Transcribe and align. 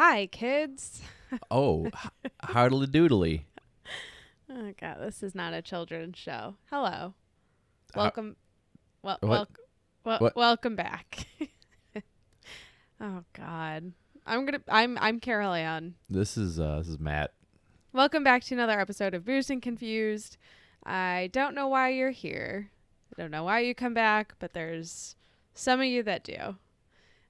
Hi, 0.00 0.28
kids. 0.28 1.02
Oh, 1.50 1.86
h- 1.86 2.32
hardly 2.42 2.86
doodly. 2.86 3.42
Oh 4.50 4.72
god, 4.80 4.96
this 4.98 5.22
is 5.22 5.34
not 5.34 5.52
a 5.52 5.60
children's 5.60 6.16
show. 6.16 6.56
Hello. 6.70 7.12
Welcome 7.94 8.36
well, 9.02 9.18
What? 9.20 9.28
wel- 9.30 9.48
wel- 10.04 10.18
What? 10.20 10.36
welcome 10.36 10.74
back. 10.74 11.26
oh 13.00 13.24
god. 13.34 13.92
I'm 14.26 14.46
to 14.46 14.60
I'm 14.68 14.96
I'm 14.98 15.20
Carol 15.20 15.52
Ann. 15.52 15.96
This 16.08 16.38
is 16.38 16.58
uh 16.58 16.78
this 16.78 16.88
is 16.88 16.98
Matt. 16.98 17.34
Welcome 17.92 18.24
back 18.24 18.42
to 18.44 18.54
another 18.54 18.80
episode 18.80 19.12
of 19.12 19.26
Boozed 19.26 19.50
and 19.50 19.60
Confused. 19.60 20.38
I 20.84 21.28
don't 21.34 21.54
know 21.54 21.68
why 21.68 21.90
you're 21.90 22.10
here. 22.10 22.70
I 23.16 23.20
don't 23.20 23.30
know 23.30 23.44
why 23.44 23.60
you 23.60 23.74
come 23.74 23.92
back, 23.94 24.34
but 24.38 24.54
there's 24.54 25.14
some 25.54 25.78
of 25.80 25.86
you 25.86 26.02
that 26.04 26.24
do. 26.24 26.56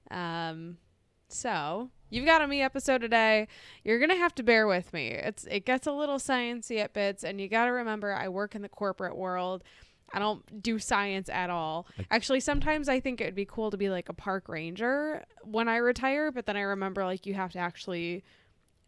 Um 0.09 0.77
so, 1.27 1.91
you've 2.11 2.25
got 2.25 2.43
a 2.43 2.47
me 2.47 2.61
episode 2.61 3.01
today. 3.01 3.47
You're 3.83 3.97
going 3.97 4.11
to 4.11 4.15
have 4.17 4.35
to 4.35 4.43
bear 4.43 4.67
with 4.67 4.93
me. 4.93 5.07
It's 5.07 5.45
it 5.45 5.65
gets 5.65 5.87
a 5.87 5.91
little 5.91 6.17
sciencey 6.17 6.77
at 6.79 6.93
bits 6.93 7.23
and 7.23 7.41
you 7.41 7.47
got 7.47 7.65
to 7.65 7.71
remember 7.71 8.13
I 8.13 8.29
work 8.29 8.53
in 8.53 8.61
the 8.61 8.69
corporate 8.69 9.17
world. 9.17 9.63
I 10.13 10.19
don't 10.19 10.61
do 10.61 10.77
science 10.77 11.29
at 11.29 11.49
all. 11.49 11.87
Actually, 12.11 12.41
sometimes 12.41 12.89
I 12.89 12.99
think 12.99 13.21
it 13.21 13.25
would 13.25 13.35
be 13.35 13.45
cool 13.45 13.71
to 13.71 13.77
be 13.77 13.89
like 13.89 14.09
a 14.09 14.13
park 14.13 14.49
ranger 14.49 15.23
when 15.43 15.69
I 15.69 15.77
retire, 15.77 16.31
but 16.31 16.45
then 16.45 16.57
I 16.57 16.61
remember 16.61 17.05
like 17.05 17.25
you 17.25 17.33
have 17.33 17.53
to 17.53 17.59
actually 17.59 18.23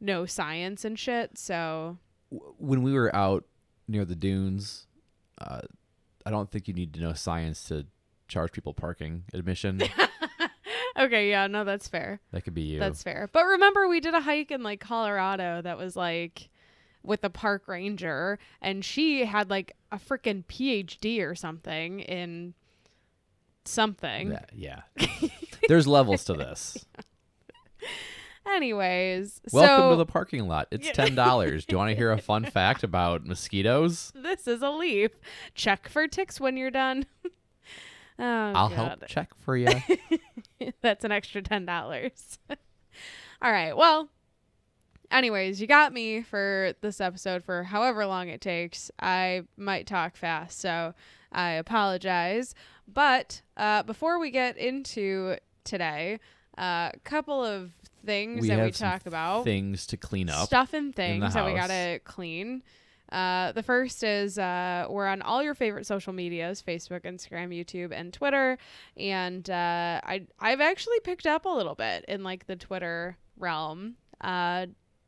know 0.02 0.26
science 0.26 0.83
and 0.83 1.00
shit. 1.00 1.38
So, 1.38 1.98
When 2.30 2.83
we 2.83 2.94
were 2.94 3.16
out 3.16 3.45
near 3.88 4.03
the 4.03 4.16
dunes, 4.16 4.88
uh, 5.39 5.61
I 6.26 6.30
don't 6.30 6.52
think 6.52 6.67
you 6.67 6.73
need 6.73 6.94
to 6.95 7.00
know 7.00 7.14
science 7.14 7.64
to 7.66 7.86
charge 8.28 8.52
people 8.52 8.73
parking 8.73 9.23
admission. 9.33 9.81
okay, 10.97 11.30
yeah, 11.30 11.47
no, 11.47 11.63
that's 11.63 11.88
fair. 11.88 12.19
that 12.31 12.41
could 12.44 12.53
be 12.53 12.61
you. 12.61 12.80
That's 12.80 13.03
fair. 13.03 13.30
But 13.31 13.45
remember, 13.45 13.88
we 13.88 13.99
did 13.99 14.13
a 14.13 14.22
hike 14.22 14.52
in 14.52 14.63
like 14.63 14.80
Colorado 14.80 15.61
that 15.61 15.77
was 15.77 15.95
like 15.95 16.49
with 17.03 17.23
a 17.23 17.30
park 17.30 17.67
ranger, 17.67 18.39
and 18.61 18.83
she 18.86 19.25
had 19.25 19.49
like 19.49 19.75
a 19.91 19.97
freaking 19.97 20.45
PhD 20.45 21.21
or 21.27 21.36
something 21.36 21.99
in 22.02 22.53
something. 23.66 24.30
That- 24.30 24.49
yeah. 24.53 24.81
There's 25.67 25.88
levels 25.88 26.23
to 26.25 26.33
this. 26.33 26.86
Anyways, 28.45 29.39
Welcome 29.53 29.77
so 29.86 29.89
to 29.91 29.95
the 29.95 30.05
parking 30.05 30.47
lot. 30.49 30.67
It's 30.69 30.88
Yeah. 30.88 30.94
ten 30.94 31.16
dollars. 31.16 31.66
Do 31.66 31.73
you 31.73 31.77
want 31.77 31.91
to 31.91 31.95
hear 31.95 32.11
a 32.11 32.17
fun 32.17 32.44
fact 32.52 32.83
about 32.83 33.25
mosquitoes? 33.25 34.11
this 34.14 34.47
is 34.47 34.61
a 34.61 34.69
leap. 34.69 35.16
Check 35.55 35.88
for 35.88 36.08
ticks 36.09 36.41
when 36.41 36.58
you're 36.58 36.69
done. 36.71 37.05
oh, 37.25 37.31
I'll 38.19 38.67
God. 38.69 38.71
help 38.75 39.08
check 39.08 39.30
for 39.45 39.55
you. 39.55 39.69
That's 40.81 41.03
an 41.03 41.11
extra 41.11 41.42
ten 41.42 41.66
dollars. 41.66 42.39
All 43.42 43.52
right. 43.52 43.75
Well, 43.75 44.09
anyways, 45.11 45.59
you 45.59 45.67
got 45.67 45.94
me 45.94 46.22
for 46.22 46.73
this 46.81 47.02
episode 47.02 47.44
for 47.44 47.64
however 47.64 48.05
long 48.05 48.30
it 48.30 48.42
takes. 48.42 48.92
I 49.00 49.43
might 49.58 49.88
talk 49.88 50.15
fast, 50.15 50.60
so 50.60 50.93
I 51.32 51.52
apologize. 51.52 52.55
But 52.88 53.42
uh, 53.58 53.83
before 53.83 54.20
we 54.20 54.32
get 54.32 54.58
into 54.58 55.38
today, 55.64 56.20
a 56.58 56.92
couple 57.04 57.43
of 57.43 57.71
things 58.05 58.42
we 58.42 58.49
that 58.49 58.64
we 58.64 58.71
talk 58.71 59.05
about 59.05 59.43
things 59.45 59.88
to 59.88 59.98
clean 59.98 60.30
up. 60.30 60.45
stuff 60.45 60.73
and 60.73 60.93
things 60.95 61.33
that 61.33 61.45
we 61.45 61.54
gotta 61.54 61.99
clean. 62.04 62.64
Uh, 63.14 63.52
the 63.52 63.62
first 63.62 64.04
is 64.04 64.40
uh, 64.40 64.88
we're 64.90 65.06
on 65.06 65.22
all 65.22 65.44
your 65.44 65.54
favorite 65.54 65.86
social 65.86 66.12
medias: 66.12 66.64
Facebook, 66.68 67.02
Instagram, 67.02 67.50
YouTube, 67.50 67.92
and 67.92 68.12
Twitter. 68.12 68.58
And 68.98 69.48
uh, 69.50 70.02
I 70.04 70.26
I've 70.40 70.62
actually 70.62 71.00
picked 71.04 71.28
up 71.28 71.46
a 71.46 71.50
little 71.50 71.76
bit 71.76 72.06
in 72.08 72.24
like 72.24 72.48
the 72.48 72.56
Twitter 72.56 73.18
realm, 73.38 73.96
uh, 74.22 74.66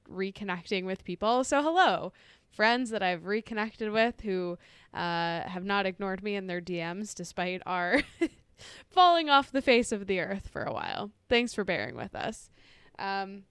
reconnecting 0.07 0.85
with 0.85 1.03
people. 1.03 1.43
So 1.43 1.63
hello, 1.63 2.13
friends 2.51 2.91
that 2.91 3.01
I've 3.01 3.25
reconnected 3.25 3.91
with 3.91 4.21
who 4.21 4.59
uh, 4.93 5.41
have 5.41 5.65
not 5.65 5.87
ignored 5.87 6.21
me 6.21 6.35
in 6.35 6.45
their 6.45 6.61
DMs 6.61 7.15
despite 7.15 7.63
our 7.65 8.03
falling 8.87 9.31
off 9.31 9.51
the 9.51 9.63
face 9.63 9.91
of 9.91 10.05
the 10.05 10.19
earth 10.19 10.47
for 10.47 10.61
a 10.61 10.73
while. 10.73 11.11
Thanks 11.27 11.55
for 11.55 11.63
bearing 11.63 11.95
with 11.95 12.13
us. 12.13 12.51
Um, 12.99 13.45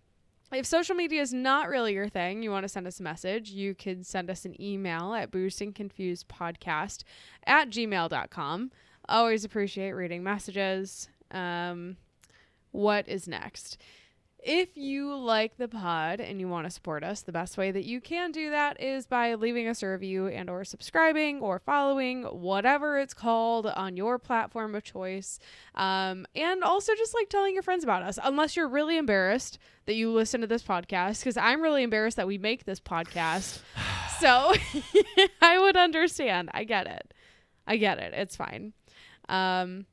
if 0.53 0.67
social 0.67 0.95
media 0.95 1.21
is 1.21 1.33
not 1.33 1.69
really 1.69 1.95
your 1.95 2.09
thing, 2.09 2.43
you 2.43 2.51
want 2.51 2.65
to 2.65 2.69
send 2.69 2.87
us 2.87 3.01
a 3.01 3.03
message, 3.03 3.51
you 3.51 3.75
could 3.75 4.07
send 4.07 4.31
us 4.31 4.45
an 4.45 4.61
email 4.61 5.15
at 5.15 5.31
boozedandconfusedpodcast 5.31 7.05
at 7.47 7.71
gmail.com. 7.71 8.71
Always 9.09 9.45
appreciate 9.45 9.93
reading 9.93 10.23
messages. 10.23 11.09
Um, 11.31 11.97
what 12.71 13.09
is 13.09 13.29
next? 13.29 13.79
If 14.47 14.77
you 14.77 15.17
like 15.17 15.57
the 15.57 15.69
pod 15.69 16.21
and 16.21 16.39
you 16.39 16.49
want 16.49 16.67
to 16.67 16.71
support 16.71 17.03
us, 17.03 17.23
the 17.23 17.33
best 17.33 17.57
way 17.57 17.71
that 17.71 17.87
you 17.87 17.99
can 17.99 18.31
do 18.31 18.51
that 18.51 18.79
is 18.79 19.07
by 19.07 19.37
leaving 19.37 19.67
us 19.69 19.83
a 19.83 19.89
review 19.89 20.27
and 20.27 20.51
or 20.51 20.67
subscribing 20.67 21.41
or 21.41 21.61
following 21.61 22.25
whatever 22.25 22.99
it's 22.99 23.15
called 23.15 23.65
on 23.65 23.97
your 23.97 24.19
platform 24.19 24.75
of 24.75 24.85
choice. 24.85 25.39
Um, 25.75 26.27
and 26.35 26.63
also 26.63 26.95
just 26.95 27.15
like 27.15 27.31
telling 27.31 27.55
your 27.55 27.63
friends 27.63 27.85
about 27.85 28.03
us, 28.03 28.19
unless 28.23 28.55
you're 28.55 28.69
really 28.69 28.99
embarrassed 28.99 29.59
that 29.87 29.95
you 29.95 30.13
listen 30.13 30.43
to 30.43 30.47
this 30.47 30.63
podcast, 30.63 31.21
because 31.21 31.39
I'm 31.39 31.63
really 31.63 31.83
embarrassed 31.83 32.19
that 32.19 32.27
we 32.27 32.37
make 32.37 32.67
this 32.67 32.81
podcast. 32.81 33.61
so 34.21 34.53
I 35.41 35.59
would 35.59 35.79
understand. 35.79 36.51
I 36.53 36.65
get 36.65 36.87
it. 36.87 37.15
I 37.67 37.79
get 37.79 37.97
it. 37.97 38.13
It's 38.13 38.37
fine. 38.37 38.75
Um, 39.27 39.87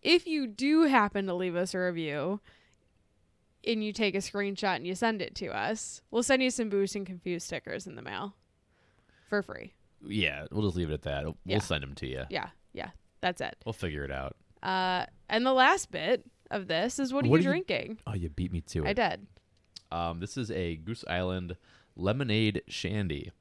if 0.00 0.26
you 0.26 0.46
do 0.46 0.84
happen 0.84 1.26
to 1.26 1.34
leave 1.34 1.56
us 1.56 1.74
a 1.74 1.78
review 1.78 2.40
and 3.66 3.82
you 3.84 3.92
take 3.92 4.14
a 4.14 4.18
screenshot 4.18 4.76
and 4.76 4.86
you 4.86 4.94
send 4.94 5.20
it 5.22 5.34
to 5.36 5.48
us, 5.48 6.00
we'll 6.10 6.22
send 6.22 6.42
you 6.42 6.50
some 6.50 6.68
Boozed 6.68 6.96
and 6.96 7.06
Confused 7.06 7.46
stickers 7.46 7.86
in 7.86 7.94
the 7.94 8.02
mail 8.02 8.34
for 9.28 9.42
free. 9.42 9.72
yeah, 10.06 10.46
we'll 10.52 10.62
just 10.64 10.76
leave 10.76 10.90
it 10.90 10.94
at 10.94 11.02
that. 11.02 11.24
We'll 11.24 11.36
Yeah. 11.44 11.58
send 11.58 11.82
them 11.82 11.94
to 11.96 12.06
you. 12.06 12.24
Yeah, 12.30 12.50
yeah, 12.72 12.90
that's 13.20 13.40
it. 13.40 13.56
We'll 13.64 13.72
figure 13.72 14.04
it 14.04 14.10
out. 14.10 14.36
Uh, 14.62 15.06
and 15.28 15.44
the 15.44 15.52
last 15.52 15.90
bit 15.90 16.24
of 16.50 16.68
this 16.68 16.98
is 16.98 17.12
what 17.12 17.24
are 17.24 17.28
What 17.28 17.42
you 17.42 17.50
are 17.50 17.54
you- 17.56 17.64
drinking? 17.64 17.98
Oh, 18.06 18.14
you 18.14 18.28
beat 18.28 18.52
me 18.52 18.60
to 18.62 18.84
it. 18.84 18.88
I 18.88 18.92
did. 18.92 19.26
Um, 19.90 20.20
this 20.20 20.36
is 20.36 20.50
a 20.50 20.76
Goose 20.76 21.04
Island 21.08 21.56
lemonade 21.96 22.62
shandy. 22.68 23.32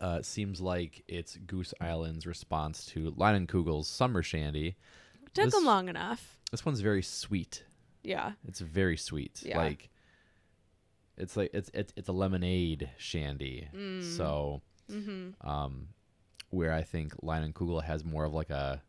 Uh, 0.00 0.20
seems 0.22 0.60
like 0.60 1.02
it's 1.08 1.36
Goose 1.36 1.72
Island's 1.80 2.26
response 2.26 2.84
to 2.86 3.12
Leinenkugel's 3.12 3.88
summer 3.88 4.22
shandy. 4.22 4.76
Took 5.34 5.46
This- 5.46 5.54
them 5.54 5.64
long 5.64 5.88
enough. 5.88 6.38
This 6.50 6.64
one's 6.64 6.80
very 6.80 7.02
sweet. 7.02 7.64
Yeah. 8.06 8.32
It's 8.46 8.60
very 8.60 8.96
sweet. 8.96 9.42
Yeah. 9.44 9.58
Like 9.58 9.90
it's 11.16 11.36
like 11.36 11.50
it's 11.52 11.70
it's 11.74 11.92
it's 11.96 12.08
a 12.08 12.12
lemonade 12.12 12.90
shandy. 12.98 13.68
Mm. 13.74 14.02
So 14.16 14.62
Mm-hmm. 14.90 15.48
um 15.48 15.88
where 16.50 16.72
I 16.72 16.82
think 16.82 17.16
Leinenkugel 17.16 17.82
has 17.82 18.04
more 18.04 18.24
of 18.24 18.32
like 18.32 18.50
a 18.50 18.80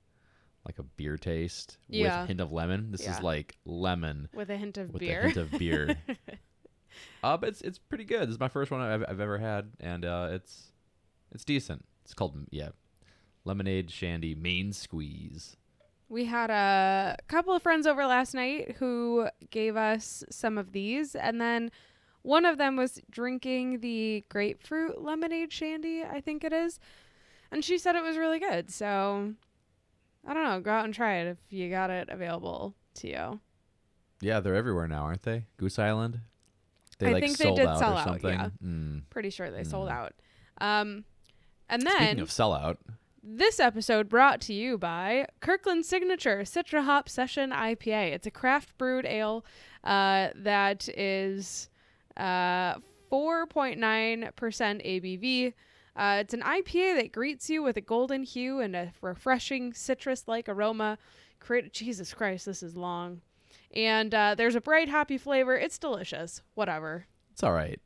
like 0.66 0.78
a 0.79 0.83
beer 0.83 1.17
taste 1.17 1.78
with 1.89 2.05
a 2.05 2.25
hint 2.28 2.39
of 2.41 2.51
lemon. 2.51 2.91
This 2.91 3.03
Yeah. 3.03 3.16
is 3.17 3.23
like 3.23 3.57
lemon 3.66 4.29
With 4.33 4.49
a 4.52 4.58
hint 4.58 4.78
of 4.78 4.91
with 4.93 4.99
beer. 4.99 5.22
a 5.22 5.23
hint 5.23 5.37
of 5.37 5.52
beer. 5.58 5.96
uh, 7.23 7.37
but 7.37 7.49
it's 7.49 7.61
it's 7.61 7.79
pretty 7.79 8.03
good. 8.03 8.23
This 8.28 8.34
is 8.35 8.40
my 8.40 8.47
first 8.49 8.70
one 8.70 8.81
I've, 8.81 9.03
I've 9.08 9.20
ever 9.20 9.37
had, 9.40 9.72
and 9.79 10.05
uh, 10.05 10.28
it's 10.31 10.72
it's 11.34 11.43
decent. 11.46 11.84
It's 12.03 12.13
called 12.13 12.35
yeah, 12.52 12.70
lemonade 13.46 13.90
shandy 13.90 14.35
main 14.35 14.72
squeeze. 14.73 15.58
We 16.09 16.26
had 16.26 16.50
a 16.50 17.18
couple 17.28 17.54
of 17.54 17.62
friends 17.62 17.86
over 17.86 18.06
last 18.06 18.34
night 18.34 18.78
who 18.80 19.28
gave 19.50 19.76
us 19.76 20.24
some 20.30 20.58
of 20.58 20.72
these, 20.72 21.16
and 21.16 21.42
then 21.42 21.70
one 22.22 22.46
of 22.46 22.58
them 22.58 22.76
was 22.78 23.02
drinking 23.12 23.80
the 23.82 24.24
grapefruit 24.30 25.02
lemonade 25.02 25.52
shandy, 25.52 26.04
I 26.04 26.22
think 26.22 26.44
it 26.44 26.54
is, 26.54 26.80
and 27.52 27.64
she 27.64 27.78
said 27.78 27.96
it 27.96 28.04
was 28.04 28.18
really 28.18 28.40
good. 28.40 28.70
So 28.72 29.34
I 30.26 30.34
don't 30.34 30.44
know, 30.44 30.59
go 30.62 30.72
out 30.72 30.86
and 30.86 30.94
try 30.94 31.16
it 31.18 31.28
if 31.28 31.38
you 31.50 31.70
got 31.70 31.90
it 31.90 32.08
available 32.09 32.74
to 32.96 33.08
you. 33.08 33.40
Yeah, 34.22 34.40
they're 34.40 34.56
everywhere 34.56 34.88
now, 34.88 35.04
aren't 35.04 35.24
they? 35.24 35.46
Goose 35.58 35.78
Island. 35.78 36.20
They 37.00 37.09
I 37.09 37.12
like 37.12 37.24
think 37.24 37.38
they 37.38 37.54
did 37.54 37.68
out 37.68 37.80
sell 37.80 37.94
or 37.94 37.98
out, 37.98 38.04
something. 38.06 38.30
yeah. 38.34 38.50
Mm. 38.66 39.02
Pretty 39.09 39.30
sure 39.30 39.52
they 39.52 39.64
sold 39.64 39.90
Mm. 39.90 39.92
out. 39.92 40.14
Um, 40.59 41.04
and 41.70 41.82
then 41.84 41.96
Speaking 41.98 42.20
of 42.22 42.30
sellout, 42.30 42.78
This 43.29 43.59
episode 43.59 44.08
brought 44.08 44.40
to 44.41 44.53
you 44.53 44.78
by 44.78 45.28
Kirkland 45.41 45.85
Signature 45.85 46.44
Citra 46.44 46.85
Hop 46.85 47.09
Session 47.09 47.52
IPA. 47.52 48.14
It's 48.14 48.26
a 48.26 48.32
craft 48.32 48.78
brewed 48.78 49.06
ale 49.06 49.44
uh, 49.84 50.29
that 50.34 50.88
is 50.97 51.68
uh, 52.16 52.76
4.9% 53.12 54.32
ABV. 54.32 55.53
Uh, 55.97 56.18
it's 56.22 56.34
an 56.34 56.41
IPA 56.41 56.96
that 56.96 57.12
greets 57.12 57.50
you 57.50 57.62
with 57.62 57.76
a 57.76 57.82
golden 57.82 58.24
hue 58.24 58.62
and 58.62 58.78
a 58.78 58.94
refreshing 59.02 59.73
citrus 59.73 60.23
like 60.30 60.47
aroma. 60.47 60.97
Create- 61.41 61.73
Jesus 61.73 62.14
Christ, 62.14 62.46
this 62.46 62.64
is 62.64 62.78
long. 62.78 63.20
And 63.76 64.16
uh, 64.16 64.35
there's 64.35 64.56
a 64.56 64.62
bright 64.62 64.88
hoppy 64.88 65.18
flavor. 65.18 65.58
It's 65.58 65.78
delicious. 65.78 66.44
Whatever. 66.56 67.08
It's 67.34 67.44
all 67.44 67.52
right. 67.52 67.82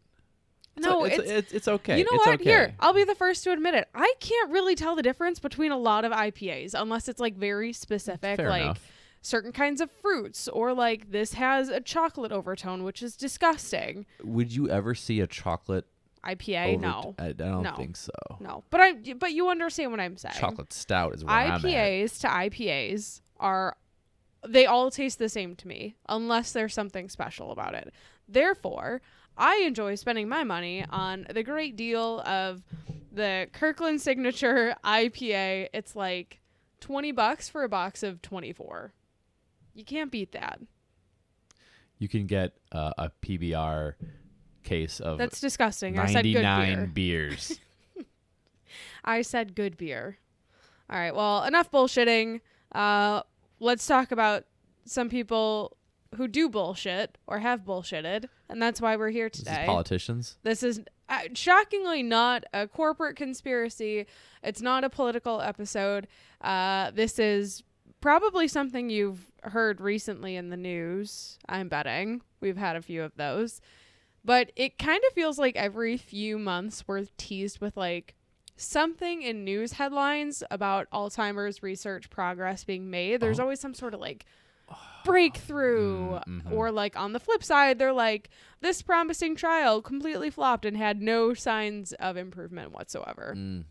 It's 0.77 0.85
no, 0.85 1.03
it's, 1.03 1.17
it's, 1.17 1.29
it's 1.31 1.51
it's 1.53 1.67
okay. 1.67 1.97
you 1.99 2.05
know 2.05 2.09
it's 2.13 2.25
what? 2.25 2.35
Okay. 2.35 2.43
Here, 2.49 2.75
I'll 2.79 2.93
be 2.93 3.03
the 3.03 3.15
first 3.15 3.43
to 3.43 3.51
admit 3.51 3.73
it. 3.73 3.89
I 3.93 4.13
can't 4.19 4.49
really 4.51 4.73
tell 4.75 4.95
the 4.95 5.03
difference 5.03 5.39
between 5.39 5.71
a 5.71 5.77
lot 5.77 6.05
of 6.05 6.11
IPAs 6.11 6.73
unless 6.73 7.07
it's 7.09 7.19
like 7.19 7.35
very 7.35 7.73
specific, 7.73 8.37
Fair 8.37 8.49
like 8.49 8.61
enough. 8.63 8.91
certain 9.21 9.51
kinds 9.51 9.81
of 9.81 9.91
fruits, 9.91 10.47
or 10.47 10.73
like 10.73 11.11
this 11.11 11.33
has 11.33 11.67
a 11.69 11.81
chocolate 11.81 12.31
overtone, 12.31 12.83
which 12.83 13.03
is 13.03 13.15
disgusting. 13.17 14.05
Would 14.23 14.53
you 14.55 14.69
ever 14.69 14.95
see 14.95 15.19
a 15.19 15.27
chocolate? 15.27 15.85
IPA, 16.23 16.73
over- 16.75 16.81
no, 16.81 17.15
I, 17.17 17.25
I 17.29 17.31
don't 17.31 17.63
No. 17.63 17.73
think 17.73 17.97
so. 17.97 18.11
no. 18.39 18.63
But 18.69 18.79
I, 18.79 18.93
but 19.15 19.31
you 19.33 19.49
understand 19.49 19.89
what 19.89 19.99
I'm 19.99 20.17
saying. 20.17 20.35
Chocolate 20.37 20.71
stout 20.71 21.15
is 21.15 21.23
where 21.25 21.33
I'm 21.33 21.53
at. 21.53 21.61
IPAs 21.61 22.19
to 22.21 22.27
IPAs 22.27 23.21
are 23.39 23.75
they 24.47 24.67
all 24.67 24.91
taste 24.91 25.17
the 25.19 25.29
same 25.29 25.55
to 25.55 25.67
me 25.67 25.95
unless 26.07 26.51
there's 26.53 26.73
something 26.75 27.09
special 27.09 27.51
about 27.51 27.73
it. 27.73 27.91
Therefore, 28.27 29.01
I 29.37 29.63
enjoy 29.65 29.95
spending 29.95 30.29
my 30.29 30.43
money 30.43 30.85
on 30.89 31.25
the 31.29 31.43
great 31.43 31.75
deal 31.75 32.21
of 32.21 32.63
the 33.11 33.47
Kirkland 33.53 34.01
Signature 34.01 34.75
IPA. 34.83 35.69
It's 35.73 35.95
like 35.95 36.41
20 36.81 37.11
bucks 37.11 37.49
for 37.49 37.63
a 37.63 37.69
box 37.69 38.03
of 38.03 38.21
24. 38.21 38.93
You 39.73 39.85
can't 39.85 40.11
beat 40.11 40.33
that. 40.33 40.59
You 41.97 42.07
can 42.07 42.25
get 42.25 42.53
uh, 42.71 42.91
a 42.97 43.11
PBR 43.21 43.93
case 44.63 44.99
of 44.99 45.17
That's 45.17 45.39
disgusting. 45.39 45.97
I 45.99 46.07
said 46.11 46.23
good 46.23 46.43
beer. 46.43 46.87
beers. 46.93 47.59
I 49.03 49.21
said 49.21 49.55
good 49.55 49.77
beer. 49.77 50.17
All 50.89 50.97
right. 50.97 51.15
Well, 51.15 51.43
enough 51.43 51.71
bullshitting. 51.71 52.41
Uh, 52.71 53.21
let's 53.59 53.85
talk 53.85 54.11
about 54.11 54.45
some 54.85 55.09
people 55.09 55.77
who 56.15 56.27
do 56.27 56.49
bullshit 56.49 57.17
or 57.27 57.39
have 57.39 57.61
bullshitted, 57.61 58.25
and 58.49 58.61
that's 58.61 58.81
why 58.81 58.95
we're 58.95 59.09
here 59.11 59.29
This 59.29 59.39
is 59.39 59.45
today. 59.45 59.63
politicians. 59.65 60.37
This 60.43 60.61
is 60.63 60.81
uh, 61.09 61.19
shockingly 61.33 62.03
not 62.03 62.43
a 62.53 62.67
corporate 62.67 63.15
conspiracy. 63.15 64.05
It's 64.43 64.61
not 64.61 64.83
a 64.83 64.89
political 64.89 65.41
episode. 65.41 66.07
Uh, 66.41 66.91
this 66.91 67.17
is 67.19 67.63
probably 68.01 68.47
something 68.47 68.89
you've 68.89 69.31
heard 69.43 69.79
recently 69.79 70.35
in 70.35 70.49
the 70.49 70.57
news. 70.57 71.37
I'm 71.47 71.69
betting 71.69 72.21
we've 72.39 72.57
had 72.57 72.75
a 72.75 72.81
few 72.81 73.03
of 73.03 73.15
those, 73.15 73.61
but 74.25 74.51
it 74.55 74.77
kind 74.79 75.01
of 75.07 75.13
feels 75.13 75.37
like 75.39 75.55
every 75.55 75.95
few 75.97 76.37
months 76.39 76.83
we're 76.87 77.05
teased 77.17 77.59
with 77.61 77.77
like 77.77 78.15
something 78.57 79.21
in 79.21 79.43
news 79.43 79.73
headlines 79.73 80.43
about 80.51 80.89
Alzheimer's 80.91 81.63
research 81.63 82.09
progress 82.09 82.63
being 82.63 82.89
made. 82.89 83.19
There's 83.19 83.39
Oh. 83.39 83.43
always 83.43 83.59
some 83.59 83.73
sort 83.73 83.93
of 83.93 83.99
like 83.99 84.25
breakthrough 85.03 86.19
Mm, 86.27 86.43
mhm. 86.43 86.51
or 86.51 86.71
like 86.71 86.95
on 86.95 87.13
the 87.13 87.19
flip 87.19 87.43
side 87.43 87.79
they're 87.79 87.91
like 87.93 88.29
this 88.59 88.81
promising 88.83 89.35
trial 89.35 89.81
completely 89.81 90.29
flopped 90.29 90.65
and 90.65 90.77
had 90.77 91.01
no 91.01 91.33
signs 91.33 91.93
of 91.93 92.17
improvement 92.17 92.71
whatsoever. 92.71 93.33
Mm. 93.35 93.65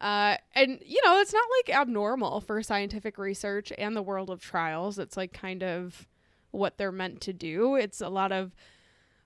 uh, 0.00 0.36
and 0.54 0.78
you 0.84 1.00
know 1.04 1.18
it's 1.20 1.32
not 1.32 1.44
like 1.58 1.74
abnormal 1.76 2.40
for 2.40 2.62
scientific 2.62 3.16
research 3.18 3.72
and 3.78 3.96
the 3.96 4.02
world 4.02 4.28
of 4.30 4.40
trials. 4.40 4.98
It's 4.98 5.16
like 5.16 5.32
kind 5.32 5.62
of 5.62 6.06
what 6.50 6.76
they're 6.78 6.92
meant 6.92 7.20
to 7.22 7.32
do. 7.32 7.76
It's 7.76 8.00
a 8.00 8.08
lot 8.08 8.32
of 8.32 8.54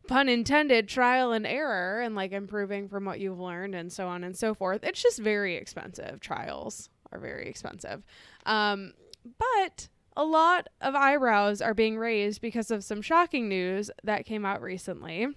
pun 0.06 0.28
intended 0.28 0.86
trial 0.88 1.32
and 1.32 1.46
error 1.46 2.00
and 2.02 2.14
like 2.14 2.32
improving 2.32 2.88
from 2.88 3.04
what 3.06 3.18
you've 3.20 3.40
learned 3.40 3.74
and 3.74 3.92
so 3.92 4.06
on 4.06 4.22
and 4.22 4.36
so 4.36 4.52
forth. 4.54 4.84
It's 4.84 5.02
just 5.02 5.18
very 5.18 5.56
expensive. 5.56 6.20
Trials 6.20 6.90
are 7.10 7.18
very 7.18 7.48
expensive. 7.48 8.04
Um, 8.44 8.92
but 9.38 9.88
a 10.16 10.24
lot 10.24 10.68
of 10.80 10.94
eyebrows 10.94 11.60
are 11.60 11.74
being 11.74 11.98
raised 11.98 12.40
because 12.40 12.70
of 12.70 12.84
some 12.84 13.02
shocking 13.02 13.48
news 13.48 13.90
that 14.02 14.24
came 14.26 14.44
out 14.46 14.62
recently. 14.62 15.28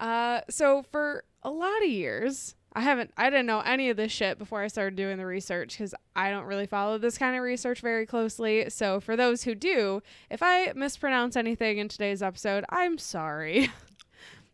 Uh, 0.00 0.40
so 0.48 0.82
for 0.82 1.24
a 1.42 1.50
lot 1.50 1.82
of 1.82 1.88
years, 1.88 2.54
I 2.74 2.80
haven't, 2.80 3.12
I 3.16 3.30
didn't 3.30 3.46
know 3.46 3.60
any 3.60 3.88
of 3.88 3.96
this 3.96 4.12
shit 4.12 4.38
before 4.38 4.60
I 4.62 4.68
started 4.68 4.96
doing 4.96 5.16
the 5.16 5.24
research 5.26 5.76
because 5.78 5.94
I 6.14 6.30
don't 6.30 6.44
really 6.44 6.66
follow 6.66 6.98
this 6.98 7.16
kind 7.16 7.34
of 7.36 7.42
research 7.42 7.80
very 7.80 8.04
closely. 8.04 8.68
So 8.68 9.00
for 9.00 9.16
those 9.16 9.44
who 9.44 9.54
do, 9.54 10.02
if 10.30 10.42
I 10.42 10.72
mispronounce 10.76 11.36
anything 11.36 11.78
in 11.78 11.88
today's 11.88 12.22
episode, 12.22 12.64
I'm 12.68 12.98
sorry. 12.98 13.70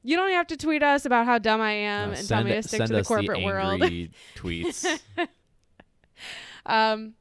You 0.05 0.17
don't 0.17 0.33
have 0.33 0.49
to 0.49 0.57
tweet 0.57 0.83
us 0.83 1.05
about 1.05 1.27
how 1.27 1.39
dumb 1.39 1.61
I 1.61 1.71
am 1.71 2.11
No, 2.11 2.17
and 2.17 2.27
tell 2.29 2.43
me 2.43 2.55
to 2.55 2.63
stick 2.65 2.85
to 2.87 2.93
the 2.93 3.05
corporate 3.05 3.45
world. 3.45 3.81
angry 3.85 4.11
tweets. 4.35 4.99
Um, 6.67 7.15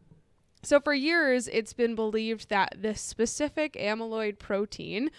so 0.64 0.80
for 0.80 0.94
years, 0.94 1.48
it's 1.48 1.74
been 1.74 1.96
believed 1.96 2.50
that 2.50 2.76
this 2.78 3.02
specific 3.02 3.74
amyloid 3.74 4.40
protein 4.40 5.10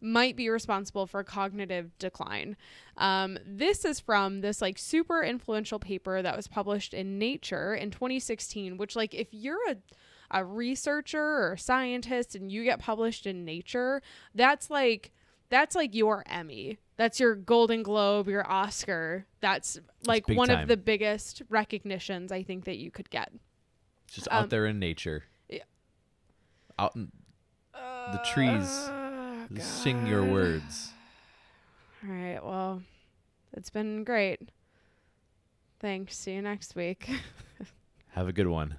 might 0.00 0.36
be 0.36 0.48
responsible 0.48 1.06
for 1.06 1.22
cognitive 1.22 1.96
decline. 1.98 2.56
Um, 2.96 3.38
this 3.46 3.84
is 3.84 4.00
from 4.00 4.40
this 4.40 4.60
like 4.60 4.78
super 4.78 5.22
influential 5.22 5.78
paper 5.78 6.22
that 6.22 6.36
was 6.36 6.48
published 6.48 6.92
in 6.92 7.18
Nature 7.18 7.74
in 7.74 7.90
2016. 7.90 8.76
Which 8.76 8.96
like 8.96 9.14
if 9.14 9.28
you're 9.30 9.70
a 9.70 9.76
a 10.32 10.44
researcher 10.44 11.22
or 11.22 11.52
a 11.52 11.58
scientist 11.58 12.34
and 12.34 12.50
you 12.50 12.64
get 12.64 12.78
published 12.78 13.26
in 13.26 13.44
Nature, 13.44 14.02
that's 14.34 14.70
like 14.70 15.12
that's 15.50 15.74
like 15.74 15.94
your 15.94 16.24
Emmy. 16.26 16.78
That's 16.96 17.20
your 17.20 17.34
Golden 17.34 17.82
Globe, 17.82 18.28
your 18.28 18.50
Oscar. 18.50 19.26
That's 19.40 19.78
like 20.06 20.26
one 20.28 20.48
time. 20.48 20.60
of 20.60 20.68
the 20.68 20.76
biggest 20.76 21.42
recognitions 21.48 22.32
I 22.32 22.42
think 22.42 22.64
that 22.64 22.78
you 22.78 22.90
could 22.90 23.10
get. 23.10 23.32
Just 24.12 24.28
Um, 24.30 24.44
out 24.44 24.50
there 24.50 24.66
in 24.66 24.78
nature. 24.78 25.24
yeah. 25.48 25.64
Out 26.78 26.94
in 26.94 27.10
the 27.72 28.20
trees. 28.32 28.68
Oh, 28.68 29.46
Sing 29.58 30.06
your 30.06 30.24
words. 30.24 30.92
All 32.04 32.10
right. 32.14 32.44
Well, 32.44 32.82
it's 33.52 33.70
been 33.70 34.04
great. 34.04 34.50
Thanks. 35.80 36.16
See 36.16 36.32
you 36.34 36.42
next 36.42 36.74
week. 36.76 37.08
Have 38.10 38.28
a 38.28 38.32
good 38.32 38.46
one. 38.48 38.76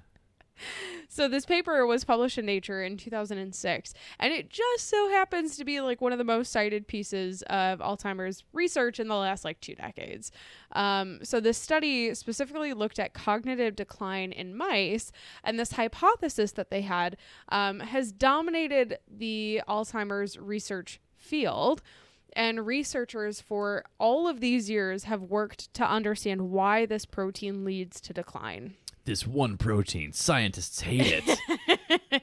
So 1.08 1.28
this 1.28 1.46
paper 1.46 1.86
was 1.86 2.04
published 2.04 2.38
in 2.38 2.46
Nature 2.46 2.82
in 2.82 2.96
2006, 2.96 3.94
and 4.18 4.32
it 4.32 4.50
just 4.50 4.88
so 4.88 5.08
happens 5.10 5.56
to 5.56 5.64
be 5.64 5.80
like 5.80 6.00
one 6.00 6.12
of 6.12 6.18
the 6.18 6.24
most 6.24 6.52
cited 6.52 6.86
pieces 6.86 7.42
of 7.42 7.80
Alzheimer's 7.80 8.44
research 8.52 9.00
in 9.00 9.08
the 9.08 9.16
last 9.16 9.44
like 9.44 9.60
two 9.60 9.74
decades. 9.74 10.30
Um, 10.72 11.20
so 11.22 11.40
this 11.40 11.58
study 11.58 12.14
specifically 12.14 12.72
looked 12.72 12.98
at 12.98 13.14
cognitive 13.14 13.76
decline 13.76 14.32
in 14.32 14.56
mice, 14.56 15.12
and 15.42 15.58
this 15.58 15.72
hypothesis 15.72 16.52
that 16.52 16.70
they 16.70 16.82
had 16.82 17.16
um, 17.48 17.80
has 17.80 18.12
dominated 18.12 18.98
the 19.10 19.62
Alzheimer's 19.68 20.38
research 20.38 21.00
field. 21.16 21.82
And 22.36 22.66
researchers 22.66 23.40
for 23.40 23.84
all 24.00 24.26
of 24.26 24.40
these 24.40 24.68
years 24.68 25.04
have 25.04 25.22
worked 25.22 25.72
to 25.74 25.88
understand 25.88 26.50
why 26.50 26.84
this 26.84 27.06
protein 27.06 27.64
leads 27.64 28.00
to 28.00 28.12
decline. 28.12 28.74
This 29.04 29.26
one 29.26 29.58
protein, 29.58 30.12
scientists 30.12 30.80
hate 30.80 31.22
it. 31.26 32.22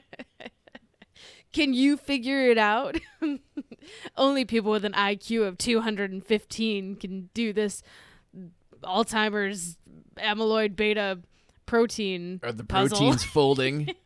Can 1.52 1.74
you 1.74 1.96
figure 1.96 2.50
it 2.50 2.58
out? 2.58 2.98
Only 4.16 4.44
people 4.44 4.70
with 4.72 4.84
an 4.84 4.94
IQ 4.94 5.46
of 5.46 5.58
215 5.58 6.96
can 6.96 7.28
do 7.34 7.52
this 7.52 7.82
Alzheimer's 8.82 9.76
amyloid 10.16 10.76
beta 10.76 11.18
protein. 11.66 12.40
Are 12.42 12.52
the 12.52 12.64
puzzle. 12.64 12.98
proteins 12.98 13.22
folding? 13.24 13.94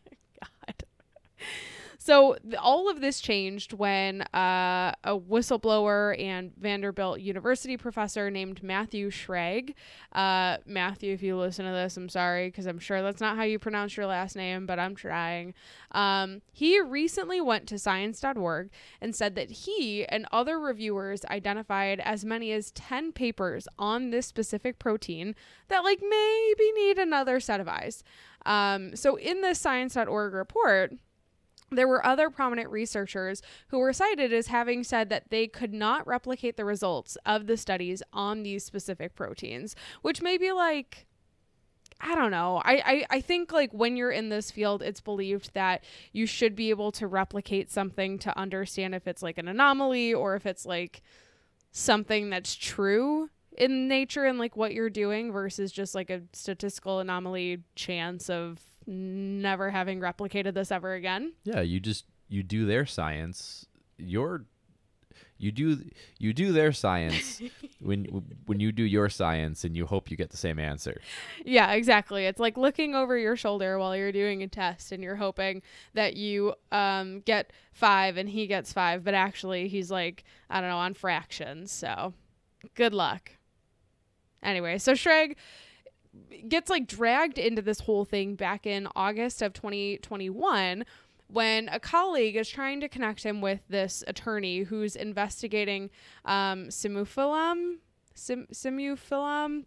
So 2.07 2.37
all 2.61 2.89
of 2.89 3.01
this 3.01 3.19
changed 3.19 3.73
when 3.73 4.23
uh, 4.33 4.93
a 5.03 5.19
whistleblower 5.19 6.17
and 6.23 6.53
Vanderbilt 6.57 7.19
University 7.19 7.77
professor 7.77 8.31
named 8.31 8.63
Matthew 8.63 9.11
Schrag. 9.11 9.75
Uh, 10.13 10.59
Matthew, 10.67 11.13
if 11.13 11.21
you 11.21 11.37
listen 11.37 11.65
to 11.65 11.73
this, 11.73 11.97
I'm 11.97 12.09
sorry 12.09 12.47
because 12.47 12.67
I'm 12.67 12.79
sure 12.79 13.03
that's 13.03 13.21
not 13.21 13.37
how 13.37 13.43
you 13.43 13.59
pronounce 13.59 13.97
your 13.97 14.07
last 14.07 14.37
name, 14.37 14.67
but 14.67 14.79
I'm 14.79 14.95
trying. 14.95 15.53
Um, 15.91 16.43
he 16.53 16.81
recently 16.81 17.41
went 17.41 17.67
to 17.71 17.77
Science.org 17.77 18.71
and 19.01 19.13
said 19.13 19.35
that 19.35 19.51
he 19.51 20.07
and 20.07 20.29
other 20.31 20.61
reviewers 20.61 21.25
identified 21.25 21.99
as 21.99 22.25
many 22.25 22.53
as 22.53 22.71
10 22.71 23.15
papers 23.15 23.67
on 23.81 24.11
this 24.11 24.29
specific 24.29 24.79
protein 24.79 25.35
that 25.67 25.83
like 25.83 25.99
maybe 26.09 26.73
need 26.77 26.99
another 26.99 27.41
set 27.41 27.59
of 27.59 27.67
eyes. 27.67 28.05
Um, 28.45 28.95
so 28.95 29.17
in 29.17 29.41
this 29.41 29.59
Science.org 29.59 30.33
report, 30.33 30.93
there 31.71 31.89
were 31.89 32.05
other 32.05 32.31
prominent 32.31 32.71
researchers 32.71 33.43
who 33.69 33.79
were 33.79 33.93
cited 33.93 34.33
as 34.33 34.47
having 34.47 34.85
said 34.85 35.09
that 35.11 35.31
they 35.31 35.47
could 35.47 35.73
not 35.73 36.07
replicate 36.07 36.57
the 36.57 36.65
results 36.65 37.17
of 37.27 37.47
the 37.47 37.57
studies 37.57 38.03
on 38.13 38.43
these 38.43 38.65
specific 38.65 39.15
proteins, 39.15 39.75
which 40.03 40.23
may 40.23 40.39
be 40.39 40.53
like, 40.53 41.07
I 42.01 42.15
don't 42.15 42.31
know. 42.31 42.61
I, 42.65 42.83
I, 43.11 43.17
I 43.17 43.21
think 43.21 43.53
like 43.53 43.73
when 43.73 43.97
you're 43.97 44.11
in 44.11 44.29
this 44.29 44.51
field, 44.51 44.83
it's 44.83 45.01
believed 45.01 45.55
that 45.55 45.83
you 46.13 46.27
should 46.27 46.55
be 46.55 46.71
able 46.71 46.93
to 46.93 47.07
replicate 47.07 47.71
something 47.71 48.19
to 48.21 48.39
understand 48.39 48.95
if 48.95 49.07
it's 49.07 49.23
like 49.23 49.39
an 49.39 49.49
anomaly 49.49 50.13
or 50.13 50.37
if 50.37 50.47
it's 50.47 50.67
like 50.67 51.03
something 51.73 52.31
that's 52.31 52.55
true 52.55 53.31
in 53.57 53.89
nature 53.89 54.25
and 54.25 54.39
like 54.39 54.57
what 54.57 54.75
you're 54.75 54.91
doing 54.91 55.33
versus 55.33 55.73
just 55.73 55.95
like 55.95 56.11
a 56.11 56.23
statistical 56.33 57.01
anomaly 57.01 57.63
chance 57.75 58.29
of 58.29 58.61
never 58.87 59.71
having 59.71 60.01
replicated 60.01 60.55
this 60.55 60.71
ever 60.71 60.95
again. 60.95 61.33
Yeah, 61.45 61.61
you 61.61 61.81
just 61.81 62.05
you 62.29 62.43
do 62.43 62.67
their 62.67 62.87
science. 62.87 63.67
Your 63.99 64.45
you 65.39 65.53
do 65.53 65.83
you 66.19 66.33
do 66.33 66.53
their 66.53 66.73
science 66.73 67.43
when 67.81 68.05
when 68.47 68.61
you 68.61 68.73
do 68.73 68.83
your 68.83 69.09
science 69.09 69.65
and 69.65 69.77
you 69.77 69.87
hope 69.87 70.11
you 70.11 70.17
get 70.17 70.31
the 70.31 70.37
same 70.37 70.59
answer. 70.59 71.01
Yeah, 71.45 71.73
exactly. 71.73 72.27
It's 72.27 72.41
like 72.41 72.57
looking 72.57 72.95
over 72.95 73.17
your 73.19 73.37
shoulder 73.37 73.79
while 73.79 73.95
you're 73.95 74.13
doing 74.13 74.43
a 74.43 74.49
test 74.49 74.93
and 74.93 75.03
you're 75.03 75.17
hoping 75.17 75.63
that 75.95 76.17
you 76.17 76.55
um 76.73 77.21
get 77.21 77.53
5 77.73 78.17
and 78.17 78.29
he 78.29 78.47
gets 78.47 78.73
5, 78.73 79.05
but 79.05 79.15
actually 79.15 79.69
he's 79.69 79.91
like 79.91 80.25
I 80.49 80.61
don't 80.61 80.71
know 80.71 80.79
on 80.79 80.95
fractions. 80.95 81.71
So, 81.71 82.15
good 82.75 82.95
luck. 82.95 83.33
Anyway, 84.43 84.79
so 84.79 84.93
Schrag 84.93 85.35
gets 86.49 86.71
like 86.71 86.87
dragged 86.87 87.39
into 87.39 87.63
this 87.63 87.81
whole 87.81 88.05
thing 88.05 88.35
back 88.35 88.67
in 88.67 88.89
August 88.95 89.43
of 89.43 89.53
2021 89.53 90.85
when 91.29 91.69
a 91.71 91.81
colleague 91.81 92.37
is 92.37 92.49
trying 92.49 92.81
to 92.81 92.89
connect 92.89 93.23
him 93.25 93.41
with 93.41 93.61
this 93.69 94.05
attorney 94.07 94.61
who's 94.61 94.95
investigating 94.95 95.91
um, 96.25 96.67
simufilam. 96.69 97.77
Sim-. 98.17 98.47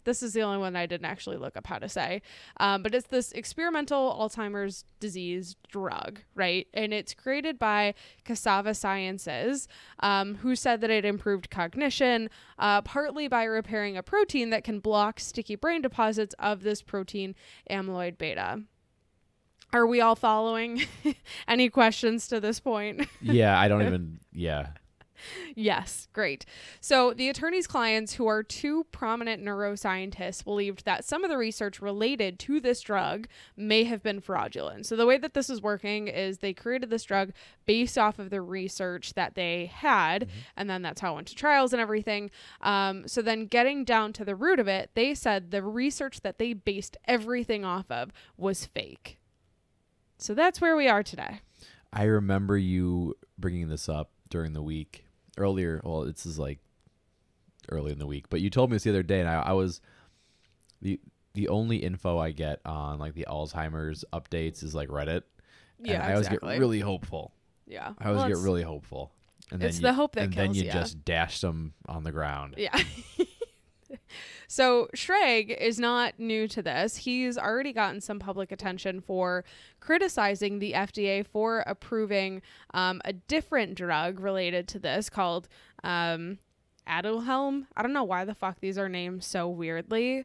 This 0.04 0.22
is 0.22 0.32
the 0.32 0.42
only 0.42 0.58
one 0.58 0.76
I 0.76 0.86
didn't 0.86 1.06
actually 1.06 1.36
look 1.36 1.56
up 1.56 1.66
how 1.66 1.78
to 1.78 1.88
say, 1.88 2.22
um, 2.58 2.82
but 2.82 2.94
it's 2.94 3.06
this 3.06 3.32
experimental 3.32 4.16
Alzheimer's 4.20 4.84
disease 4.98 5.56
drug, 5.68 6.20
right? 6.34 6.66
And 6.74 6.92
it's 6.92 7.14
created 7.14 7.58
by 7.58 7.94
Cassava 8.24 8.74
Sciences, 8.74 9.68
um, 10.00 10.36
who 10.36 10.56
said 10.56 10.80
that 10.80 10.90
it 10.90 11.04
improved 11.04 11.50
cognition, 11.50 12.28
uh, 12.58 12.82
partly 12.82 13.28
by 13.28 13.44
repairing 13.44 13.96
a 13.96 14.02
protein 14.02 14.50
that 14.50 14.64
can 14.64 14.80
block 14.80 15.20
sticky 15.20 15.54
brain 15.54 15.82
deposits 15.82 16.34
of 16.38 16.62
this 16.62 16.82
protein, 16.82 17.34
amyloid 17.70 18.18
beta. 18.18 18.62
Are 19.72 19.86
we 19.86 20.00
all 20.00 20.16
following? 20.16 20.82
Any 21.48 21.68
questions 21.68 22.26
to 22.28 22.40
this 22.40 22.58
point? 22.58 23.06
yeah, 23.20 23.58
I 23.58 23.68
don't 23.68 23.82
even. 23.86 24.18
Yeah. 24.32 24.70
Yes, 25.54 26.08
great. 26.12 26.46
So, 26.80 27.12
the 27.12 27.28
attorney's 27.28 27.66
clients, 27.66 28.14
who 28.14 28.26
are 28.26 28.42
two 28.42 28.84
prominent 28.92 29.42
neuroscientists, 29.42 30.44
believed 30.44 30.84
that 30.84 31.04
some 31.04 31.24
of 31.24 31.30
the 31.30 31.36
research 31.36 31.80
related 31.80 32.38
to 32.40 32.60
this 32.60 32.80
drug 32.80 33.26
may 33.56 33.84
have 33.84 34.02
been 34.02 34.20
fraudulent. 34.20 34.86
So, 34.86 34.96
the 34.96 35.06
way 35.06 35.18
that 35.18 35.34
this 35.34 35.50
is 35.50 35.62
working 35.62 36.08
is 36.08 36.38
they 36.38 36.52
created 36.52 36.90
this 36.90 37.04
drug 37.04 37.32
based 37.66 37.98
off 37.98 38.18
of 38.18 38.30
the 38.30 38.40
research 38.40 39.14
that 39.14 39.34
they 39.34 39.66
had, 39.66 40.22
mm-hmm. 40.22 40.38
and 40.56 40.70
then 40.70 40.82
that's 40.82 41.00
how 41.00 41.12
it 41.12 41.14
went 41.16 41.28
to 41.28 41.34
trials 41.34 41.72
and 41.72 41.80
everything. 41.80 42.30
Um, 42.60 43.06
so, 43.08 43.22
then 43.22 43.46
getting 43.46 43.84
down 43.84 44.12
to 44.14 44.24
the 44.24 44.36
root 44.36 44.58
of 44.58 44.68
it, 44.68 44.90
they 44.94 45.14
said 45.14 45.50
the 45.50 45.62
research 45.62 46.20
that 46.22 46.38
they 46.38 46.52
based 46.52 46.96
everything 47.06 47.64
off 47.64 47.90
of 47.90 48.10
was 48.36 48.66
fake. 48.66 49.18
So 50.20 50.34
that's 50.34 50.60
where 50.60 50.76
we 50.76 50.86
are 50.86 51.02
today. 51.02 51.40
I 51.92 52.04
remember 52.04 52.58
you 52.58 53.16
bringing 53.38 53.68
this 53.68 53.88
up 53.88 54.10
during 54.28 54.52
the 54.52 54.62
week 54.62 55.06
earlier. 55.38 55.80
Well, 55.84 56.04
this 56.04 56.26
is 56.26 56.38
like 56.38 56.58
early 57.70 57.92
in 57.92 57.98
the 57.98 58.06
week, 58.06 58.26
but 58.28 58.40
you 58.40 58.50
told 58.50 58.70
me 58.70 58.76
this 58.76 58.84
the 58.84 58.90
other 58.90 59.02
day, 59.02 59.20
and 59.20 59.28
I, 59.28 59.40
I 59.40 59.52
was 59.52 59.80
the 60.82 61.00
the 61.34 61.48
only 61.48 61.76
info 61.76 62.18
I 62.18 62.32
get 62.32 62.60
on 62.64 62.98
like 62.98 63.14
the 63.14 63.26
Alzheimer's 63.28 64.04
updates 64.12 64.62
is 64.62 64.74
like 64.74 64.88
Reddit. 64.88 65.22
Yeah, 65.82 66.04
I 66.04 66.12
always 66.12 66.28
get 66.28 66.42
really 66.42 66.80
hopeful. 66.80 67.32
Yeah, 67.66 67.92
I 67.98 68.08
always 68.08 68.20
well, 68.20 68.28
get 68.28 68.38
really 68.38 68.62
hopeful. 68.62 69.12
And 69.52 69.62
it's 69.62 69.76
then 69.76 69.82
the 69.82 69.88
you, 69.88 69.94
hope 69.94 70.14
that 70.14 70.24
and 70.24 70.32
kills 70.32 70.48
then 70.48 70.54
you 70.54 70.64
ya. 70.64 70.72
just 70.72 71.04
dash 71.04 71.40
them 71.40 71.74
on 71.86 72.04
the 72.04 72.12
ground. 72.12 72.54
Yeah. 72.56 72.78
So 74.50 74.88
Schrag 74.96 75.56
is 75.56 75.78
not 75.78 76.18
new 76.18 76.48
to 76.48 76.60
this. 76.60 76.96
He's 76.96 77.38
already 77.38 77.72
gotten 77.72 78.00
some 78.00 78.18
public 78.18 78.50
attention 78.50 79.00
for 79.00 79.44
criticizing 79.78 80.58
the 80.58 80.72
FDA 80.72 81.24
for 81.24 81.60
approving 81.68 82.42
um, 82.74 83.00
a 83.04 83.12
different 83.12 83.76
drug 83.76 84.18
related 84.18 84.66
to 84.66 84.80
this 84.80 85.08
called 85.08 85.46
um, 85.84 86.38
Aduhelm. 86.84 87.66
I 87.76 87.82
don't 87.82 87.92
know 87.92 88.02
why 88.02 88.24
the 88.24 88.34
fuck 88.34 88.58
these 88.58 88.76
are 88.76 88.88
named 88.88 89.22
so 89.22 89.48
weirdly. 89.48 90.24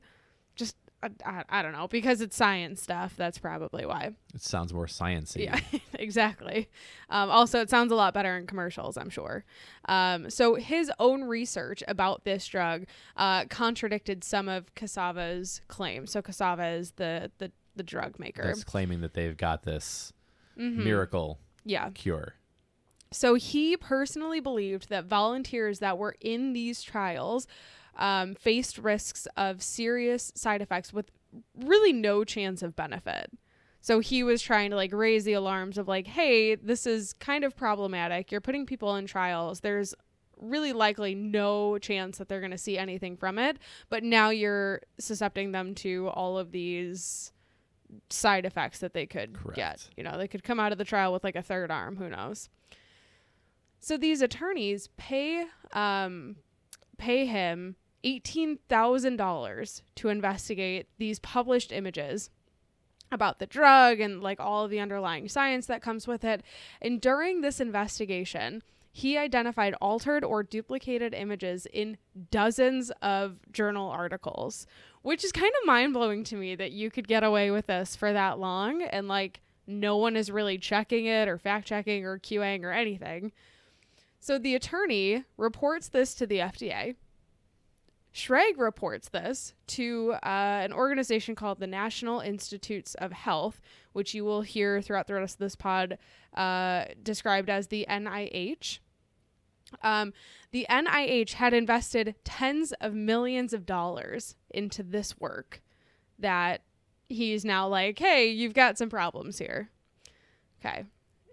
I, 1.26 1.44
I, 1.50 1.62
don't 1.62 1.72
know 1.72 1.88
because 1.88 2.22
it's 2.22 2.36
science 2.36 2.82
stuff. 2.82 3.16
That's 3.18 3.38
probably 3.38 3.86
why. 3.86 4.12
It 4.34 4.42
sounds 4.42 4.74
more 4.74 4.86
sciencey. 4.86 5.46
Yeah, 5.46 5.60
exactly. 5.94 6.70
Um, 7.10 7.30
also, 7.30 7.62
it 7.62 7.70
sounds 7.70 7.92
a 7.92 7.96
lot 7.96 8.14
better 8.14 8.38
in 8.38 8.48
commercials. 8.48 8.98
I'm 8.98 9.10
sure. 9.10 9.46
Um, 9.88 10.30
so 10.30 10.56
his 10.56 10.92
own 11.00 11.24
research 11.24 11.84
about 11.88 12.24
this 12.24 12.46
drug 12.48 12.86
uh, 13.18 13.46
contradicted 13.46 14.24
some 14.24 14.50
of 14.50 14.74
Cassava's 14.76 15.62
claims. 15.68 16.12
So 16.12 16.22
Cassava 16.22 16.68
is 16.68 16.92
the 16.92 17.32
the 17.38 17.52
the 17.76 17.84
drug 17.84 18.20
maker. 18.20 18.44
That's 18.44 18.64
claiming 18.64 19.02
that 19.02 19.14
they've 19.14 19.36
got 19.36 19.64
this 19.64 20.14
mm-hmm. 20.58 20.84
miracle 20.84 21.40
yeah. 21.64 21.90
cure. 21.90 22.36
So 23.12 23.36
he 23.36 23.78
personally 23.78 24.40
believed 24.40 24.90
that 24.90 25.06
volunteers 25.06 25.80
that 25.80 25.98
were 25.98 26.16
in 26.20 26.54
these 26.54 26.82
trials 26.82 27.48
um, 27.98 28.36
faced 28.36 28.78
risks 28.78 29.28
of 29.38 29.62
serious 29.62 30.32
side 30.36 30.62
effects 30.62 30.94
with 30.94 31.12
really 31.58 31.94
no 31.94 32.24
chance 32.24 32.62
of 32.62 32.76
benefit. 32.76 33.32
So 33.82 34.00
he 34.00 34.24
was 34.24 34.42
trying 34.42 34.72
to 34.72 34.76
like 34.76 34.92
raise 34.92 35.26
the 35.26 35.34
alarms 35.34 35.78
of 35.78 35.88
like, 35.88 36.08
hey, 36.08 36.56
this 36.56 36.88
is 36.88 37.14
kind 37.14 37.44
of 37.44 37.56
problematic. 37.56 38.32
You're 38.32 38.42
putting 38.42 38.66
people 38.66 38.96
in 38.96 39.06
trials. 39.06 39.60
There's 39.60 39.94
really 40.38 40.74
likely 40.74 41.16
no 41.16 41.78
chance 41.78 42.18
that 42.18 42.28
they're 42.28 42.40
going 42.40 42.52
to 42.52 42.58
see 42.58 42.78
anything 42.78 43.16
from 43.16 43.38
it, 43.38 43.58
but 43.90 44.04
now 44.04 44.30
you're 44.30 44.82
suscepting 45.00 45.52
them 45.52 45.76
to 45.76 46.08
all 46.10 46.38
of 46.38 46.52
these 46.52 47.32
side 48.10 48.46
effects 48.46 48.80
that 48.80 48.94
they 48.94 49.06
could 49.06 49.34
Correct. 49.34 49.56
get. 49.56 49.90
You 49.96 50.04
know, 50.04 50.18
they 50.18 50.28
could 50.28 50.44
come 50.44 50.60
out 50.60 50.72
of 50.72 50.78
the 50.78 50.84
trial 50.84 51.14
with 51.14 51.24
like 51.24 51.36
a 51.36 51.42
third 51.42 51.72
arm, 51.72 51.96
who 51.98 52.10
knows. 52.10 52.50
So 53.80 53.98
these 53.98 54.22
attorneys 54.22 54.90
pay 54.98 55.46
um 55.74 56.38
pay 56.98 57.26
him 57.26 57.76
$18,000 58.06 59.82
to 59.96 60.10
investigate 60.10 60.88
these 60.98 61.20
published 61.20 61.72
images 61.72 62.30
about 63.12 63.40
the 63.40 63.46
drug 63.46 64.00
and 64.00 64.22
like 64.22 64.40
all 64.40 64.66
of 64.66 64.72
the 64.72 64.80
underlying 64.80 65.28
science 65.28 65.66
that 65.66 65.82
comes 65.82 66.08
with 66.08 66.24
it. 66.24 66.44
And 66.82 67.02
during 67.02 67.42
this 67.42 67.60
investigation, 67.60 68.62
he 68.92 69.18
identified 69.18 69.74
altered 69.82 70.24
or 70.24 70.44
duplicated 70.44 71.14
images 71.14 71.68
in 71.74 71.98
dozens 72.32 72.92
of 73.02 73.40
journal 73.52 73.90
articles, 73.90 74.68
which 75.02 75.24
is 75.24 75.32
kind 75.32 75.52
of 75.62 75.68
mind 75.68 75.94
blowing 75.94 76.24
to 76.26 76.36
me 76.36 76.56
that 76.56 76.72
you 76.72 76.90
could 76.90 77.08
get 77.08 77.24
away 77.24 77.52
with 77.52 77.68
this 77.68 77.96
for 77.96 78.14
that 78.14 78.40
long 78.40 78.84
and 78.84 79.08
like 79.08 79.42
no 79.68 79.98
one 79.98 80.16
is 80.16 80.32
really 80.32 80.58
checking 80.58 81.06
it 81.06 81.28
or 81.28 81.38
fact 81.38 81.68
checking 81.68 82.06
or 82.06 82.20
QAing 82.20 82.64
or 82.64 82.72
anything. 82.72 83.32
So 84.20 84.38
the 84.38 84.56
attorney 84.56 85.26
reports 85.38 85.90
this 85.90 86.16
to 86.16 86.26
the 86.26 86.40
FDA. 86.40 86.96
Schrag 88.16 88.58
reports 88.58 89.10
this 89.10 89.54
to 89.68 90.14
uh, 90.24 90.62
an 90.64 90.72
organization 90.72 91.36
called 91.36 91.60
the 91.60 91.68
National 91.68 92.22
Institutes 92.22 92.96
of 92.96 93.12
Health, 93.12 93.60
which 93.92 94.14
you 94.14 94.24
will 94.24 94.42
hear 94.42 94.82
throughout 94.82 95.08
the 95.08 95.16
rest 95.16 95.36
of 95.36 95.40
this 95.40 95.58
pod 95.58 95.98
uh, 96.34 96.86
described 97.04 97.50
as 97.50 97.68
the 97.68 97.86
NIH. 97.90 98.80
Um, 99.82 100.14
the 100.52 100.66
NIH 100.70 101.34
had 101.34 101.54
invested 101.54 102.16
tens 102.24 102.72
of 102.80 102.94
millions 102.94 103.52
of 103.52 103.66
dollars 103.66 104.38
into 104.50 104.82
this 104.82 105.20
work 105.20 105.62
that 106.18 106.62
he's 107.10 107.44
now 107.44 107.68
like, 107.68 108.00
hey, 108.00 108.30
you've 108.30 108.54
got 108.54 108.78
some 108.78 108.90
problems 108.90 109.40
here. 109.40 109.72
Okay. 110.62 110.86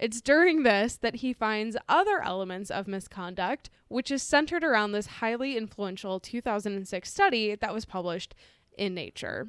It's 0.02 0.21
during 0.21 0.64
this 0.64 0.97
that 0.97 1.14
he 1.14 1.32
finds 1.32 1.76
other 1.88 2.21
elements 2.25 2.73
of 2.73 2.88
misconduct, 2.88 3.71
which 3.87 4.11
is 4.11 4.21
centered 4.21 4.64
around 4.64 4.90
this 4.90 5.06
highly 5.06 5.56
influential 5.56 6.18
2006 6.18 7.09
study 7.09 7.54
that 7.54 7.73
was 7.73 7.85
published 7.85 8.35
in 8.76 8.94
Nature. 8.94 9.47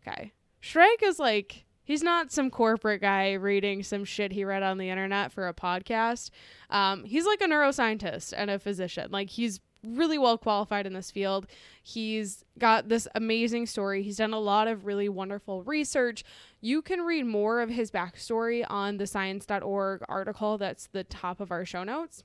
Okay. 0.00 0.32
Schrag 0.62 1.02
is 1.02 1.18
like, 1.18 1.66
he's 1.84 2.02
not 2.02 2.32
some 2.32 2.48
corporate 2.48 3.02
guy 3.02 3.34
reading 3.34 3.82
some 3.82 4.06
shit 4.06 4.32
he 4.32 4.46
read 4.46 4.62
on 4.62 4.78
the 4.78 4.88
internet 4.88 5.30
for 5.30 5.46
a 5.46 5.52
podcast. 5.52 6.30
Um, 6.70 7.04
he's 7.04 7.26
like 7.26 7.42
a 7.42 7.46
neuroscientist 7.46 8.32
and 8.34 8.50
a 8.50 8.58
physician. 8.58 9.10
Like, 9.10 9.28
he's 9.28 9.60
really 9.94 10.18
well 10.18 10.38
qualified 10.38 10.86
in 10.86 10.92
this 10.92 11.10
field. 11.10 11.46
He's 11.82 12.44
got 12.58 12.88
this 12.88 13.06
amazing 13.14 13.66
story. 13.66 14.02
He's 14.02 14.16
done 14.16 14.32
a 14.32 14.40
lot 14.40 14.68
of 14.68 14.86
really 14.86 15.08
wonderful 15.08 15.62
research. 15.62 16.24
You 16.60 16.82
can 16.82 17.00
read 17.00 17.26
more 17.26 17.60
of 17.60 17.70
his 17.70 17.90
backstory 17.90 18.64
on 18.68 18.96
the 18.96 19.06
science.org 19.06 20.04
article 20.08 20.58
that's 20.58 20.88
the 20.88 21.04
top 21.04 21.40
of 21.40 21.50
our 21.50 21.64
show 21.64 21.84
notes. 21.84 22.24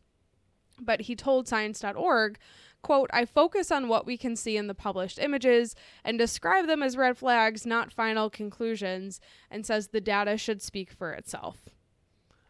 But 0.80 1.02
he 1.02 1.16
told 1.16 1.48
science.org, 1.48 2.40
quote, 2.82 3.10
I 3.14 3.26
focus 3.26 3.72
on 3.72 3.88
what 3.88 4.06
we 4.06 4.18
can 4.18 4.36
see 4.36 4.58
in 4.58 4.68
the 4.68 4.74
published 4.74 5.20
images 5.20 5.76
and 6.04 6.18
describe 6.18 6.66
them 6.66 6.82
as 6.82 6.98
red 6.98 7.18
flags, 7.18 7.66
not 7.66 7.92
final 7.94 8.30
conclusions, 8.30 9.20
and 9.52 9.66
says 9.66 9.90
the 9.90 10.02
data 10.02 10.38
should 10.38 10.62
speak 10.62 10.92
for 10.92 11.12
itself. 11.12 11.70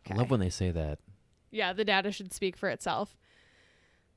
I 0.10 0.16
love 0.16 0.32
when 0.32 0.40
they 0.40 0.50
say 0.50 0.72
that. 0.72 1.00
Yeah, 1.52 1.74
the 1.74 1.86
data 1.86 2.12
should 2.12 2.34
speak 2.34 2.56
for 2.56 2.70
itself. 2.70 3.18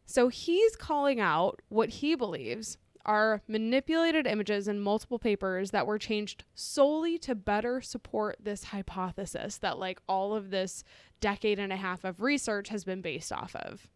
So 0.07 0.29
he's 0.29 0.77
calling 0.77 1.21
out 1.21 1.63
what 1.69 1.89
he 1.89 2.15
believes 2.15 2.77
are 3.07 3.43
manipulated 3.47 4.27
images 4.27 4.67
in 4.67 4.81
multiple 4.81 5.19
papers 5.19 5.71
that 5.71 5.87
were 5.87 5.99
changed 5.99 6.45
solely 6.55 7.19
to 7.19 7.35
better 7.35 7.81
support 7.81 8.37
this 8.41 8.65
hypothesis 8.65 9.59
that, 9.59 9.79
like, 9.79 10.01
all 10.09 10.35
of 10.35 10.51
this 10.51 10.85
decade 11.21 11.59
and 11.59 11.73
a 11.73 11.77
half 11.77 12.05
of 12.05 12.23
research 12.23 12.69
has 12.71 12.85
been 12.85 13.03
based 13.03 13.33
off 13.33 13.55
of, 13.57 13.89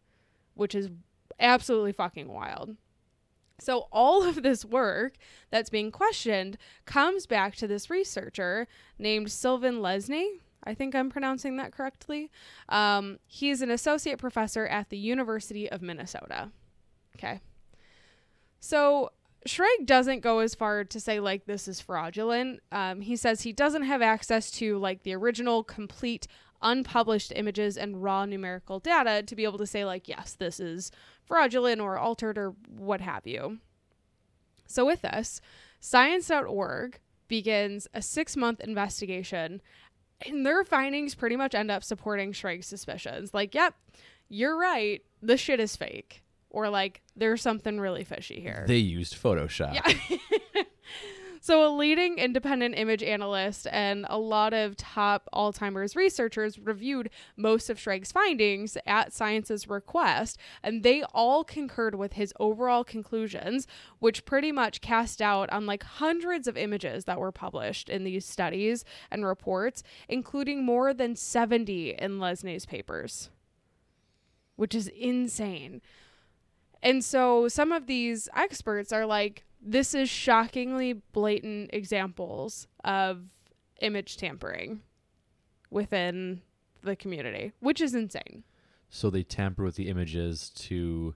which 0.53 0.75
is 0.75 0.89
absolutely 1.39 1.91
fucking 1.91 2.27
wild. 2.27 2.75
So, 3.59 3.87
all 3.91 4.23
of 4.23 4.41
this 4.41 4.63
work 4.63 5.15
that's 5.49 5.69
being 5.69 5.91
questioned 5.91 6.57
comes 6.85 7.25
back 7.25 7.55
to 7.57 7.67
this 7.67 7.89
researcher 7.89 8.67
named 8.97 9.31
Sylvain 9.31 9.75
Lesné. 9.75 10.39
I 10.63 10.73
think 10.73 10.93
I'm 10.93 11.09
pronouncing 11.09 11.57
that 11.57 11.71
correctly. 11.71 12.31
Um, 12.67 13.19
he's 13.25 13.61
an 13.61 13.71
associate 13.71 14.19
professor 14.19 14.65
at 14.67 14.89
the 14.89 14.97
University 14.97 15.69
of 15.69 15.81
Minnesota. 15.81 16.51
Okay. 17.15 17.41
So 18.59 19.11
Schrag 19.47 19.85
doesn't 19.85 20.19
go 20.19 20.39
as 20.39 20.53
far 20.53 20.83
to 20.83 20.99
say 20.99 21.19
like 21.19 21.45
this 21.45 21.67
is 21.67 21.79
fraudulent. 21.79 22.59
Um, 22.71 23.01
he 23.01 23.15
says 23.15 23.41
he 23.41 23.53
doesn't 23.53 23.83
have 23.83 24.01
access 24.01 24.51
to 24.51 24.77
like 24.77 25.03
the 25.03 25.15
original, 25.15 25.63
complete, 25.63 26.27
unpublished 26.61 27.31
images 27.35 27.77
and 27.77 28.03
raw 28.03 28.25
numerical 28.25 28.79
data 28.79 29.23
to 29.23 29.35
be 29.35 29.45
able 29.45 29.57
to 29.57 29.67
say 29.67 29.85
like 29.85 30.07
yes, 30.07 30.35
this 30.37 30.59
is 30.59 30.91
fraudulent 31.23 31.79
or 31.79 31.97
altered 31.97 32.37
or 32.37 32.53
what 32.67 33.01
have 33.01 33.25
you. 33.25 33.59
So 34.67 34.85
with 34.85 35.01
this, 35.01 35.39
science.org 35.79 36.99
begins 37.29 37.87
a 37.93 38.01
six 38.01 38.35
month 38.35 38.59
investigation 38.59 39.61
and 40.25 40.45
their 40.45 40.63
findings 40.63 41.15
pretty 41.15 41.35
much 41.35 41.55
end 41.55 41.71
up 41.71 41.83
supporting 41.83 42.31
Schrag's 42.33 42.67
suspicions. 42.67 43.33
Like, 43.33 43.55
yep, 43.55 43.73
you're 44.27 44.57
right. 44.57 45.01
The 45.21 45.37
shit 45.37 45.59
is 45.59 45.75
fake. 45.75 46.23
Or 46.49 46.69
like, 46.69 47.01
there's 47.15 47.41
something 47.41 47.79
really 47.79 48.03
fishy 48.03 48.39
here. 48.39 48.65
They 48.67 48.77
used 48.77 49.15
Photoshop. 49.21 49.75
Yeah. 49.75 50.63
so, 51.49 51.67
a 51.67 51.75
leading 51.75 52.19
independent 52.19 52.77
image 52.77 53.01
analyst 53.01 53.65
and 53.71 54.05
a 54.07 54.19
lot 54.19 54.53
of 54.53 54.77
top 54.77 55.27
Alzheimer's 55.33 55.95
researchers 55.95 56.59
reviewed 56.59 57.09
most 57.35 57.71
of 57.71 57.79
Schrag's 57.79 58.11
findings 58.11 58.77
at 58.85 59.11
Science's 59.11 59.67
request, 59.67 60.37
and 60.61 60.83
they 60.83 61.01
all 61.11 61.43
concurred 61.43 61.95
with 61.95 62.13
his 62.13 62.35
overall 62.39 62.83
conclusions, 62.83 63.65
which 63.97 64.25
pretty 64.25 64.51
much 64.51 64.79
cast 64.79 65.17
doubt 65.17 65.49
on 65.49 65.65
like 65.65 65.81
hundreds 65.81 66.47
of 66.47 66.55
images 66.55 67.05
that 67.05 67.19
were 67.19 67.31
published 67.31 67.89
in 67.89 68.03
these 68.03 68.27
studies 68.27 68.85
and 69.09 69.25
reports, 69.25 69.81
including 70.07 70.63
more 70.63 70.93
than 70.93 71.15
70 71.15 71.95
in 71.97 72.19
Lesné's 72.19 72.67
papers, 72.67 73.31
which 74.55 74.75
is 74.75 74.87
insane. 74.89 75.81
And 76.83 77.03
so 77.03 77.47
some 77.47 77.71
of 77.71 77.87
these 77.87 78.29
experts 78.35 78.93
are 78.93 79.07
like, 79.07 79.45
this 79.61 79.93
is 79.93 80.09
shockingly 80.09 80.93
blatant 80.93 81.69
examples 81.73 82.67
of 82.83 83.23
image 83.81 84.17
tampering 84.17 84.81
within 85.69 86.41
the 86.81 86.95
community, 86.95 87.51
which 87.59 87.81
is 87.81 87.93
insane. 87.93 88.43
So 88.89 89.09
they 89.09 89.23
tamper 89.23 89.63
with 89.63 89.75
the 89.75 89.89
images 89.89 90.49
to 90.51 91.15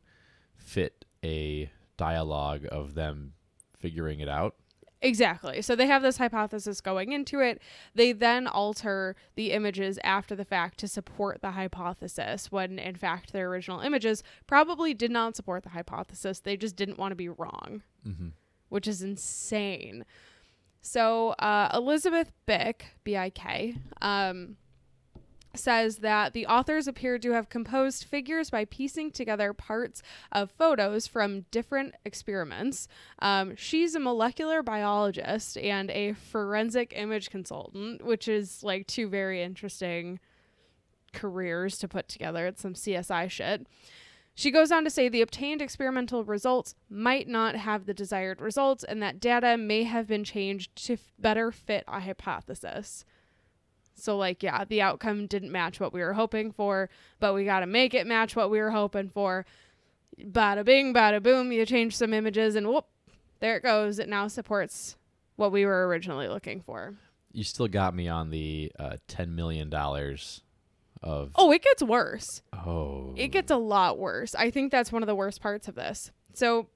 fit 0.55 1.05
a 1.23 1.71
dialogue 1.97 2.65
of 2.71 2.93
them 2.93 3.33
figuring 3.77 4.19
it 4.19 4.29
out. 4.29 4.55
Exactly. 5.01 5.61
So 5.61 5.75
they 5.75 5.87
have 5.87 6.01
this 6.01 6.17
hypothesis 6.17 6.79
going 6.79 7.11
into 7.11 7.41
it. 7.41 7.61
They 7.93 8.13
then 8.13 8.47
alter 8.47 9.17
the 9.35 9.51
images 9.51 9.99
after 10.01 10.33
the 10.33 10.45
fact 10.45 10.77
to 10.79 10.87
support 10.87 11.41
the 11.41 11.51
hypothesis, 11.51 12.53
when 12.53 12.79
in 12.79 12.95
fact 12.95 13.33
their 13.33 13.49
original 13.49 13.81
images 13.81 14.23
probably 14.47 14.93
did 14.93 15.11
not 15.11 15.35
support 15.35 15.63
the 15.63 15.69
hypothesis. 15.69 16.39
They 16.39 16.55
just 16.55 16.77
didn't 16.77 16.97
want 16.97 17.11
to 17.11 17.17
be 17.17 17.27
wrong, 17.27 17.81
Mm-hmm. 18.07 18.29
which 18.69 18.87
is 18.87 19.01
insane. 19.01 20.05
So 20.81 21.29
uh, 21.39 21.69
Elisabeth 21.73 22.33
Bik, 22.45 22.81
B 23.03 23.15
I 23.15 23.29
K, 23.29 23.75
um, 24.01 24.57
says 25.55 25.97
that 25.97 26.33
the 26.33 26.47
authors 26.47 26.87
appear 26.87 27.17
to 27.19 27.31
have 27.31 27.47
composed 27.47 28.03
figures 28.03 28.49
by 28.49 28.65
piecing 28.65 29.11
together 29.11 29.53
parts 29.53 30.01
of 30.31 30.51
photos 30.51 31.07
from 31.07 31.45
different 31.51 31.95
experiments. 32.03 32.87
Um, 33.19 33.55
she's 33.55 33.95
a 33.95 33.99
molecular 33.99 34.63
biologist 34.63 35.57
and 35.57 35.91
a 35.91 36.13
forensic 36.13 36.91
image 36.95 37.29
consultant, 37.29 38.03
which 38.03 38.27
is 38.27 38.63
like 38.63 38.87
two 38.87 39.07
very 39.07 39.41
interesting 39.43 40.19
careers 41.13 41.77
to 41.77 41.87
put 41.87 42.07
together. 42.07 42.47
It's 42.47 42.61
some 42.61 42.73
CSI 42.73 43.29
shit. 43.29 43.67
She 44.35 44.49
goes 44.49 44.71
on 44.71 44.83
to 44.83 44.89
say 44.89 45.09
the 45.09 45.21
obtained 45.21 45.61
experimental 45.61 46.23
results 46.23 46.73
might 46.89 47.27
not 47.27 47.55
have 47.55 47.85
the 47.85 47.93
desired 47.93 48.41
results 48.41 48.83
and 48.83 49.01
that 49.01 49.19
data 49.19 49.57
may 49.57 49.83
have 49.83 50.07
been 50.07 50.23
changed 50.23 50.75
to 50.87 50.93
f- 50.93 51.11
better 51.19 51.51
fit 51.51 51.83
a 51.87 51.99
hypothesis. 51.99 53.05
So, 53.95 54.17
like, 54.17 54.41
yeah, 54.41 54.65
the 54.65 54.81
outcome 54.81 55.27
didn't 55.27 55.51
match 55.51 55.79
what 55.79 55.93
we 55.93 56.01
were 56.01 56.13
hoping 56.13 56.51
for, 56.51 56.89
but 57.19 57.35
we 57.35 57.45
got 57.45 57.59
to 57.59 57.67
make 57.67 57.93
it 57.93 58.07
match 58.07 58.35
what 58.35 58.49
we 58.49 58.59
were 58.59 58.71
hoping 58.71 59.09
for. 59.09 59.45
Bada 60.19 60.65
bing, 60.65 60.95
bada 60.95 61.21
boom, 61.21 61.51
you 61.51 61.63
change 61.65 61.95
some 61.95 62.11
images, 62.11 62.55
and 62.55 62.67
whoop, 62.67 62.87
there 63.39 63.55
it 63.57 63.63
goes. 63.63 63.99
It 63.99 64.09
now 64.09 64.27
supports 64.27 64.95
what 65.35 65.51
we 65.51 65.63
were 65.65 65.87
originally 65.87 66.27
looking 66.27 66.61
for. 66.61 66.95
You 67.31 67.43
still 67.43 67.67
got 67.67 67.95
me 67.95 68.07
on 68.07 68.31
the 68.31 68.71
uh, 68.79 68.97
ten 69.07 69.35
million 69.35 69.69
dollars 69.69 70.41
of 71.03 71.31
Oh, 71.35 71.51
it 71.51 71.61
gets 71.63 71.83
worse. 71.83 72.41
oh 72.53 73.13
It 73.15 73.27
gets 73.29 73.51
a 73.51 73.57
lot 73.57 73.97
worse. 73.99 74.33
I 74.35 74.49
think 74.49 74.71
that's 74.71 74.91
one 74.91 75.03
of 75.03 75.07
the 75.07 75.15
worst 75.15 75.41
parts 75.41 75.67
of 75.67 75.75
this. 75.75 76.11
So, 76.33 76.67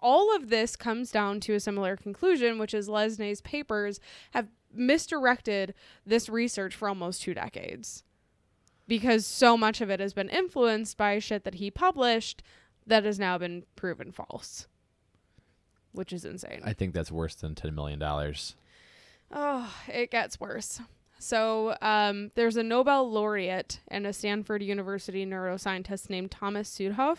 all 0.00 0.34
of 0.36 0.50
this 0.50 0.76
comes 0.76 1.10
down 1.10 1.40
to 1.40 1.54
a 1.54 1.60
similar 1.60 1.96
conclusion, 1.96 2.58
which 2.58 2.74
is 2.74 2.88
Lesné's 2.88 3.40
papers 3.40 3.98
have 4.32 4.48
misdirected 4.72 5.74
this 6.04 6.28
research 6.28 6.74
for 6.74 6.88
almost 6.88 7.22
two 7.22 7.32
decades. 7.34 8.02
Because 8.88 9.26
so 9.26 9.56
much 9.56 9.80
of 9.80 9.90
it 9.90 9.98
has 10.00 10.12
been 10.12 10.28
influenced 10.28 10.96
by 10.96 11.18
shit 11.18 11.44
that 11.44 11.54
he 11.56 11.70
published 11.70 12.42
that 12.86 13.04
has 13.04 13.18
now 13.18 13.36
been 13.38 13.64
proven 13.74 14.12
false, 14.12 14.68
which 15.92 16.12
is 16.12 16.24
insane. 16.24 16.60
I 16.64 16.72
think 16.72 16.94
that's 16.94 17.10
worse 17.10 17.34
than 17.34 17.54
ten 17.54 17.74
million 17.74 17.98
dollars. 17.98 18.54
Oh, 19.32 19.74
it 19.88 20.10
gets 20.12 20.38
worse. 20.38 20.80
So, 21.18 21.76
um, 21.80 22.30
there's 22.34 22.56
a 22.56 22.62
Nobel 22.62 23.10
laureate 23.10 23.80
and 23.88 24.06
a 24.06 24.12
Stanford 24.12 24.62
University 24.62 25.24
neuroscientist 25.24 26.10
named 26.10 26.30
Thomas 26.30 26.70
Südhof. 26.70 27.18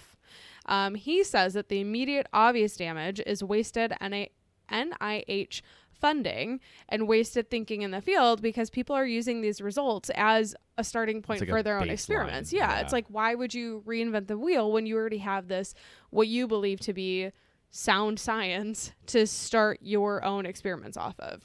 Um, 0.66 0.96
he 0.96 1.24
says 1.24 1.54
that 1.54 1.70
the 1.70 1.80
immediate 1.80 2.28
obvious 2.34 2.76
damage 2.76 3.22
is 3.26 3.44
wasted 3.44 3.94
NA- 4.02 4.28
NIH 4.72 5.62
funding 5.92 6.60
and 6.90 7.08
wasted 7.08 7.50
thinking 7.50 7.82
in 7.82 7.92
the 7.92 8.02
field 8.02 8.42
because 8.42 8.70
people 8.70 8.96
are 8.96 9.06
using 9.06 9.42
these 9.42 9.62
results 9.62 10.12
as 10.16 10.56
a 10.78 10.84
starting 10.84 11.22
point 11.22 11.42
like 11.42 11.50
for 11.50 11.64
their 11.64 11.80
own 11.80 11.90
experiments. 11.90 12.54
Yeah, 12.54 12.72
yeah. 12.72 12.82
it's 12.82 12.94
like 12.94 13.06
why 13.08 13.34
would 13.34 13.54
you 13.54 13.84
reinvent 13.86 14.28
the 14.28 14.38
wheel 14.38 14.72
when 14.72 14.86
you 14.86 14.96
already 14.96 15.18
have 15.20 15.48
this 15.48 15.74
what 16.12 16.28
you 16.28 16.48
believe 16.48 16.80
to 16.82 16.94
be 16.94 17.32
sound 17.72 18.20
science 18.20 18.92
to 19.08 19.26
start 19.26 19.80
your 19.82 20.24
own 20.24 20.46
experiments 20.46 20.98
off 20.98 21.20
of? 21.20 21.44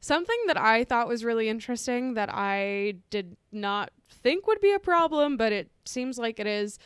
Something 0.00 0.38
that 0.46 0.56
I 0.56 0.84
thought 0.84 1.08
was 1.08 1.24
really 1.24 1.48
interesting 1.48 2.14
that 2.14 2.30
I 2.32 2.94
did 3.10 3.36
not 3.50 3.90
think 4.10 4.46
would 4.46 4.60
be 4.60 4.72
a 4.72 4.78
problem, 4.78 5.36
but 5.36 5.52
it 5.52 5.70
seems 5.84 6.18
like 6.18 6.38
it 6.38 6.46
is, 6.46 6.78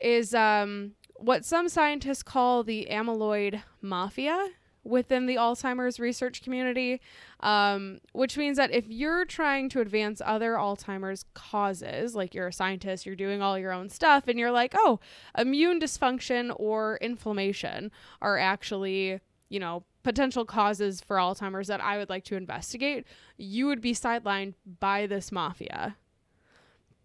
is 0.00 0.34
um, 0.34 0.92
what 1.16 1.44
some 1.44 1.68
scientists 1.68 2.22
call 2.22 2.64
the 2.64 2.88
amyloid 2.90 3.62
mafia 3.80 4.48
within 4.84 5.26
the 5.26 5.36
Alzheimer's 5.36 6.00
research 6.00 6.42
community, 6.42 7.00
um, 7.40 8.00
which 8.12 8.36
means 8.36 8.56
that 8.56 8.72
if 8.72 8.88
you're 8.88 9.24
trying 9.24 9.68
to 9.68 9.80
advance 9.80 10.20
other 10.24 10.54
Alzheimer's 10.54 11.24
causes, 11.34 12.16
like 12.16 12.34
you're 12.34 12.48
a 12.48 12.52
scientist, 12.52 13.06
you're 13.06 13.14
doing 13.14 13.42
all 13.42 13.58
your 13.58 13.72
own 13.72 13.88
stuff, 13.88 14.26
and 14.26 14.38
you're 14.38 14.50
like, 14.50 14.74
oh, 14.76 14.98
immune 15.38 15.78
dysfunction 15.78 16.52
or 16.56 16.98
inflammation 17.00 17.92
are 18.20 18.38
actually, 18.38 19.20
you 19.48 19.60
know, 19.60 19.84
potential 20.02 20.44
causes 20.44 21.00
for 21.00 21.16
Alzheimer's 21.16 21.68
that 21.68 21.80
I 21.80 21.98
would 21.98 22.08
like 22.08 22.24
to 22.24 22.36
investigate, 22.36 23.06
you 23.36 23.66
would 23.66 23.80
be 23.80 23.94
sidelined 23.94 24.54
by 24.80 25.06
this 25.06 25.32
mafia. 25.32 25.96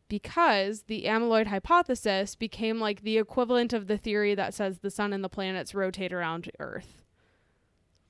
Because 0.09 0.83
the 0.83 1.03
amyloid 1.03 1.47
hypothesis 1.47 2.35
became 2.35 2.79
like 2.79 3.01
the 3.01 3.17
equivalent 3.17 3.73
of 3.73 3.87
the 3.87 3.97
theory 3.97 4.35
that 4.35 4.53
says 4.53 4.79
the 4.79 4.89
sun 4.89 5.11
and 5.11 5.23
the 5.23 5.29
planets 5.29 5.75
rotate 5.75 6.13
around 6.13 6.49
Earth. 6.59 7.03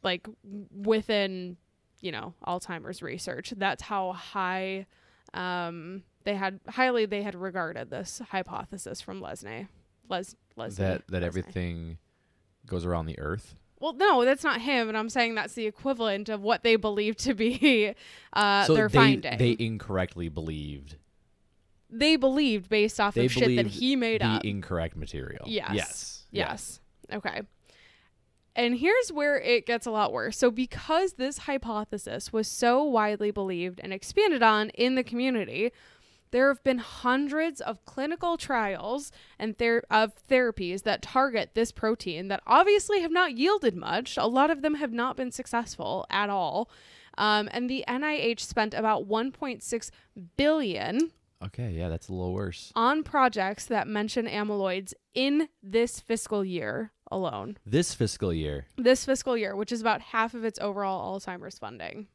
Like 0.04 0.28
within, 0.71 1.58
you 2.02 2.12
know, 2.12 2.36
Alzheimer's 2.45 3.02
research. 3.02 3.52
That's 3.58 3.82
how 3.82 4.13
high 4.13 4.86
um, 5.34 6.04
they 6.23 6.36
had 6.36 6.60
highly 6.67 7.06
they 7.06 7.23
had 7.23 7.36
regarded 7.36 7.89
this 7.89 8.21
hypothesis 8.30 9.02
from 9.02 9.21
Lesné. 9.21 9.67
Les 10.10 10.36
Lesné. 10.58 10.76
that 10.76 11.08
that 11.08 11.23
everything 11.23 11.97
goes 12.65 12.86
around 12.86 13.08
the 13.08 13.17
Earth. 13.19 13.56
Well, 13.80 13.94
no, 13.94 14.26
that's 14.26 14.44
not 14.44 14.62
him, 14.62 14.88
and 14.90 14.98
I'm 14.98 15.10
saying 15.10 15.36
that's 15.36 15.54
the 15.54 15.68
equivalent 15.68 16.30
of 16.30 16.42
what 16.42 16.63
they 16.63 16.76
believed 16.78 17.20
to 17.20 17.34
be 17.36 17.94
uh, 18.34 18.63
so 18.66 18.74
their 18.74 18.90
they 18.90 18.98
finding. 18.98 19.38
they 19.38 19.56
incorrectly 19.60 20.30
believed 20.30 20.96
They 21.90 22.16
believed 22.16 22.70
based 22.70 23.00
off 23.00 23.13
they 23.13 23.26
of 23.26 23.32
shit 23.32 23.56
that 23.56 23.68
he 23.68 23.96
made 23.96 24.22
up. 24.24 24.32
the 24.32 24.38
up. 24.38 24.46
incorrect 24.46 24.96
material. 24.96 25.44
Yes. 25.46 25.70
Yes. 25.74 26.26
Yes. 26.32 26.80
Okay. 27.13 27.42
And 28.56 28.76
here's 28.80 29.12
where 29.12 29.40
it 29.40 29.68
gets 29.68 29.86
a 29.86 29.92
lot 29.92 30.12
worse. 30.12 30.36
So, 30.36 30.50
because 30.50 31.13
this 31.13 31.38
hypothesis 31.40 32.34
was 32.34 32.48
so 32.48 32.84
widely 32.84 33.30
believed 33.30 33.80
and 33.84 33.94
expanded 33.94 34.42
on 34.42 34.70
in 34.72 34.96
the 34.96 35.04
community, 35.04 35.72
there 36.32 36.48
have 36.50 36.63
been 36.63 36.78
hundreds 36.80 37.62
of 37.62 37.84
clinical 37.86 38.38
trials 38.38 39.12
and 39.40 39.58
ther- 39.58 39.84
of 39.90 40.13
therapies 40.28 40.84
that 40.84 41.02
target 41.02 41.52
this 41.54 41.72
protein 41.72 42.28
that 42.28 42.42
obviously 42.46 43.02
have 43.02 43.12
not 43.12 43.38
yielded 43.38 43.76
much. 43.76 44.18
A 44.18 44.28
lot 44.28 44.50
of 44.50 44.62
them 44.62 44.76
have 44.76 44.92
not 44.92 45.16
been 45.18 45.32
successful 45.32 46.06
at 46.10 46.30
all. 46.30 46.70
Um, 47.18 47.50
and 47.52 47.70
the 47.70 47.84
NIH 47.88 48.42
spent 48.42 48.74
about 48.74 49.08
1.6 49.08 49.92
billion 50.36 51.12
Okay. 51.44 51.72
Yeah, 51.72 51.88
that's 51.90 52.10
a 52.10 52.13
little 52.13 52.34
worse. 52.34 52.72
on 52.76 53.04
projects 53.04 53.66
that 53.68 53.88
mention 53.88 54.26
amyloids 54.26 54.94
in 55.13 55.50
this 55.62 56.00
fiscal 56.00 56.44
year 56.44 56.92
alone. 57.12 57.58
This 57.66 57.94
fiscal 57.94 58.34
year. 58.34 58.66
This 58.76 59.06
fiscal 59.06 59.38
year, 59.38 59.56
which 59.56 59.72
is 59.72 59.82
about 59.82 60.02
half 60.02 60.34
of 60.34 60.44
its 60.44 60.58
overall 60.60 61.20
Alzheimer's 61.20 61.60
funding. 61.60 62.08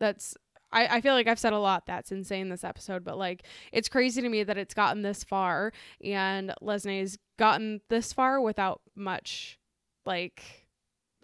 That's 0.00 0.36
I, 0.72 0.86
I 0.96 1.00
feel 1.00 1.14
like 1.14 1.26
I've 1.26 1.38
said 1.38 1.52
a 1.52 1.58
lot 1.58 1.86
that's 1.86 2.12
insane 2.12 2.48
this 2.48 2.64
episode, 2.64 3.04
but 3.04 3.18
like 3.18 3.44
it's 3.72 3.88
crazy 3.88 4.22
to 4.22 4.28
me 4.28 4.42
that 4.42 4.58
it's 4.58 4.74
gotten 4.74 5.02
this 5.02 5.24
far 5.24 5.72
and 6.02 6.54
Lesné's 6.62 7.18
gotten 7.38 7.80
this 7.88 8.12
far 8.12 8.40
without 8.40 8.80
much 8.94 9.58
like 10.06 10.66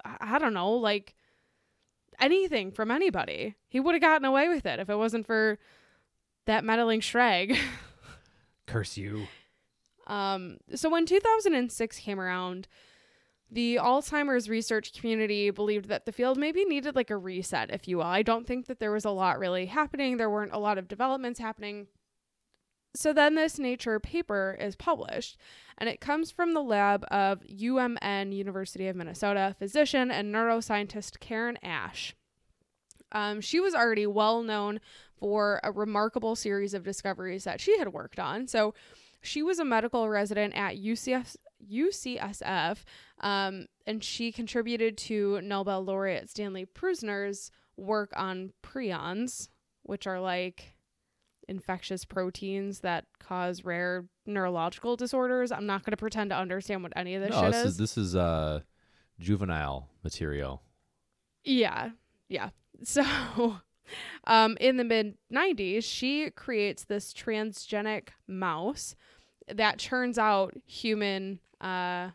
I, 0.04 0.16
I 0.20 0.38
don't 0.38 0.54
know, 0.54 0.72
like 0.72 1.14
anything 2.20 2.70
from 2.72 2.90
anybody. 2.90 3.54
He 3.68 3.80
would 3.80 3.94
have 3.94 4.02
gotten 4.02 4.24
away 4.24 4.48
with 4.48 4.66
it 4.66 4.80
if 4.80 4.90
it 4.90 4.96
wasn't 4.96 5.26
for 5.26 5.58
that 6.46 6.64
meddling 6.64 7.00
Schrag. 7.00 7.58
Curse 8.66 8.96
you. 8.96 9.26
Um, 10.06 10.58
so 10.74 10.88
when 10.88 11.06
2006 11.06 11.98
came 11.98 12.18
around, 12.18 12.66
the 13.50 13.76
Alzheimer's 13.76 14.48
research 14.48 14.92
community 14.92 15.50
believed 15.50 15.88
that 15.88 16.04
the 16.04 16.12
field 16.12 16.36
maybe 16.36 16.64
needed 16.64 16.94
like 16.94 17.10
a 17.10 17.16
reset, 17.16 17.70
if 17.70 17.88
you 17.88 17.98
will. 17.98 18.04
I 18.04 18.22
don't 18.22 18.46
think 18.46 18.66
that 18.66 18.78
there 18.78 18.92
was 18.92 19.06
a 19.06 19.10
lot 19.10 19.38
really 19.38 19.66
happening. 19.66 20.16
There 20.16 20.28
weren't 20.28 20.52
a 20.52 20.58
lot 20.58 20.76
of 20.76 20.88
developments 20.88 21.40
happening. 21.40 21.86
So 22.94 23.12
then 23.12 23.34
this 23.34 23.58
Nature 23.58 24.00
paper 24.00 24.56
is 24.60 24.76
published, 24.76 25.38
and 25.78 25.88
it 25.88 26.00
comes 26.00 26.30
from 26.30 26.52
the 26.52 26.62
lab 26.62 27.04
of 27.10 27.40
UMN, 27.42 28.34
University 28.34 28.88
of 28.88 28.96
Minnesota, 28.96 29.54
physician 29.58 30.10
and 30.10 30.34
neuroscientist 30.34 31.20
Karen 31.20 31.58
Ashe. 31.62 32.14
Um, 33.12 33.40
she 33.40 33.60
was 33.60 33.74
already 33.74 34.06
well 34.06 34.42
known 34.42 34.80
for 35.18 35.60
a 35.62 35.72
remarkable 35.72 36.36
series 36.36 36.74
of 36.74 36.84
discoveries 36.84 37.44
that 37.44 37.60
she 37.60 37.78
had 37.78 37.92
worked 37.92 38.18
on. 38.18 38.46
So 38.46 38.74
she 39.20 39.42
was 39.42 39.58
a 39.58 39.64
medical 39.64 40.08
resident 40.08 40.54
at 40.54 40.76
UCF, 40.76 41.36
UCSF, 41.70 42.78
um, 43.20 43.66
and 43.86 44.02
she 44.02 44.32
contributed 44.32 44.96
to 44.98 45.40
Nobel 45.42 45.82
laureate 45.82 46.30
Stanley 46.30 46.66
Prusiner's 46.66 47.50
work 47.76 48.12
on 48.16 48.52
prions, 48.62 49.48
which 49.82 50.06
are 50.06 50.20
like 50.20 50.74
infectious 51.48 52.04
proteins 52.04 52.80
that 52.80 53.06
cause 53.18 53.64
rare 53.64 54.04
neurological 54.26 54.96
disorders. 54.96 55.50
I'm 55.50 55.66
not 55.66 55.84
going 55.84 55.92
to 55.92 55.96
pretend 55.96 56.30
to 56.30 56.36
understand 56.36 56.82
what 56.82 56.92
any 56.94 57.14
of 57.14 57.22
this 57.22 57.30
no, 57.30 57.42
shit 57.42 57.52
this 57.52 57.64
is. 57.64 57.72
is 57.72 57.76
this 57.78 57.98
is 57.98 58.16
uh 58.16 58.60
juvenile 59.18 59.88
material. 60.02 60.62
Yeah, 61.44 61.90
yeah. 62.28 62.50
So, 62.84 63.02
um, 64.28 64.56
in 64.60 64.76
the 64.76 64.84
mid 64.84 65.16
90s, 65.34 65.82
she 65.82 66.30
creates 66.30 66.84
this 66.84 67.12
transgenic 67.12 68.10
mouse 68.28 68.94
that 69.54 69.78
churns 69.78 70.18
out 70.18 70.54
human 70.66 71.40
uh, 71.60 72.10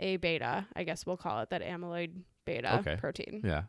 A 0.00 0.16
beta, 0.16 0.66
I 0.74 0.84
guess 0.84 1.04
we'll 1.06 1.16
call 1.16 1.40
it 1.40 1.50
that 1.50 1.62
amyloid 1.62 2.22
beta 2.44 2.78
Okay. 2.78 2.96
protein, 2.96 3.40
Yeah. 3.44 3.64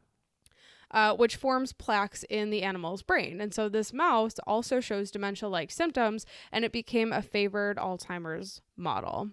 uh, 0.91 1.15
which 1.15 1.36
forms 1.36 1.73
plaques 1.73 2.23
in 2.29 2.49
the 2.49 2.63
animal's 2.63 3.03
brain. 3.03 3.39
And 3.41 3.53
so, 3.53 3.69
this 3.69 3.93
mouse 3.93 4.36
also 4.47 4.79
shows 4.79 5.12
dementia 5.12 5.47
like 5.49 5.71
symptoms, 5.71 6.25
and 6.51 6.63
it 6.65 6.71
became 6.71 7.12
a 7.13 7.21
favored 7.21 7.77
Alzheimer's 7.77 8.62
model. 8.77 9.29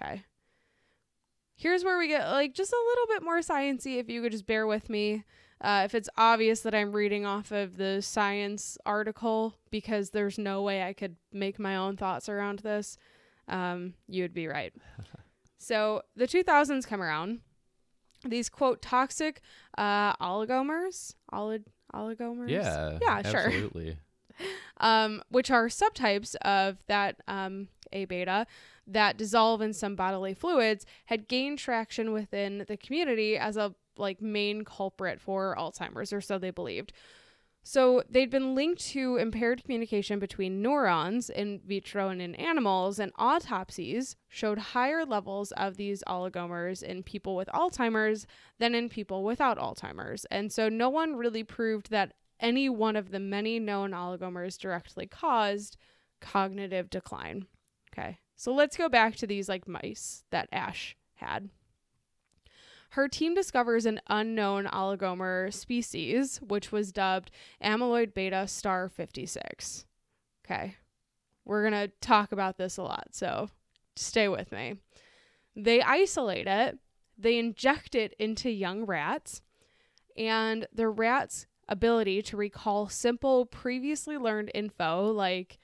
Okay. 0.00 0.24
Here's 1.56 1.84
where 1.84 1.98
we 1.98 2.08
get 2.08 2.28
like 2.30 2.52
just 2.52 2.72
a 2.72 2.84
little 2.88 3.06
bit 3.06 3.22
more 3.22 3.38
sciency 3.38 3.98
if 3.98 4.08
you 4.08 4.20
could 4.22 4.32
just 4.32 4.46
bear 4.46 4.66
with 4.66 4.88
me. 4.90 5.24
Uh, 5.64 5.82
if 5.86 5.94
it's 5.94 6.10
obvious 6.18 6.60
that 6.60 6.74
I'm 6.74 6.92
reading 6.92 7.24
off 7.24 7.50
of 7.50 7.78
the 7.78 8.02
science 8.02 8.76
article 8.84 9.54
because 9.70 10.10
there's 10.10 10.38
no 10.38 10.60
way 10.62 10.82
I 10.82 10.92
could 10.92 11.16
make 11.32 11.58
my 11.58 11.74
own 11.74 11.96
thoughts 11.96 12.28
around 12.28 12.58
this, 12.58 12.98
um, 13.48 13.94
you 14.06 14.22
would 14.24 14.34
be 14.34 14.46
right. 14.46 14.74
so 15.58 16.02
the 16.14 16.26
2000s 16.26 16.86
come 16.86 17.00
around. 17.02 17.40
These 18.26 18.50
quote 18.50 18.82
toxic 18.82 19.40
uh, 19.78 20.14
oligomers, 20.16 21.14
olig- 21.32 21.64
oligomers, 21.94 22.50
Yeah. 22.50 22.98
yeah, 23.00 23.22
sure 23.22 23.46
Absolutely. 23.46 23.96
um, 24.78 25.22
which 25.30 25.50
are 25.50 25.68
subtypes 25.68 26.34
of 26.42 26.76
that 26.88 27.16
um, 27.26 27.68
A 27.92 28.04
beta 28.04 28.46
that 28.86 29.16
dissolve 29.16 29.60
in 29.60 29.72
some 29.72 29.96
bodily 29.96 30.34
fluids, 30.34 30.84
had 31.06 31.28
gained 31.28 31.58
traction 31.58 32.12
within 32.12 32.64
the 32.68 32.76
community 32.76 33.36
as 33.36 33.56
a 33.56 33.74
like 33.96 34.20
main 34.20 34.64
culprit 34.64 35.20
for 35.20 35.54
Alzheimer's, 35.58 36.12
or 36.12 36.20
so 36.20 36.38
they 36.38 36.50
believed. 36.50 36.92
So 37.66 38.02
they'd 38.10 38.30
been 38.30 38.54
linked 38.54 38.84
to 38.88 39.16
impaired 39.16 39.64
communication 39.64 40.18
between 40.18 40.60
neurons 40.60 41.30
in 41.30 41.62
vitro 41.66 42.10
and 42.10 42.20
in 42.20 42.34
animals, 42.34 42.98
and 42.98 43.10
autopsies 43.18 44.16
showed 44.28 44.58
higher 44.58 45.06
levels 45.06 45.50
of 45.52 45.78
these 45.78 46.02
oligomers 46.06 46.82
in 46.82 47.02
people 47.02 47.34
with 47.34 47.48
Alzheimer's 47.54 48.26
than 48.58 48.74
in 48.74 48.90
people 48.90 49.24
without 49.24 49.58
Alzheimer's. 49.58 50.26
And 50.26 50.52
so 50.52 50.68
no 50.68 50.90
one 50.90 51.16
really 51.16 51.42
proved 51.42 51.90
that 51.90 52.12
any 52.38 52.68
one 52.68 52.96
of 52.96 53.10
the 53.10 53.20
many 53.20 53.58
known 53.58 53.92
oligomers 53.92 54.58
directly 54.58 55.06
caused 55.06 55.78
cognitive 56.20 56.90
decline. 56.90 57.46
Okay. 57.92 58.18
So 58.36 58.52
let's 58.52 58.76
go 58.76 58.88
back 58.88 59.16
to 59.16 59.26
these 59.26 59.48
like 59.48 59.68
mice 59.68 60.24
that 60.30 60.48
Ashe 60.52 60.96
had. 61.14 61.48
Her 62.90 63.08
team 63.08 63.34
discovers 63.34 63.86
an 63.86 64.00
unknown 64.06 64.66
oligomer 64.66 65.52
species, 65.52 66.40
which 66.40 66.70
was 66.70 66.92
dubbed 66.92 67.30
amyloid 67.62 68.14
beta 68.14 68.46
star 68.46 68.88
56. 68.88 69.84
Okay. 70.44 70.76
We're 71.44 71.68
going 71.68 71.88
to 71.88 71.92
talk 72.00 72.32
about 72.32 72.56
this 72.56 72.76
a 72.76 72.82
lot, 72.82 73.08
so 73.10 73.50
stay 73.96 74.28
with 74.28 74.52
me. 74.52 74.76
They 75.56 75.82
isolate 75.82 76.46
it, 76.46 76.78
they 77.18 77.38
inject 77.38 77.94
it 77.94 78.14
into 78.18 78.50
young 78.50 78.84
rats, 78.86 79.42
and 80.16 80.66
the 80.72 80.88
rats' 80.88 81.46
ability 81.68 82.22
to 82.22 82.36
recall 82.36 82.88
simple, 82.88 83.46
previously 83.46 84.16
learned 84.16 84.50
info, 84.54 85.06
like 85.12 85.58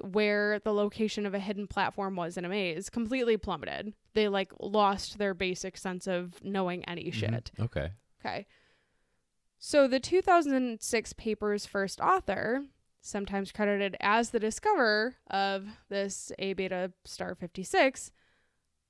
where 0.00 0.58
the 0.58 0.72
location 0.72 1.24
of 1.26 1.34
a 1.34 1.38
hidden 1.38 1.66
platform 1.66 2.16
was 2.16 2.36
in 2.36 2.44
a 2.44 2.48
maze, 2.48 2.90
completely 2.90 3.36
plummeted. 3.36 3.94
They 4.14 4.28
like 4.28 4.52
lost 4.60 5.18
their 5.18 5.34
basic 5.34 5.76
sense 5.76 6.06
of 6.06 6.42
knowing 6.44 6.84
any 6.86 7.06
Mhm. 7.10 7.12
shit. 7.14 7.52
Okay. 7.60 7.90
Okay. 8.20 8.46
So 9.58 9.86
the 9.88 10.00
2006 10.00 11.12
paper's 11.14 11.64
first 11.66 12.00
author, 12.00 12.64
sometimes 13.00 13.52
credited 13.52 13.96
as 14.00 14.30
the 14.30 14.40
discoverer 14.40 15.16
of 15.30 15.66
this 15.88 16.32
A 16.38 16.52
beta 16.54 16.92
star 17.04 17.34
56, 17.34 18.10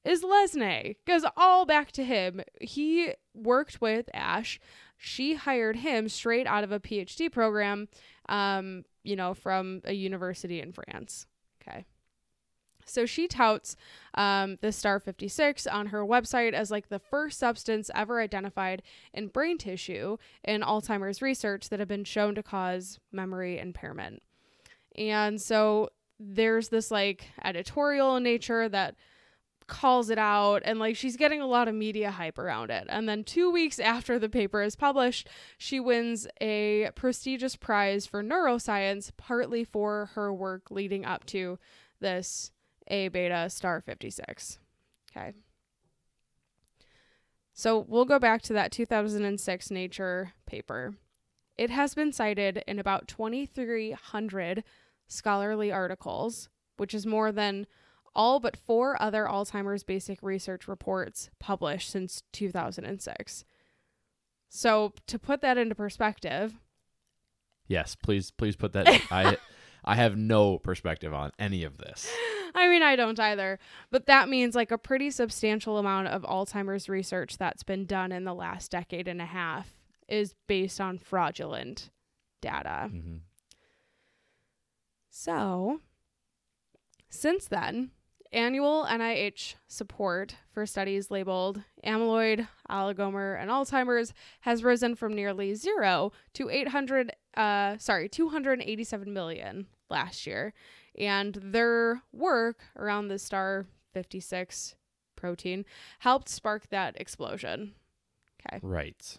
is 0.05 0.23
Lesné. 0.23 0.97
Goes 1.07 1.25
all 1.37 1.65
back 1.65 1.91
to 1.93 2.05
him. 2.05 2.43
He 2.61 3.13
worked 3.33 3.81
with 3.81 4.09
Ashe. 4.13 4.61
She 4.97 5.35
hired 5.35 5.77
him 5.77 6.09
straight 6.09 6.47
out 6.47 6.65
of 6.65 6.73
a 6.73 6.81
PhD 6.81 7.31
program, 7.31 7.89
um, 8.29 8.85
you 9.03 9.17
know, 9.17 9.35
from 9.35 9.83
a 9.85 9.93
university 9.93 10.61
in 10.61 10.73
France. 10.73 11.27
Okay. 11.61 11.85
So 12.87 13.07
she 13.07 13.27
touts 13.27 13.77
um, 14.15 14.59
the 14.61 14.73
star 14.73 15.01
56 15.01 15.67
on 15.67 15.87
her 15.87 16.05
website 16.05 16.53
as 16.53 16.71
like 16.71 16.89
the 16.89 16.99
first 16.99 17.39
substance 17.39 17.91
ever 17.95 18.21
identified 18.21 18.83
in 19.13 19.29
brain 19.29 19.59
tissue 19.59 20.19
in 20.45 20.61
Alzheimer's 20.61 21.23
research 21.23 21.69
that 21.71 21.79
have 21.79 21.89
been 21.89 22.05
shown 22.05 22.35
to 22.35 22.43
cause 22.43 22.99
memory 23.11 23.59
impairment. 23.59 24.23
And 24.97 25.41
so 25.41 25.91
there's 26.21 26.69
this 26.69 26.91
like 26.91 27.27
editorial 27.43 28.21
nature 28.21 28.69
that 28.69 28.95
calls 29.67 30.11
it 30.11 30.19
out 30.19 30.63
and 30.65 30.79
like 30.79 30.97
she's 30.97 31.17
getting 31.17 31.41
a 31.41 31.47
lot 31.47 31.69
of 31.69 31.75
media 31.75 32.11
hype 32.11 32.39
around 32.39 32.71
it. 32.71 32.87
And 32.89 33.09
then 33.09 33.25
2 33.25 33.51
weeks 33.51 33.79
after 33.79 34.19
the 34.19 34.29
paper 34.29 34.63
is 34.63 34.77
published, 34.77 35.29
she 35.57 35.81
wins 35.81 36.27
a 36.41 36.91
prestigious 36.95 37.57
prize 37.57 38.07
for 38.07 38.23
neuroscience 38.23 39.11
partly 39.17 39.65
for 39.65 40.11
her 40.15 40.33
work 40.33 40.71
leading 40.71 41.05
up 41.05 41.25
to 41.27 41.59
this 42.01 42.51
A 42.89 43.09
beta 43.09 43.49
star 43.49 43.81
56. 43.81 44.59
Okay. 45.17 45.33
So 47.53 47.85
we'll 47.89 48.05
go 48.05 48.19
back 48.19 48.43
to 48.43 48.53
that 48.53 48.73
2006 48.73 49.71
Nature 49.71 50.33
paper. 50.45 50.95
It 51.57 51.71
has 51.71 51.95
been 51.95 52.13
cited 52.13 52.65
in 52.67 52.79
about 52.81 53.07
2,300 53.07 54.65
scholarly 55.07 55.71
articles, 55.71 56.49
which 56.77 56.93
is 56.93 57.07
more 57.07 57.31
than 57.31 57.67
all 58.15 58.41
but 58.41 58.57
four 58.57 59.01
other 59.03 59.25
Alzheimer's 59.25 59.83
basic 59.83 60.23
research 60.23 60.69
reports 60.69 61.31
published 61.39 61.91
since 61.91 62.23
2006. 62.33 63.45
So, 64.49 64.93
to 65.07 65.19
put 65.19 65.41
that 65.41 65.59
into 65.59 65.75
perspective, 65.75 66.55
Yes, 67.67 67.95
please, 67.95 68.31
please 68.31 68.57
put 68.57 68.73
that. 68.75 68.87
I, 69.11 69.37
I 69.85 69.95
have 69.97 70.17
no 70.17 70.59
perspective 70.59 71.15
on 71.15 71.33
any 71.39 71.65
of 71.65 71.79
this. 71.79 72.15
I 72.55 72.69
mean, 72.69 72.83
I 72.83 72.95
don't 72.95 73.19
either, 73.19 73.59
but 73.91 74.07
that 74.07 74.29
means 74.29 74.55
like 74.55 74.71
a 74.71 74.79
pretty 74.79 75.11
substantial 75.11 75.79
amount 75.79 76.09
of 76.09 76.23
Alzheimer's 76.23 76.89
research 76.89 77.37
that's 77.37 77.63
been 77.63 77.85
done 77.85 78.13
in 78.13 78.25
the 78.25 78.35
last 78.35 78.71
decade 78.71 79.09
and 79.09 79.21
a 79.21 79.27
half 79.27 79.75
is 80.09 80.35
based 80.47 80.81
on 80.81 80.99
fraudulent 80.99 81.91
data. 82.41 82.89
hmm 82.91 83.17
So, 85.11 85.81
since 87.09 87.47
then, 87.49 87.91
annual 88.35 88.85
NIH 88.85 89.55
support 89.69 90.37
for 90.53 90.67
studies 90.67 91.11
labeled 91.11 91.63
amyloid, 91.87 92.47
oligomer, 92.71 93.41
and 93.41 93.51
Alzheimer's 93.51 94.13
has 94.41 94.65
risen 94.65 94.95
from 94.95 95.15
nearly 95.15 95.55
zero 95.55 96.13
to 96.35 96.51
800, 96.51 97.13
uh, 97.37 97.79
sorry, 97.79 98.09
287 98.09 99.13
million 99.13 99.67
last 99.89 100.27
year. 100.27 100.53
And 100.99 101.39
their 101.41 102.03
work 102.13 102.61
around 102.77 103.09
the 103.09 103.19
star 103.19 103.67
56 103.93 104.75
protein 105.17 105.65
helped 106.01 106.29
spark 106.29 106.69
that 106.69 107.01
explosion. 107.01 107.73
Okay. 108.47 108.61
Right. 108.63 109.19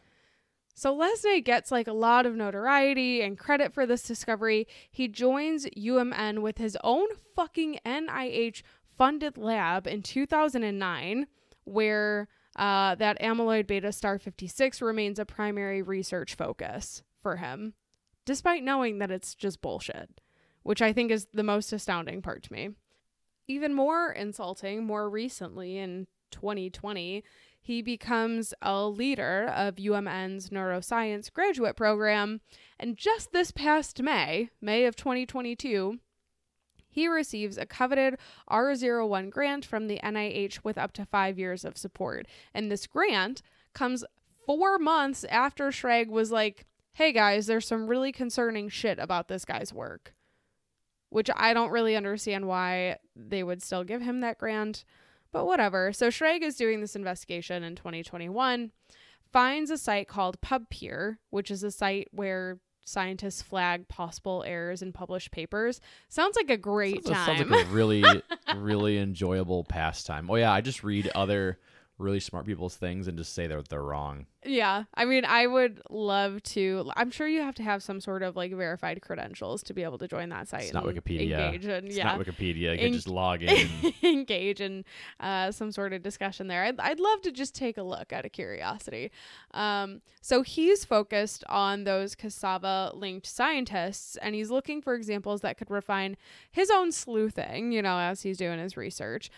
So 0.77 0.95
Lesné 0.95 1.43
gets 1.43 1.71
like 1.71 1.87
a 1.87 1.93
lot 1.93 2.25
of 2.25 2.35
notoriety 2.35 3.21
and 3.21 3.39
credit 3.39 3.73
for 3.73 3.85
this 3.85 4.03
discovery. 4.03 4.67
He 4.91 5.07
joins 5.07 5.65
UMN 5.67 6.39
with 6.41 6.57
his 6.57 6.77
own 6.83 7.07
fucking 7.33 7.79
NIH 7.85 8.61
funded 8.97 9.37
lab 9.37 9.87
in 9.87 10.01
2009, 10.01 11.27
where 11.63 12.27
uh, 12.55 12.95
that 12.95 13.19
amyloid 13.19 13.67
beta 13.67 13.91
star 13.91 14.17
56 14.17 14.81
remains 14.81 15.19
a 15.19 15.25
primary 15.25 15.81
research 15.81 16.35
focus 16.35 17.03
for 17.21 17.37
him, 17.37 17.73
despite 18.25 18.63
knowing 18.63 18.99
that 18.99 19.11
it's 19.11 19.35
just 19.35 19.61
bullshit, 19.61 20.21
which 20.63 20.81
I 20.81 20.93
think 20.93 21.11
is 21.11 21.27
the 21.33 21.43
most 21.43 21.73
astounding 21.73 22.21
part 22.21 22.43
to 22.43 22.53
me. 22.53 22.69
Even 23.47 23.73
more 23.73 24.11
insulting, 24.11 24.85
more 24.85 25.09
recently 25.09 25.77
in 25.77 26.07
2020, 26.31 27.23
he 27.61 27.81
becomes 27.81 28.53
a 28.61 28.85
leader 28.87 29.51
of 29.55 29.75
UMN's 29.75 30.49
neuroscience 30.49 31.31
graduate 31.33 31.75
program. 31.75 32.41
And 32.79 32.95
just 32.95 33.31
this 33.31 33.51
past 33.51 34.01
May, 34.01 34.49
May 34.61 34.85
of 34.85 34.95
2022, 34.95 35.99
he 36.95 37.09
receives 37.09 37.57
a 37.57 37.65
coveted 37.65 38.17
R01 38.49 39.29
grant 39.29 39.65
from 39.65 39.87
the 39.87 39.99
NIH 40.01 40.59
with 40.63 40.77
up 40.77 40.93
to 40.93 41.05
five 41.05 41.37
years 41.37 41.65
of 41.65 41.77
support. 41.77 42.25
And 42.53 42.71
this 42.71 42.87
grant 42.87 43.41
comes 43.73 44.05
four 44.45 44.79
months 44.79 45.25
after 45.25 45.71
Schrag 45.71 46.07
was 46.07 46.31
like, 46.31 46.65
hey 46.93 47.11
guys, 47.11 47.47
there's 47.47 47.67
some 47.67 47.87
really 47.87 48.13
concerning 48.13 48.69
shit 48.69 48.97
about 48.97 49.27
this 49.27 49.43
guy's 49.43 49.73
work. 49.73 50.13
Which 51.09 51.29
I 51.35 51.53
don't 51.53 51.71
really 51.71 51.97
understand 51.97 52.47
why 52.47 52.95
they 53.13 53.43
would 53.43 53.61
still 53.61 53.83
give 53.83 54.01
him 54.01 54.21
that 54.21 54.37
grant. 54.37 54.85
But 55.33 55.45
whatever. 55.45 55.91
So 55.91 56.07
Schrag 56.07 56.43
is 56.43 56.55
doing 56.55 56.79
this 56.79 56.95
investigation 56.95 57.61
in 57.61 57.75
2021, 57.75 58.71
finds 59.33 59.69
a 59.69 59.77
site 59.77 60.07
called 60.07 60.39
PubPeer, 60.39 61.17
which 61.29 61.51
is 61.51 61.61
a 61.61 61.71
site 61.71 62.07
where 62.11 62.59
scientists 62.85 63.41
flag 63.41 63.87
possible 63.89 64.43
errors 64.47 64.81
in 64.81 64.93
published 64.93 65.31
papers. 65.31 65.81
Sounds 66.07 66.37
like 66.37 66.49
a 66.49 66.57
great 66.57 67.05
Sounds, 67.05 67.17
time. 67.17 67.37
sounds 67.37 67.49
like 67.51 67.65
a 67.65 67.69
really, 67.69 68.03
really 68.55 68.97
enjoyable 68.97 69.65
pastime. 69.65 70.29
Oh 70.31 70.35
yeah, 70.35 70.53
I 70.53 70.61
just 70.61 70.83
read 70.83 71.11
other 71.13 71.59
really 71.97 72.19
smart 72.19 72.45
people's 72.45 72.75
things 72.75 73.07
and 73.07 73.17
just 73.17 73.33
say 73.33 73.47
they're 73.47 73.61
they're 73.61 73.81
wrong. 73.81 74.25
yeah. 74.43 74.83
I 74.95 75.05
mean, 75.05 75.23
I 75.23 75.47
would 75.47 75.81
love 75.89 76.43
to. 76.43 76.91
I'm 76.97 77.09
sure 77.09 77.25
you 77.27 77.41
have 77.41 77.55
to 77.55 77.63
have 77.63 77.81
some 77.81 78.01
sort 78.01 78.21
of 78.21 78.35
like 78.35 78.53
verified 78.53 79.01
credentials 79.01 79.63
to 79.63 79.73
be 79.73 79.83
able 79.83 79.97
to 79.99 80.07
join 80.07 80.29
that 80.29 80.47
site. 80.49 80.63
It's 80.63 80.73
not 80.73 80.85
and 80.85 80.97
Wikipedia. 80.97 81.39
Engage 81.53 81.65
and 81.65 81.87
It's 81.87 81.95
yeah. 81.95 82.03
not 82.03 82.19
Wikipedia. 82.19 82.73
You 82.73 82.77
can 82.79 82.93
just 82.93 83.07
log 83.07 83.43
in. 83.43 83.69
engage 84.03 84.59
in 84.59 84.83
uh, 85.21 85.51
some 85.51 85.71
sort 85.71 85.93
of 85.93 86.03
discussion 86.03 86.47
there. 86.47 86.63
I'd, 86.65 86.79
I'd 86.79 86.99
love 86.99 87.21
to 87.21 87.31
just 87.31 87.55
take 87.55 87.77
a 87.77 87.83
look 87.83 88.11
out 88.11 88.25
of 88.25 88.33
curiosity. 88.33 89.11
Um, 89.51 90.01
so 90.21 90.41
he's 90.41 90.83
focused 90.83 91.43
on 91.47 91.85
those 91.85 92.13
cassava 92.13 92.91
linked 92.93 93.25
scientists 93.27 94.17
and 94.17 94.35
he's 94.35 94.51
looking 94.51 94.81
for 94.81 94.95
examples 94.95 95.41
that 95.41 95.57
could 95.57 95.71
refine 95.71 96.17
his 96.51 96.69
own 96.69 96.91
sleuthing, 96.91 97.71
you 97.71 97.81
know, 97.81 97.97
as 97.97 98.23
he's 98.23 98.37
doing 98.37 98.59
his 98.59 98.75
research. 98.75 99.31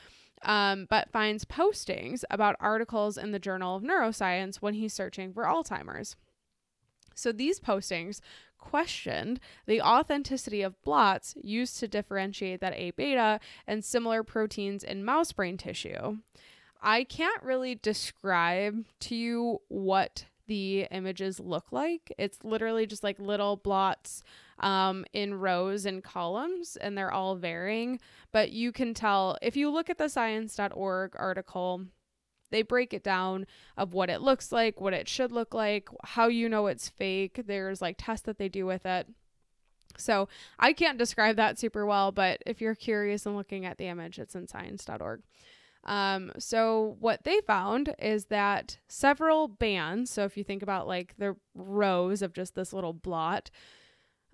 Um, 0.44 0.86
but 0.90 1.12
finds 1.12 1.46
postings 1.46 2.24
about 2.30 2.58
articles 2.60 3.18
in 3.18 3.32
the 3.32 3.40
Journal 3.40 3.76
of 3.76 3.84
Neuroscience 3.84 4.58
when 4.58 4.76
he's 4.76 4.94
searching 4.94 5.34
for 5.34 5.46
Alzheimer's. 5.46 6.16
So 7.16 7.32
these 7.32 7.60
postings 7.60 8.22
questioned 8.60 9.40
the 9.66 9.82
authenticity 9.82 10.62
of 10.62 10.82
blots 10.84 11.36
used 11.42 11.80
to 11.80 11.88
differentiate 11.88 12.62
that 12.62 12.76
A 12.76 12.92
beta 12.92 13.40
and 13.66 13.84
similar 13.84 14.24
proteins 14.24 14.84
in 14.84 15.04
mouse 15.04 15.32
brain 15.32 15.58
tissue. 15.58 16.18
I 16.82 17.04
can't 17.04 17.42
really 17.42 17.76
describe 17.76 18.86
to 19.02 19.16
you 19.16 19.62
what 19.68 20.26
the 20.48 20.88
images 20.92 21.40
look 21.40 21.72
like. 21.72 22.14
It's 22.18 22.44
literally 22.44 22.86
just 22.86 23.04
like 23.04 23.20
little 23.20 23.56
blots 23.56 24.24
um, 24.60 25.06
in 25.14 25.36
rows 25.36 25.86
and 25.86 26.04
columns, 26.04 26.78
and 26.78 26.98
they're 26.98 27.12
all 27.12 27.36
varying. 27.36 28.00
But 28.32 28.52
you 28.52 28.72
can 28.72 28.94
tell 28.94 29.38
if 29.42 29.56
you 29.56 29.70
look 29.70 29.90
at 29.90 29.98
the 29.98 30.10
science.org 30.10 31.14
article, 31.16 31.86
they 32.50 32.62
break 32.62 32.94
it 32.94 33.04
down 33.04 33.46
of 33.76 33.94
what 33.94 34.10
it 34.10 34.22
looks 34.22 34.52
like, 34.52 34.80
what 34.80 34.94
it 34.94 35.08
should 35.08 35.32
look 35.32 35.54
like, 35.54 35.90
how 36.04 36.28
you 36.28 36.48
know 36.48 36.68
it's 36.68 36.90
fake. 36.90 37.42
There's 37.46 37.82
like 37.82 37.96
tests 37.98 38.26
that 38.26 38.38
they 38.38 38.50
do 38.50 38.66
with 38.66 38.86
it. 38.86 39.08
So 39.98 40.30
I 40.60 40.74
can't 40.74 40.98
describe 40.98 41.36
that 41.38 41.60
super 41.60 41.86
well, 41.86 42.12
but 42.12 42.42
if 42.46 42.62
you're 42.62 42.76
curious 42.76 43.26
and 43.26 43.36
looking 43.36 43.66
at 43.66 43.78
the 43.78 43.88
image, 43.88 44.20
it's 44.20 44.36
in 44.36 44.48
science.org. 44.48 45.24
Um, 45.84 46.34
so 46.38 46.98
what 47.00 47.24
they 47.24 47.40
found 47.42 47.96
is 47.98 48.26
that 48.26 48.78
several 48.88 49.48
bands, 49.48 50.12
so 50.12 50.26
if 50.26 50.38
you 50.38 50.44
think 50.44 50.62
about 50.62 50.88
like 50.88 51.16
the 51.18 51.36
rows 51.56 52.22
of 52.22 52.34
just 52.34 52.56
this 52.56 52.74
little 52.74 52.94
blot, 52.94 53.50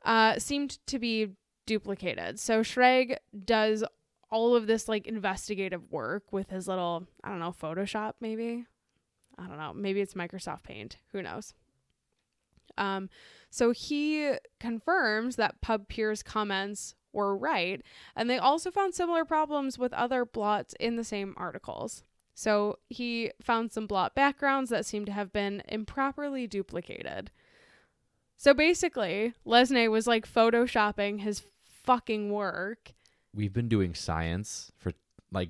uh, 0.04 0.40
seemed 0.40 0.86
to 0.88 1.00
be 1.00 1.30
duplicated. 1.66 2.40
So 2.40 2.62
Schrag 2.62 3.18
does 3.46 3.84
all 4.30 4.56
of 4.56 4.68
this 4.68 4.90
like 4.90 5.08
investigative 5.08 5.92
work 5.92 6.32
with 6.32 6.50
his 6.50 6.68
little, 6.68 7.08
I 7.24 7.30
don't 7.30 7.40
know, 7.40 7.54
Photoshop 7.54 8.14
maybe. 8.20 8.66
I 9.38 9.48
don't 9.48 9.58
know. 9.58 9.74
Maybe 9.74 10.02
it's 10.02 10.14
Microsoft 10.14 10.64
Paint. 10.64 10.98
Who 11.12 11.22
knows? 11.22 11.54
Um, 12.78 13.10
so 13.50 13.72
he 13.72 14.34
confirms 14.60 15.36
that 15.36 15.62
PubPeer's 15.62 16.24
comments 16.24 16.96
were 17.12 17.38
right, 17.38 17.82
and 18.16 18.30
they 18.30 18.38
also 18.38 18.72
found 18.72 18.96
similar 18.96 19.26
problems 19.26 19.78
with 19.78 19.94
other 19.94 20.26
blots 20.26 20.74
in 20.80 20.96
the 20.96 21.04
same 21.04 21.36
articles. 21.38 22.04
So 22.34 22.80
he 22.90 23.32
found 23.42 23.72
some 23.72 23.86
blot 23.86 24.16
backgrounds 24.16 24.72
that 24.72 24.86
seem 24.86 25.06
to 25.06 25.12
have 25.12 25.32
been 25.32 25.62
improperly 25.68 26.48
duplicated. 26.48 27.30
So 28.38 28.54
basically, 28.54 29.34
Lesné 29.46 29.90
was 29.90 30.08
like 30.08 30.32
photoshopping 30.32 31.22
his 31.22 31.44
fucking 31.84 32.32
work. 32.32 32.94
We've 33.34 33.54
been 33.54 33.70
doing 33.70 33.94
science 33.94 34.72
for 34.78 34.92
like 35.32 35.50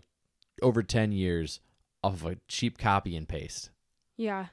over 0.62 0.84
10 0.84 1.12
years 1.12 1.60
off 2.04 2.14
of 2.14 2.26
a 2.26 2.38
cheap 2.48 2.78
copy 2.78 3.16
and 3.16 3.28
paste. 3.28 3.70
Yeah. 4.18 4.48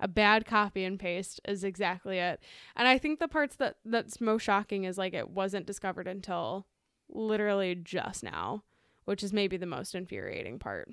A 0.00 0.06
bad 0.06 0.46
copy 0.46 0.84
and 0.84 0.98
paste 0.98 1.40
is 1.46 1.64
exactly 1.64 2.18
it. 2.18 2.40
And 2.76 2.86
I 2.86 2.98
think 2.98 3.18
the 3.18 3.26
parts 3.26 3.56
that 3.56 3.76
that's 3.84 4.20
most 4.20 4.42
shocking 4.42 4.84
is 4.84 4.96
like 4.96 5.12
it 5.12 5.30
wasn't 5.30 5.66
discovered 5.66 6.06
until 6.06 6.66
literally 7.08 7.74
just 7.74 8.22
now, 8.22 8.62
which 9.06 9.24
is 9.24 9.32
maybe 9.32 9.56
the 9.56 9.66
most 9.66 9.94
infuriating 9.94 10.58
part. 10.58 10.90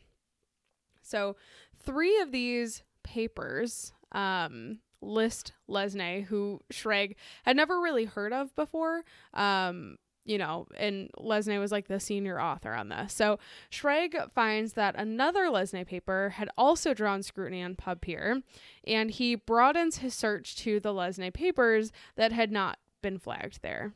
So, 1.04 1.36
three 1.78 2.20
of 2.20 2.32
these 2.32 2.82
papers 3.04 3.94
um, 4.12 4.80
list 5.06 5.54
Lesné, 5.70 6.26
who 6.26 6.62
Schrag 6.72 7.15
had 7.44 7.56
never 7.56 7.80
really 7.80 8.06
heard 8.06 8.34
of 8.34 8.56
before. 8.56 9.04
Um, 9.34 9.98
you 10.26 10.39
know, 10.39 10.68
and 10.76 11.12
Lesné 11.20 11.60
was 11.60 11.72
like 11.72 11.88
the 11.88 12.00
senior 12.00 12.41
author 12.41 12.74
on 12.74 12.89
this. 12.89 13.13
So 13.13 13.38
Schrag 13.72 14.32
finds 14.32 14.74
that 14.74 14.96
another 14.96 15.46
Lesné 15.46 15.86
paper 15.86 16.30
had 16.36 16.50
also 16.58 16.94
drawn 16.94 17.22
scrutiny 17.22 17.62
on 17.62 17.76
PubPeer, 17.76 18.41
and 18.86 19.12
he 19.12 19.36
broadens 19.36 19.98
his 19.98 20.15
search 20.15 20.56
to 20.58 20.80
the 20.80 20.94
Lesné 20.94 21.32
papers 21.32 21.91
that 22.15 22.32
had 22.32 22.52
not 22.52 22.80
been 23.04 23.20
flagged 23.20 23.62
there. 23.62 23.94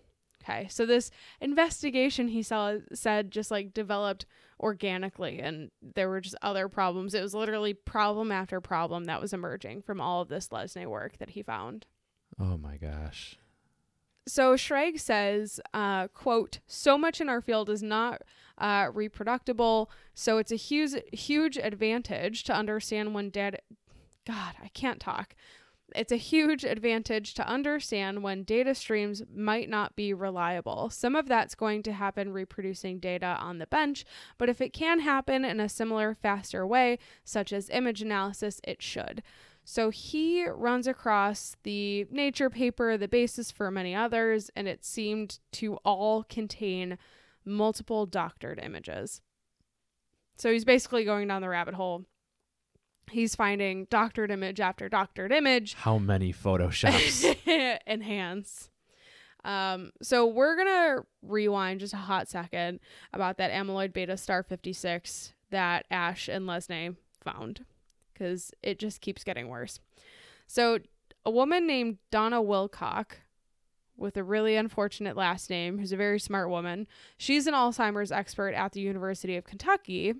Okay, 0.50 0.68
so 0.70 0.86
this 0.86 1.12
investigation 1.40 2.30
he 2.30 2.42
saw 2.42 2.76
said 2.94 3.32
just 3.32 3.52
like 3.52 3.74
developed 3.74 4.26
organically, 4.60 5.40
and 5.40 5.72
there 5.82 6.10
were 6.10 6.22
just 6.22 6.36
other 6.42 6.68
problems. 6.68 7.14
It 7.14 7.22
was 7.22 7.34
literally 7.34 7.74
problem 7.74 8.32
after 8.32 8.60
problem 8.60 9.06
that 9.06 9.22
was 9.22 9.34
emerging 9.34 9.84
from 9.84 10.02
all 10.02 10.22
of 10.22 10.30
this 10.30 10.50
Lesné 10.50 10.88
work 10.88 11.18
that 11.20 11.32
he 11.32 11.44
found. 11.44 11.86
Oh 12.40 12.58
my 12.58 12.78
gosh. 12.78 13.38
So 14.28 14.56
Schrag 14.56 15.00
says, 15.00 15.60
uh, 15.74 16.08
quote, 16.10 16.60
so 16.68 16.98
much 16.98 17.20
in 17.20 17.30
our 17.30 17.42
field 17.42 17.70
is 17.70 17.82
not 17.82 18.22
uh, 18.58 18.90
reproducible, 18.94 19.90
so 20.14 20.38
it's 20.38 20.52
a 20.52 20.56
huge, 20.56 20.94
huge 21.12 21.58
advantage 21.58 22.44
to 22.44 22.54
understand 22.54 23.16
when 23.16 23.30
data, 23.30 23.60
God, 24.28 24.54
I 24.62 24.68
can't 24.70 25.00
talk. 25.00 25.36
It's 25.96 26.12
a 26.12 26.18
huge 26.18 26.64
advantage 26.64 27.34
to 27.36 27.48
understand 27.48 28.24
when 28.24 28.44
data 28.44 28.76
streams 28.76 29.24
might 29.34 29.70
not 29.70 29.96
be 29.96 30.14
reliable. 30.14 30.90
Some 30.90 31.16
of 31.16 31.28
that's 31.28 31.56
going 31.56 31.84
to 31.84 31.94
happen 31.94 32.32
reproducing 32.32 33.00
data 33.00 33.38
on 33.40 33.58
the 33.58 33.68
bench, 33.68 34.06
but 34.38 34.50
if 34.50 34.62
it 34.62 34.74
can 34.74 35.00
happen 35.00 35.44
in 35.46 35.60
a 35.60 35.70
similar, 35.70 36.14
faster 36.14 36.66
way, 36.66 37.00
such 37.24 37.52
as 37.54 37.70
image 37.70 38.02
analysis, 38.02 38.62
it 38.64 38.82
should. 38.82 39.24
So 39.64 39.90
he 39.90 40.48
runs 40.48 40.88
across 40.88 41.56
the 41.64 42.08
Nature 42.10 42.50
paper, 42.50 42.98
the 42.98 43.08
basis 43.08 43.52
for 43.52 43.70
many 43.70 43.94
others, 43.94 44.50
and 44.56 44.68
it 44.68 44.84
seemed 44.84 45.40
to 45.54 45.76
all 45.86 46.24
contain 46.24 46.98
multiple 47.46 48.06
doctored 48.06 48.60
images. 48.64 49.22
So 50.38 50.52
he's 50.52 50.66
basically 50.66 51.04
going 51.04 51.28
down 51.28 51.42
the 51.42 51.50
rabbit 51.50 51.76
hole. 51.76 52.06
He's 53.12 53.36
finding 53.36 53.86
doctored 53.90 54.32
image 54.32 54.60
after 54.60 54.90
doctored 54.90 55.32
image. 55.32 55.74
How 55.76 55.98
many 55.98 56.34
photoshops? 56.34 57.36
Enhance. 57.88 58.70
Um, 59.46 59.92
so 60.02 60.28
we're 60.28 60.58
gonna 60.58 61.04
rewind 61.22 61.80
just 61.80 61.94
a 61.94 61.98
hot 61.98 62.28
second 62.28 62.80
about 63.14 63.38
that 63.38 63.52
amyloid 63.52 63.94
beta 63.94 64.18
star 64.18 64.44
56 64.44 65.34
that 65.50 65.86
Ashe 65.90 66.28
and 66.28 66.46
Lesné 66.46 66.96
found 67.24 67.66
because 68.14 68.52
it 68.62 68.80
just 68.80 69.02
keeps 69.02 69.24
getting 69.24 69.48
worse. 69.48 69.80
So, 70.46 70.80
a 71.26 71.32
woman 71.32 71.66
named 71.68 71.98
Donna 72.12 72.42
Wilcock, 72.42 73.12
with 73.96 74.18
a 74.18 74.24
really 74.24 74.56
unfortunate 74.56 75.16
last 75.16 75.50
name, 75.50 75.78
who's 75.78 75.92
a 75.92 75.98
very 75.98 76.20
smart 76.20 76.50
woman, 76.50 76.88
she's 77.18 77.48
an 77.48 77.54
Alzheimer's 77.54 78.12
expert 78.12 78.54
at 78.54 78.72
the 78.72 78.82
University 78.82 79.36
of 79.36 79.44
Kentucky 79.44 80.14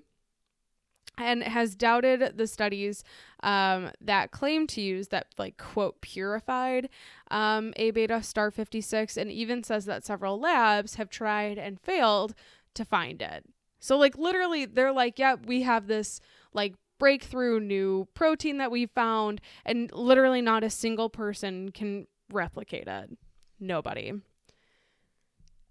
and 1.20 1.42
has 1.42 1.74
doubted 1.74 2.36
the 2.36 2.46
studies 2.46 3.04
um, 3.42 3.90
that 4.00 4.30
claim 4.30 4.66
to 4.66 4.80
use 4.80 5.08
that 5.08 5.26
like 5.38 5.56
quote 5.56 6.00
purified 6.00 6.88
um, 7.30 7.72
a 7.76 7.90
beta 7.90 8.22
star 8.22 8.50
56 8.50 9.16
and 9.16 9.30
even 9.30 9.62
says 9.62 9.84
that 9.84 10.04
several 10.04 10.38
labs 10.40 10.96
have 10.96 11.10
tried 11.10 11.58
and 11.58 11.80
failed 11.80 12.34
to 12.74 12.84
find 12.84 13.22
it 13.22 13.44
so 13.78 13.96
like 13.96 14.16
literally 14.16 14.64
they're 14.66 14.92
like 14.92 15.18
yeah 15.18 15.36
we 15.46 15.62
have 15.62 15.86
this 15.86 16.20
like 16.52 16.74
breakthrough 17.00 17.58
new 17.58 18.06
protein 18.14 18.58
that 18.58 18.70
we 18.70 18.86
found, 18.86 19.40
and 19.64 19.90
literally 19.92 20.40
not 20.40 20.62
a 20.62 20.70
single 20.70 21.08
person 21.10 21.72
can 21.72 22.06
replicate 22.30 22.86
it. 22.86 23.10
Nobody. 23.58 24.12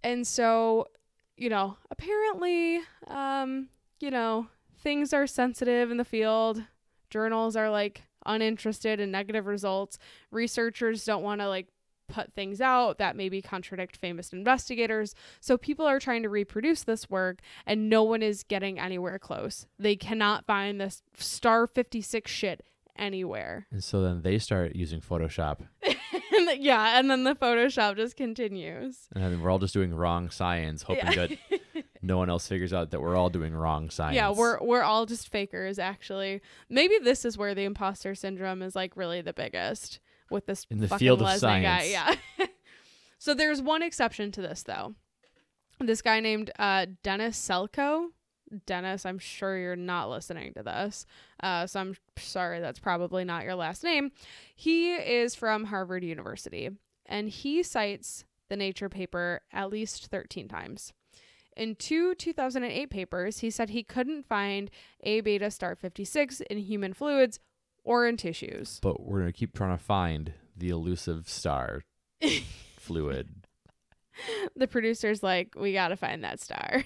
And 0.03 0.27
so, 0.27 0.87
you 1.37 1.49
know, 1.49 1.77
apparently, 1.89 2.81
um, 3.07 3.69
you 4.01 4.11
know, 4.11 4.47
things 4.81 5.13
are 5.13 5.27
sensitive 5.27 5.91
in 5.91 5.97
the 5.97 6.05
field. 6.05 6.63
Journals 7.09 7.55
are 7.55 7.69
like 7.69 8.03
uninterested 8.25 8.99
in 8.99 9.11
negative 9.11 9.45
results. 9.45 9.97
Researchers 10.31 11.05
don't 11.05 11.23
want 11.23 11.41
to 11.41 11.47
like 11.47 11.67
put 12.07 12.33
things 12.33 12.59
out 12.59 12.97
that 12.97 13.15
maybe 13.15 13.41
contradict 13.41 13.95
famous 13.95 14.33
investigators. 14.33 15.15
So 15.39 15.57
people 15.57 15.85
are 15.85 15.99
trying 15.99 16.23
to 16.23 16.29
reproduce 16.29 16.83
this 16.83 17.09
work 17.09 17.39
and 17.65 17.89
no 17.89 18.03
one 18.03 18.23
is 18.23 18.43
getting 18.43 18.79
anywhere 18.79 19.19
close. 19.19 19.67
They 19.77 19.95
cannot 19.95 20.45
find 20.45 20.81
this 20.81 21.03
star 21.17 21.67
56 21.67 22.29
shit 22.29 22.65
anywhere. 22.97 23.67
And 23.71 23.83
so 23.83 24.01
then 24.01 24.21
they 24.21 24.39
start 24.39 24.75
using 24.75 25.01
Photoshop. 25.01 25.59
yeah, 26.57 26.99
and 26.99 27.09
then 27.09 27.23
the 27.23 27.35
Photoshop 27.35 27.95
just 27.95 28.17
continues. 28.17 29.07
And 29.13 29.23
then 29.23 29.41
we're 29.41 29.49
all 29.49 29.59
just 29.59 29.73
doing 29.73 29.93
wrong 29.93 30.29
science, 30.29 30.83
hoping 30.83 31.11
yeah. 31.11 31.27
that 31.27 31.85
no 32.01 32.17
one 32.17 32.29
else 32.29 32.47
figures 32.47 32.73
out 32.73 32.91
that 32.91 33.01
we're 33.01 33.15
all 33.15 33.29
doing 33.29 33.53
wrong 33.53 33.89
science. 33.89 34.15
Yeah, 34.15 34.31
we're 34.31 34.59
we're 34.61 34.83
all 34.83 35.05
just 35.05 35.29
fakers 35.29 35.79
actually. 35.79 36.41
Maybe 36.69 36.95
this 37.01 37.25
is 37.25 37.37
where 37.37 37.53
the 37.53 37.63
imposter 37.63 38.15
syndrome 38.15 38.61
is 38.61 38.75
like 38.75 38.95
really 38.95 39.21
the 39.21 39.33
biggest 39.33 39.99
with 40.29 40.45
this 40.45 40.65
in 40.69 40.79
the 40.79 40.87
field 40.87 41.21
of 41.21 41.39
science. 41.39 41.65
guy. 41.65 41.83
Yeah. 41.85 42.47
so 43.17 43.33
there's 43.33 43.61
one 43.61 43.81
exception 43.81 44.31
to 44.33 44.41
this 44.41 44.63
though. 44.63 44.95
This 45.79 46.01
guy 46.01 46.19
named 46.19 46.51
uh, 46.59 46.87
Dennis 47.03 47.37
Selkoe. 47.37 48.07
Dennis, 48.65 49.05
I'm 49.05 49.19
sure 49.19 49.57
you're 49.57 49.75
not 49.75 50.09
listening 50.09 50.53
to 50.53 50.63
this. 50.63 51.05
Uh, 51.41 51.67
so 51.67 51.79
I'm 51.79 51.95
sorry, 52.17 52.59
that's 52.59 52.79
probably 52.79 53.23
not 53.23 53.43
your 53.43 53.53
last 53.53 53.83
name. 53.83 54.11
He 54.55 54.95
is 54.95 55.35
from 55.35 55.65
Harvard 55.65 56.03
University 56.03 56.71
and 57.05 57.29
he 57.29 57.61
cites 57.61 58.25
the 58.49 58.57
Nature 58.57 58.89
paper 58.89 59.41
at 59.53 59.69
least 59.69 60.07
13 60.07 60.47
times. 60.47 60.93
In 61.59 61.75
two 61.75 62.15
2008 62.15 62.89
papers, 62.89 63.39
he 63.39 63.49
said 63.49 63.69
he 63.69 63.83
couldn't 63.83 64.25
find 64.25 64.71
A 65.03 65.19
beta 65.19 65.51
star 65.51 65.75
56 65.75 66.39
in 66.49 66.57
human 66.59 66.93
fluids 66.93 67.41
or 67.83 68.07
in 68.07 68.15
tissues. 68.15 68.79
But 68.81 69.01
we're 69.05 69.19
going 69.19 69.33
to 69.33 69.37
keep 69.37 69.53
trying 69.53 69.77
to 69.77 69.83
find 69.83 70.31
the 70.55 70.69
elusive 70.69 71.27
star 71.27 71.81
fluid. 72.77 73.43
The 74.55 74.67
producer's 74.67 75.21
like, 75.21 75.53
we 75.57 75.73
got 75.73 75.89
to 75.89 75.97
find 75.97 76.23
that 76.23 76.39
star. 76.39 76.85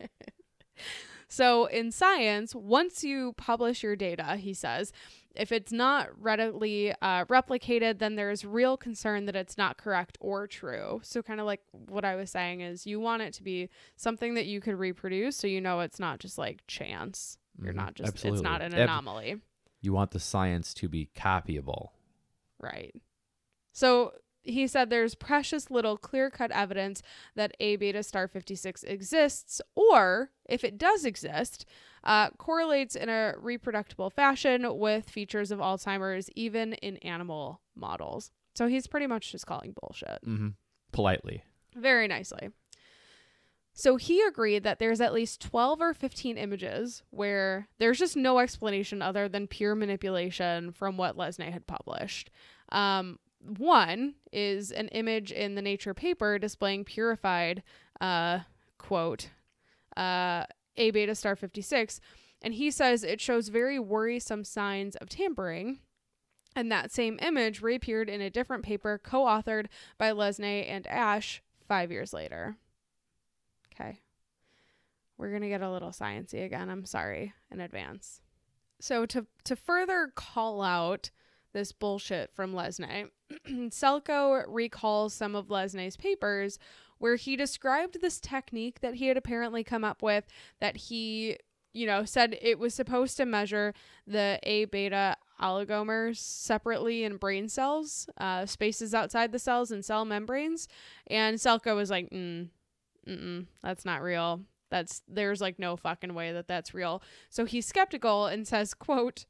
so, 1.28 1.66
in 1.66 1.92
science, 1.92 2.54
once 2.54 3.04
you 3.04 3.34
publish 3.36 3.82
your 3.82 3.94
data, 3.94 4.36
he 4.36 4.54
says, 4.54 4.90
if 5.34 5.52
it's 5.52 5.72
not 5.72 6.08
readily 6.20 6.92
uh, 7.02 7.24
replicated, 7.26 7.98
then 7.98 8.16
there's 8.16 8.44
real 8.44 8.76
concern 8.76 9.26
that 9.26 9.36
it's 9.36 9.56
not 9.56 9.76
correct 9.76 10.18
or 10.20 10.46
true. 10.46 11.00
So, 11.02 11.22
kind 11.22 11.40
of 11.40 11.46
like 11.46 11.60
what 11.70 12.04
I 12.04 12.16
was 12.16 12.30
saying 12.30 12.60
is, 12.60 12.86
you 12.86 13.00
want 13.00 13.22
it 13.22 13.32
to 13.34 13.42
be 13.42 13.68
something 13.96 14.34
that 14.34 14.46
you 14.46 14.60
could 14.60 14.78
reproduce, 14.78 15.36
so 15.36 15.46
you 15.46 15.60
know 15.60 15.80
it's 15.80 16.00
not 16.00 16.18
just 16.18 16.38
like 16.38 16.66
chance. 16.66 17.38
You're 17.58 17.70
mm-hmm. 17.70 17.78
not 17.78 17.94
just 17.94 18.08
Absolutely. 18.08 18.38
it's 18.38 18.44
not 18.44 18.62
an 18.62 18.74
anomaly 18.74 19.40
you 19.80 19.92
want 19.92 20.10
the 20.10 20.20
science 20.20 20.74
to 20.74 20.88
be 20.88 21.08
copyable. 21.16 21.88
Right. 22.60 22.94
So 23.72 24.12
he 24.42 24.66
said 24.66 24.90
there's 24.90 25.14
precious 25.14 25.70
little 25.70 25.96
clear 25.96 26.30
cut 26.30 26.50
evidence 26.50 27.02
that 27.34 27.56
A 27.60 27.76
beta 27.76 28.02
star 28.02 28.28
56 28.28 28.84
exists, 28.84 29.60
or 29.74 30.30
if 30.48 30.64
it 30.64 30.78
does 30.78 31.04
exist, 31.04 31.66
uh, 32.04 32.30
correlates 32.30 32.96
in 32.96 33.08
a 33.08 33.34
reproducible 33.38 34.10
fashion 34.10 34.78
with 34.78 35.10
features 35.10 35.50
of 35.50 35.58
Alzheimer's, 35.58 36.30
even 36.34 36.74
in 36.74 36.96
animal 36.98 37.60
models. 37.74 38.30
So 38.54 38.66
he's 38.66 38.86
pretty 38.86 39.06
much 39.06 39.32
just 39.32 39.46
calling 39.46 39.74
bullshit. 39.80 40.18
Mm-hmm. 40.26 40.48
Politely. 40.92 41.44
Very 41.76 42.08
nicely. 42.08 42.50
So 43.72 43.96
he 43.96 44.20
agreed 44.22 44.64
that 44.64 44.78
there's 44.78 45.00
at 45.00 45.14
least 45.14 45.40
12 45.40 45.80
or 45.80 45.94
15 45.94 46.36
images 46.36 47.02
where 47.10 47.68
there's 47.78 47.98
just 47.98 48.16
no 48.16 48.38
explanation 48.40 49.00
other 49.00 49.28
than 49.28 49.46
pure 49.46 49.74
manipulation 49.74 50.72
from 50.72 50.96
what 50.96 51.16
Lesné 51.16 51.52
had 51.52 51.66
published. 51.66 52.30
Um, 52.72 53.18
one 53.40 54.14
is 54.32 54.70
an 54.70 54.88
image 54.88 55.32
in 55.32 55.54
the 55.54 55.62
Nature 55.62 55.94
paper 55.94 56.38
displaying 56.38 56.84
purified, 56.84 57.62
uh, 58.00 58.40
quote, 58.78 59.30
uh, 59.96 60.44
A 60.76 60.90
beta 60.90 61.14
star 61.14 61.36
56. 61.36 62.00
And 62.42 62.54
he 62.54 62.70
says 62.70 63.04
it 63.04 63.20
shows 63.20 63.48
very 63.48 63.78
worrisome 63.78 64.44
signs 64.44 64.96
of 64.96 65.08
tampering. 65.08 65.80
And 66.56 66.70
that 66.72 66.90
same 66.90 67.18
image 67.22 67.62
reappeared 67.62 68.08
in 68.08 68.20
a 68.20 68.30
different 68.30 68.64
paper 68.64 68.98
co 69.02 69.24
authored 69.24 69.66
by 69.98 70.10
Lesné 70.10 70.68
and 70.68 70.86
Ashe 70.86 71.42
five 71.68 71.92
years 71.92 72.12
later. 72.12 72.56
Okay. 73.72 74.00
We're 75.16 75.30
going 75.30 75.42
to 75.42 75.48
get 75.48 75.62
a 75.62 75.70
little 75.70 75.90
sciency 75.90 76.44
again. 76.44 76.70
I'm 76.70 76.86
sorry 76.86 77.34
in 77.50 77.60
advance. 77.60 78.20
So 78.80 79.04
to 79.06 79.26
to 79.44 79.54
further 79.54 80.10
call 80.14 80.62
out 80.62 81.10
this 81.52 81.72
bullshit 81.72 82.32
from 82.34 82.52
Lesné, 82.52 83.08
Selkoe 83.48 84.44
recalls 84.48 85.14
some 85.14 85.34
of 85.34 85.48
Lesné's 85.48 85.96
papers 85.96 86.58
where 86.98 87.16
he 87.16 87.34
described 87.34 88.00
this 88.00 88.20
technique 88.20 88.80
that 88.80 88.94
he 88.94 89.06
had 89.06 89.16
apparently 89.16 89.64
come 89.64 89.84
up 89.84 90.02
with 90.02 90.26
that 90.60 90.76
he, 90.76 91.36
you 91.72 91.86
know, 91.86 92.04
said 92.04 92.36
it 92.42 92.58
was 92.58 92.74
supposed 92.74 93.16
to 93.16 93.24
measure 93.24 93.72
the 94.06 94.38
A 94.42 94.66
beta 94.66 95.16
oligomers 95.40 96.18
separately 96.18 97.04
in 97.04 97.16
brain 97.16 97.48
cells, 97.48 98.08
uh, 98.18 98.44
spaces 98.44 98.94
outside 98.94 99.32
the 99.32 99.38
cells 99.38 99.70
and 99.70 99.84
cell 99.84 100.04
membranes. 100.04 100.68
And 101.06 101.38
Selkoe 101.38 101.74
was 101.74 101.90
like, 101.90 102.10
mm, 102.10 102.48
mm, 103.08 103.46
that's 103.62 103.86
not 103.86 104.02
real. 104.02 104.42
That's 104.70 105.02
there's 105.08 105.40
like 105.40 105.58
no 105.58 105.76
fucking 105.76 106.14
way 106.14 106.32
that 106.32 106.46
that's 106.48 106.74
real. 106.74 107.02
So 107.28 107.44
he's 107.44 107.66
skeptical 107.66 108.26
and 108.26 108.46
says, 108.46 108.72
"quote 108.72 109.24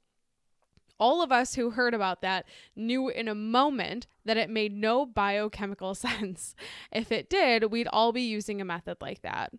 all 1.01 1.23
of 1.23 1.33
us 1.33 1.55
who 1.55 1.71
heard 1.71 1.95
about 1.95 2.21
that 2.21 2.45
knew 2.77 3.09
in 3.09 3.27
a 3.27 3.35
moment 3.35 4.07
that 4.25 4.37
it 4.37 4.51
made 4.51 4.73
no 4.73 5.07
biochemical 5.07 5.95
sense. 5.97 6.55
If 6.93 7.11
it 7.11 7.31
did, 7.31 7.73
we'd 7.73 7.89
all 7.89 8.13
be 8.13 8.23
using 8.23 8.61
a 8.61 8.65
method 8.65 8.99
like 9.01 9.23
that. 9.23 9.53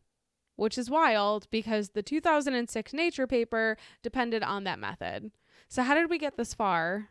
Which 0.55 0.77
is 0.77 0.91
wild 0.91 1.47
because 1.49 1.89
the 1.89 2.03
2006 2.03 2.93
Nature 2.93 3.25
paper 3.25 3.77
depended 4.03 4.43
on 4.43 4.63
that 4.65 4.77
method. 4.77 5.31
So 5.67 5.81
how 5.81 5.95
did 5.95 6.09
we 6.09 6.19
get 6.19 6.37
this 6.37 6.53
far? 6.53 7.09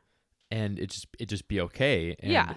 And 0.53 0.79
it 0.79 0.91
just 0.91 1.09
it 1.19 1.27
just 1.27 1.49
be 1.49 1.61
okay. 1.61 2.15
And 2.21 2.31
yeah. 2.31 2.55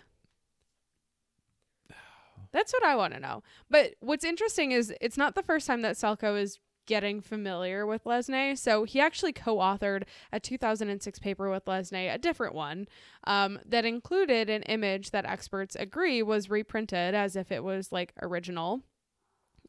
That's 2.51 2.71
what 2.71 2.83
I 2.83 2.95
want 2.95 3.15
to 3.15 3.19
know. 3.19 3.41
But 3.71 3.95
what's 3.99 4.23
interesting 4.23 4.71
is 4.71 4.93
it's 5.01 5.17
not 5.17 5.33
the 5.33 5.41
first 5.41 5.65
time 5.65 5.81
that 5.81 5.95
Selkoe 5.95 6.39
is 6.39 6.59
getting 6.85 7.21
familiar 7.21 7.85
with 7.85 8.03
Lesné. 8.03 8.57
So 8.57 8.83
he 8.83 8.99
actually 8.99 9.33
co 9.33 9.57
authored 9.57 10.03
a 10.31 10.39
2006 10.39 11.19
paper 11.19 11.49
with 11.49 11.65
Lesné, 11.65 12.13
a 12.13 12.17
different 12.17 12.53
one, 12.53 12.87
um, 13.25 13.59
that 13.65 13.85
included 13.85 14.49
an 14.49 14.63
image 14.63 15.11
that 15.11 15.25
experts 15.25 15.75
agree 15.75 16.21
was 16.21 16.49
reprinted 16.49 17.15
as 17.15 17.35
if 17.35 17.51
it 17.51 17.63
was 17.63 17.91
like 17.91 18.13
original. 18.21 18.81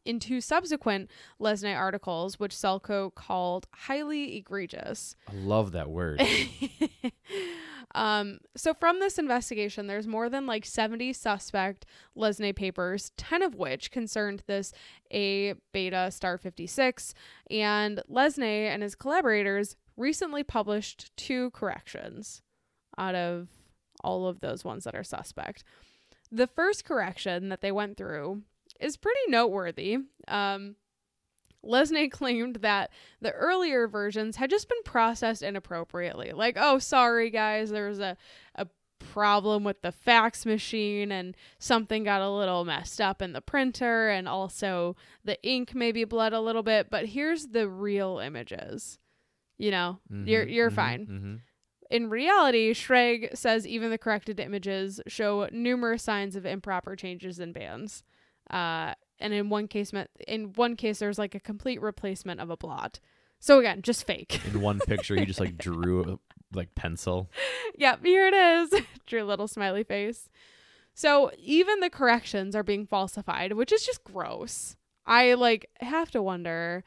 In 0.05 0.19
two 0.19 0.39
subsequent 0.39 1.09
Lesné 1.41 1.75
articles, 1.75 2.39
which 2.39 2.53
Selkoe 2.53 3.13
called 3.15 3.65
highly 3.73 4.37
egregious. 4.37 5.15
I 5.27 5.33
love 5.33 5.71
that 5.71 5.89
word. 5.89 6.21
Um, 7.95 8.39
so 8.57 8.73
from 8.73 8.99
this 8.99 9.17
investigation, 9.17 9.87
there's 9.87 10.05
more 10.05 10.29
than 10.29 10.45
like 10.45 10.65
70 10.65 11.13
suspect 11.13 11.85
Lesné 12.15 12.53
papers, 12.53 13.11
10 13.15 13.41
of 13.41 13.55
which 13.55 13.89
concerned 13.89 14.43
this 14.47 14.73
A 15.13 15.55
beta 15.71 16.11
star 16.11 16.37
56. 16.37 17.13
And 17.49 18.01
Lesné 18.11 18.65
and 18.65 18.83
his 18.83 18.95
collaborators 18.95 19.77
recently 19.95 20.43
published 20.43 21.15
two 21.15 21.51
corrections 21.51 22.41
out 22.97 23.15
of 23.15 23.47
all 24.03 24.27
of 24.27 24.41
those 24.41 24.65
ones 24.65 24.83
that 24.83 24.95
are 24.95 25.03
suspect. 25.03 25.63
The 26.29 26.47
first 26.47 26.83
correction 26.83 27.47
that 27.47 27.61
they 27.61 27.71
went 27.71 27.95
through 27.95 28.41
is 28.77 28.97
pretty 28.97 29.21
noteworthy. 29.29 29.99
Um, 30.27 30.75
Lesné 31.65 32.11
claimed 32.11 32.57
that 32.57 32.91
the 33.21 33.31
earlier 33.31 33.87
versions 33.87 34.35
had 34.37 34.49
just 34.49 34.69
been 34.69 34.83
processed 34.83 35.41
inappropriately. 35.41 36.31
Like, 36.31 36.57
oh, 36.59 36.79
sorry 36.79 37.29
guys, 37.29 37.69
there 37.69 37.87
was 37.87 37.99
a, 37.99 38.15
a 38.55 38.67
problem 38.99 39.63
with 39.63 39.81
the 39.81 39.91
fax 39.91 40.45
machine 40.45 41.11
and 41.11 41.35
something 41.59 42.03
got 42.03 42.21
a 42.21 42.29
little 42.29 42.65
messed 42.65 42.99
up 43.01 43.21
in 43.21 43.33
the 43.33 43.41
printer 43.41 44.09
and 44.09 44.27
also 44.27 44.95
the 45.23 45.41
ink 45.43 45.75
maybe 45.75 46.03
bled 46.05 46.33
a 46.33 46.39
little 46.39 46.63
bit, 46.63 46.89
but 46.89 47.07
here's 47.07 47.47
the 47.47 47.67
real 47.67 48.19
images. 48.19 48.97
You 49.57 49.71
know, 49.71 49.99
Mhm, 50.11 50.27
you're 50.27 50.47
you're 50.47 50.71
mhm, 50.71 50.75
fine. 50.75 51.05
mhm. 51.07 51.39
In 51.91 52.09
reality, 52.09 52.73
Schrag 52.73 53.37
says 53.37 53.67
even 53.67 53.91
the 53.91 53.97
corrected 53.97 54.39
images 54.39 54.99
show 55.07 55.47
numerous 55.51 56.01
signs 56.03 56.35
of 56.35 56.45
improper 56.45 56.95
changes 56.95 57.39
in 57.39 57.53
bands. 57.53 58.03
Uh, 58.49 58.95
and 59.19 59.33
in 59.33 59.49
one 59.49 59.67
case, 59.67 59.91
in 60.27 60.53
one 60.53 60.75
case, 60.75 60.99
there's 60.99 61.19
like 61.19 61.35
a 61.35 61.39
complete 61.39 61.81
replacement 61.81 62.39
of 62.39 62.49
a 62.49 62.57
blot. 62.57 62.99
So 63.39 63.59
again, 63.59 63.81
just 63.81 64.05
fake. 64.05 64.41
In 64.45 64.61
one 64.61 64.79
picture, 64.79 65.15
he 65.15 65.25
just 65.25 65.39
like 65.39 65.57
drew 65.59 66.03
a, 66.03 66.19
like 66.53 66.73
pencil. 66.75 67.29
yep, 67.77 68.03
here 68.03 68.27
it 68.27 68.33
is. 68.33 68.81
Drew 69.05 69.23
a 69.23 69.25
little 69.25 69.47
smiley 69.47 69.83
face. 69.83 70.29
So 70.93 71.31
even 71.37 71.79
the 71.79 71.89
corrections 71.89 72.55
are 72.55 72.63
being 72.63 72.87
falsified, 72.87 73.53
which 73.53 73.71
is 73.71 73.85
just 73.85 74.03
gross. 74.03 74.75
I 75.05 75.33
like 75.33 75.69
have 75.81 76.09
to 76.11 76.23
wonder 76.23 76.83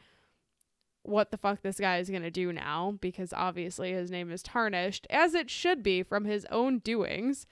what 1.02 1.30
the 1.30 1.36
fuck 1.36 1.62
this 1.62 1.78
guy 1.78 1.98
is 1.98 2.10
going 2.10 2.22
to 2.22 2.30
do 2.30 2.52
now 2.52 2.96
because 3.00 3.32
obviously 3.32 3.92
his 3.92 4.10
name 4.10 4.30
is 4.30 4.42
tarnished 4.42 5.06
as 5.10 5.34
it 5.34 5.48
should 5.48 5.82
be 5.82 6.02
from 6.02 6.24
his 6.24 6.46
own 6.50 6.80
doings. 6.80 7.46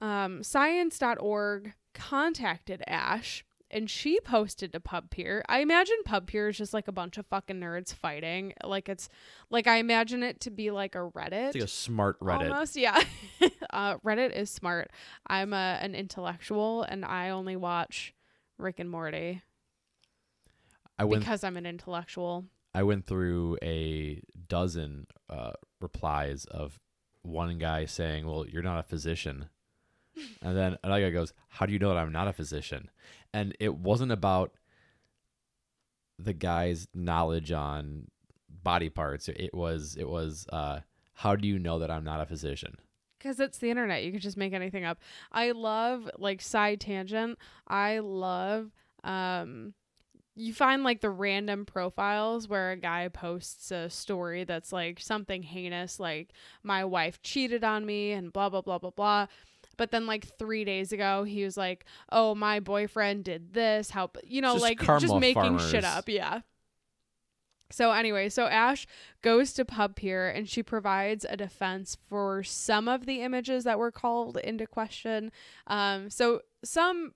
Um, 0.00 0.42
science.org 0.42 1.72
contacted 1.94 2.82
Ashe 2.86 3.44
and 3.74 3.90
she 3.90 4.20
posted 4.20 4.72
to 4.72 4.80
PubPeer. 4.80 5.42
I 5.48 5.58
imagine 5.58 5.96
PubPeer 6.06 6.48
is 6.48 6.56
just 6.56 6.72
like 6.72 6.88
a 6.88 6.92
bunch 6.92 7.18
of 7.18 7.26
fucking 7.26 7.60
nerds 7.60 7.92
fighting. 7.92 8.54
Like 8.64 8.88
it's 8.88 9.08
like 9.50 9.66
I 9.66 9.76
imagine 9.76 10.22
it 10.22 10.40
to 10.40 10.50
be 10.50 10.70
like 10.70 10.94
a 10.94 11.10
Reddit. 11.10 11.48
It's 11.48 11.56
like 11.56 11.64
a 11.64 11.68
smart 11.68 12.18
Reddit. 12.20 12.50
Almost, 12.50 12.76
yeah. 12.76 13.02
uh, 13.70 13.98
Reddit 13.98 14.34
is 14.34 14.48
smart. 14.48 14.90
I'm 15.26 15.52
a, 15.52 15.78
an 15.82 15.94
intellectual 15.94 16.84
and 16.84 17.04
I 17.04 17.30
only 17.30 17.56
watch 17.56 18.14
Rick 18.56 18.78
and 18.78 18.88
Morty 18.90 19.42
I 20.98 21.04
went 21.04 21.22
because 21.22 21.44
I'm 21.44 21.56
an 21.56 21.66
intellectual. 21.66 22.44
I 22.74 22.82
went 22.82 23.06
through 23.06 23.58
a 23.62 24.22
dozen 24.48 25.06
uh, 25.28 25.52
replies 25.80 26.44
of 26.44 26.78
one 27.22 27.58
guy 27.58 27.86
saying, 27.86 28.26
"Well, 28.26 28.46
you're 28.46 28.62
not 28.62 28.78
a 28.78 28.84
physician," 28.84 29.48
and 30.42 30.56
then 30.56 30.78
another 30.82 31.02
guy 31.02 31.10
goes, 31.10 31.32
"How 31.48 31.66
do 31.66 31.72
you 31.72 31.78
know 31.78 31.88
that 31.88 31.98
I'm 31.98 32.12
not 32.12 32.28
a 32.28 32.32
physician?" 32.32 32.90
And 33.34 33.54
it 33.58 33.74
wasn't 33.74 34.12
about 34.12 34.52
the 36.18 36.32
guy's 36.32 36.86
knowledge 36.94 37.50
on 37.52 38.06
body 38.48 38.88
parts. 38.88 39.28
It 39.28 39.52
was 39.52 39.96
it 39.98 40.08
was 40.08 40.46
uh, 40.50 40.80
how 41.14 41.36
do 41.36 41.48
you 41.48 41.58
know 41.58 41.80
that 41.80 41.90
I'm 41.90 42.04
not 42.04 42.20
a 42.20 42.26
physician? 42.26 42.76
Because 43.18 43.40
it's 43.40 43.58
the 43.58 43.70
internet. 43.70 44.04
You 44.04 44.12
can 44.12 44.20
just 44.20 44.36
make 44.36 44.52
anything 44.52 44.84
up. 44.84 44.98
I 45.32 45.52
love, 45.52 46.10
like, 46.18 46.42
side 46.42 46.80
tangent. 46.80 47.38
I 47.66 48.00
love, 48.00 48.70
um, 49.02 49.72
you 50.36 50.52
find 50.52 50.82
like 50.82 51.00
the 51.00 51.08
random 51.08 51.64
profiles 51.64 52.48
where 52.48 52.72
a 52.72 52.76
guy 52.76 53.08
posts 53.08 53.70
a 53.70 53.88
story 53.88 54.44
that's 54.44 54.72
like 54.72 55.00
something 55.00 55.42
heinous, 55.42 55.98
like 55.98 56.32
my 56.62 56.84
wife 56.84 57.22
cheated 57.22 57.64
on 57.64 57.86
me 57.86 58.12
and 58.12 58.32
blah, 58.32 58.50
blah, 58.50 58.60
blah, 58.60 58.78
blah, 58.78 58.90
blah. 58.90 59.26
But 59.76 59.90
then, 59.90 60.06
like 60.06 60.38
three 60.38 60.64
days 60.64 60.92
ago, 60.92 61.24
he 61.24 61.44
was 61.44 61.56
like, 61.56 61.84
"Oh, 62.10 62.34
my 62.34 62.60
boyfriend 62.60 63.24
did 63.24 63.52
this. 63.54 63.90
How 63.90 64.10
you 64.24 64.40
know, 64.40 64.54
Just 64.54 64.62
like 64.62 64.80
just 65.00 65.14
making 65.16 65.58
shit 65.58 65.84
up." 65.84 66.08
Yeah. 66.08 66.40
So 67.70 67.90
anyway, 67.92 68.28
so 68.28 68.44
Ashe 68.44 68.86
goes 69.22 69.52
to 69.54 69.64
PubPeer 69.64 70.36
and 70.36 70.48
she 70.48 70.62
provides 70.62 71.26
a 71.28 71.36
defense 71.36 71.96
for 72.08 72.42
some 72.44 72.86
of 72.88 73.06
the 73.06 73.22
images 73.22 73.64
that 73.64 73.78
were 73.78 73.90
called 73.90 74.36
into 74.36 74.66
question. 74.66 75.32
Um, 75.66 76.08
so 76.08 76.42
some, 76.62 77.14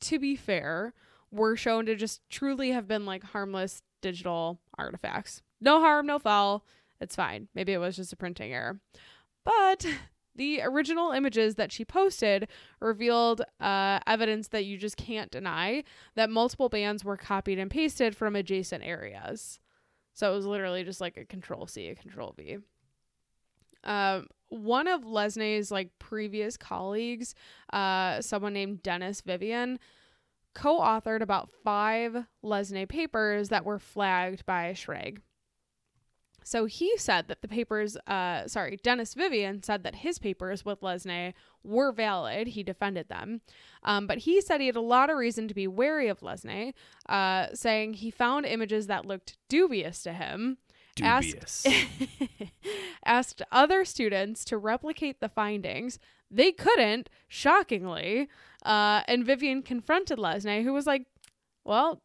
to 0.00 0.18
be 0.18 0.36
fair, 0.36 0.92
were 1.30 1.56
shown 1.56 1.86
to 1.86 1.94
just 1.96 2.20
truly 2.28 2.72
have 2.72 2.86
been 2.86 3.06
like 3.06 3.24
harmless 3.24 3.82
digital 4.02 4.60
artifacts. 4.76 5.42
No 5.60 5.80
harm, 5.80 6.06
no 6.06 6.18
foul. 6.18 6.66
It's 7.00 7.16
fine. 7.16 7.48
Maybe 7.54 7.72
it 7.72 7.78
was 7.78 7.96
just 7.96 8.12
a 8.12 8.16
printing 8.16 8.52
error. 8.52 8.80
But 9.44 9.86
the 10.36 10.60
original 10.62 11.12
images 11.12 11.54
that 11.56 11.72
she 11.72 11.84
posted 11.84 12.48
revealed 12.80 13.42
uh, 13.60 14.00
evidence 14.06 14.48
that 14.48 14.64
you 14.64 14.76
just 14.76 14.96
can't 14.96 15.30
deny 15.30 15.84
that 16.14 16.30
multiple 16.30 16.68
bands 16.68 17.04
were 17.04 17.16
copied 17.16 17.58
and 17.58 17.70
pasted 17.70 18.16
from 18.16 18.36
adjacent 18.36 18.84
areas. 18.84 19.60
So 20.12 20.32
it 20.32 20.36
was 20.36 20.46
literally 20.46 20.84
just 20.84 21.00
like 21.00 21.16
a 21.16 21.24
control 21.24 21.66
C, 21.66 21.88
a 21.88 21.94
control 21.94 22.34
V. 22.36 22.58
Um, 23.82 24.28
one 24.48 24.88
of 24.88 25.02
Lesné's 25.02 25.70
like 25.70 25.90
previous 25.98 26.56
colleagues, 26.56 27.34
uh, 27.72 28.20
someone 28.20 28.52
named 28.52 28.82
Dennis 28.82 29.20
Vivian, 29.20 29.78
co-authored 30.54 31.20
about 31.20 31.50
five 31.64 32.24
Lesné 32.42 32.88
papers 32.88 33.48
that 33.48 33.64
were 33.64 33.78
flagged 33.78 34.46
by 34.46 34.72
Schrag. 34.72 35.18
So 36.44 36.66
he 36.66 36.96
said 36.98 37.26
that 37.28 37.40
the 37.40 37.48
papers, 37.48 37.96
uh, 38.06 38.46
sorry, 38.46 38.78
Dennis 38.82 39.14
Vivian 39.14 39.62
said 39.62 39.82
that 39.82 39.96
his 39.96 40.18
papers 40.18 40.64
with 40.64 40.82
Lesné 40.82 41.32
were 41.64 41.90
valid. 41.90 42.48
He 42.48 42.62
defended 42.62 43.08
them. 43.08 43.40
Um, 43.82 44.06
but 44.06 44.18
he 44.18 44.40
said 44.40 44.60
he 44.60 44.66
had 44.66 44.76
a 44.76 44.80
lot 44.80 45.10
of 45.10 45.16
reason 45.16 45.48
to 45.48 45.54
be 45.54 45.66
wary 45.66 46.08
of 46.08 46.20
Lesné, 46.20 46.74
uh, 47.08 47.46
saying 47.54 47.94
he 47.94 48.10
found 48.10 48.44
images 48.44 48.86
that 48.86 49.06
looked 49.06 49.38
dubious 49.48 50.02
to 50.02 50.12
him. 50.12 50.58
Dubious. 50.94 51.66
asked 53.04 53.42
other 53.50 53.84
students 53.84 54.44
to 54.44 54.58
replicate 54.58 55.20
the 55.20 55.28
findings. 55.28 55.98
They 56.30 56.52
couldn't, 56.52 57.08
shockingly. 57.26 58.28
Uh, 58.64 59.02
and 59.08 59.24
Vivian 59.24 59.62
confronted 59.62 60.18
Lesné, 60.18 60.62
who 60.62 60.72
was 60.72 60.86
like, 60.86 61.06
Well, 61.64 62.02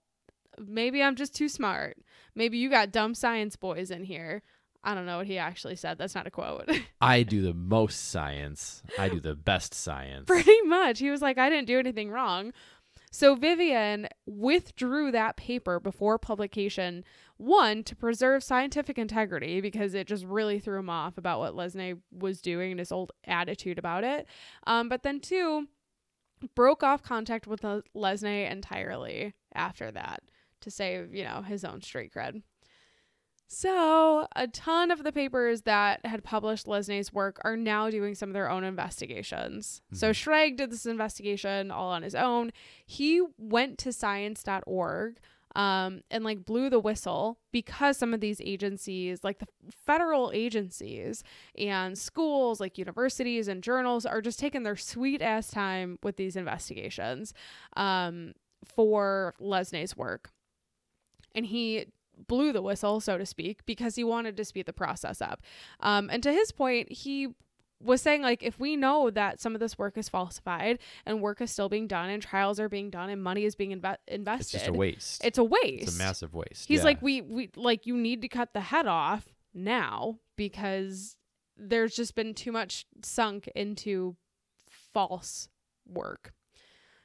maybe 0.57 1.01
I'm 1.01 1.15
just 1.15 1.35
too 1.35 1.49
smart. 1.49 1.97
Maybe 2.35 2.57
you 2.57 2.69
got 2.69 2.91
dumb 2.91 3.15
science 3.15 3.55
boys 3.55 3.91
in 3.91 4.03
here. 4.03 4.41
I 4.83 4.95
don't 4.95 5.05
know 5.05 5.17
what 5.17 5.27
he 5.27 5.37
actually 5.37 5.75
said. 5.75 5.97
That's 5.97 6.15
not 6.15 6.27
a 6.27 6.31
quote. 6.31 6.69
I 7.01 7.23
do 7.23 7.41
the 7.41 7.53
most 7.53 8.09
science. 8.11 8.81
I 8.97 9.09
do 9.09 9.19
the 9.19 9.35
best 9.35 9.73
science. 9.73 10.25
Pretty 10.27 10.61
much. 10.61 10.99
He 10.99 11.09
was 11.09 11.21
like, 11.21 11.37
I 11.37 11.49
didn't 11.49 11.67
do 11.67 11.79
anything 11.79 12.11
wrong. 12.11 12.53
So 13.11 13.35
Vivian 13.35 14.07
withdrew 14.27 15.11
that 15.11 15.35
paper 15.35 15.79
before 15.79 16.19
publication, 16.19 17.03
one, 17.37 17.83
to 17.85 17.95
preserve 17.95 18.43
scientific 18.43 18.97
integrity 18.97 19.61
because 19.61 19.95
it 19.95 20.07
just 20.07 20.25
really 20.25 20.59
threw 20.59 20.79
him 20.79 20.89
off 20.89 21.17
about 21.17 21.39
what 21.39 21.55
Lesné 21.55 21.99
was 22.11 22.39
doing 22.39 22.71
and 22.71 22.79
his 22.79 22.91
old 22.91 23.11
attitude 23.25 23.79
about 23.79 24.03
it. 24.03 24.27
Um, 24.67 24.89
but 24.89 25.01
then 25.01 25.19
two, 25.19 25.67
broke 26.55 26.83
off 26.83 27.01
contact 27.01 27.47
with 27.47 27.63
Le- 27.63 27.83
Lesné 27.95 28.49
entirely 28.49 29.33
after 29.53 29.91
that 29.91 30.21
to 30.61 30.71
save, 30.71 31.13
you 31.13 31.23
know, 31.23 31.41
his 31.41 31.63
own 31.63 31.81
street 31.81 32.11
cred. 32.13 32.41
So, 33.51 34.27
a 34.35 34.47
ton 34.47 34.91
of 34.91 35.03
the 35.03 35.11
papers 35.11 35.63
that 35.63 36.05
had 36.05 36.23
published 36.23 36.67
Lesné's 36.67 37.11
work 37.11 37.39
are 37.43 37.57
now 37.57 37.89
doing 37.89 38.13
some 38.13 38.29
of 38.29 38.33
their 38.33 38.47
own 38.49 38.63
investigations. 38.63 39.81
So, 39.91 40.11
Mhm. 40.11 40.13
Schrag 40.13 40.55
did 40.57 40.71
this 40.71 40.85
investigation 40.85 41.71
all 41.71 41.89
on 41.89 42.03
his 42.03 42.13
own. 42.13 42.51
He 42.85 43.23
went 43.39 43.79
to 43.79 43.91
science.org 43.91 45.19
um, 45.55 46.03
and 46.11 46.23
like 46.23 46.45
blew 46.45 46.69
the 46.69 46.79
whistle 46.79 47.39
because 47.51 47.97
some 47.97 48.13
of 48.13 48.19
these 48.19 48.39
agencies, 48.39 49.23
like 49.23 49.39
the 49.39 49.47
federal 49.71 50.29
agencies 50.31 51.23
and 51.57 51.97
schools, 51.97 52.59
like 52.59 52.77
universities 52.77 53.47
and 53.47 53.63
journals, 53.63 54.05
are 54.05 54.21
just 54.21 54.37
taking 54.37 54.61
their 54.61 54.77
sweet 54.77 55.23
ass 55.23 55.49
time 55.49 55.97
with 56.03 56.17
these 56.17 56.35
investigations 56.35 57.33
um, 57.75 58.33
for 58.63 59.33
Lesné's 59.41 59.97
work. 59.97 60.29
And 61.35 61.45
he 61.45 61.85
blew 62.27 62.51
the 62.51 62.61
whistle, 62.61 62.99
so 62.99 63.17
to 63.17 63.25
speak, 63.25 63.65
because 63.65 63.95
he 63.95 64.03
wanted 64.03 64.35
to 64.37 64.45
speed 64.45 64.65
the 64.65 64.73
process 64.73 65.21
up. 65.21 65.41
Um, 65.79 66.09
and 66.11 66.21
to 66.23 66.31
his 66.33 66.51
point, 66.51 66.91
he 66.91 67.29
was 67.81 68.01
saying 68.01 68.21
like 68.21 68.43
if 68.43 68.59
we 68.59 68.75
know 68.75 69.09
that 69.09 69.39
some 69.39 69.53
of 69.55 69.61
this 69.61 69.77
work 69.77 69.97
is 69.97 70.09
falsified 70.09 70.79
and 71.05 71.21
work 71.21 71.39
is 71.39 71.49
still 71.49 71.69
being 71.69 71.87
done 71.87 72.09
and 72.09 72.21
trials 72.21 72.59
are 72.59 72.67
being 72.67 72.89
done 72.89 73.09
and 73.09 73.23
money 73.23 73.45
is 73.45 73.55
being 73.55 73.71
inve- 73.79 73.95
invested, 74.05 74.41
It's 74.57 74.65
just 74.65 74.67
a 74.67 74.73
waste. 74.73 75.23
It's 75.23 75.37
a 75.37 75.45
waste. 75.45 75.83
It's 75.83 75.95
a 75.95 75.97
massive 75.97 76.33
waste. 76.33 76.67
He's 76.67 76.79
Yeah. 76.79 76.83
like 76.85 77.01
we 77.01 77.21
we 77.21 77.49
like 77.55 77.85
you 77.85 77.95
need 77.95 78.21
to 78.23 78.27
cut 78.27 78.51
the 78.53 78.59
head 78.59 78.85
off 78.85 79.33
now 79.53 80.19
because 80.35 81.15
there's 81.55 81.95
just 81.95 82.15
been 82.15 82.33
too 82.33 82.51
much 82.51 82.85
sunk 83.01 83.47
into 83.55 84.17
false 84.67 85.47
work. 85.87 86.33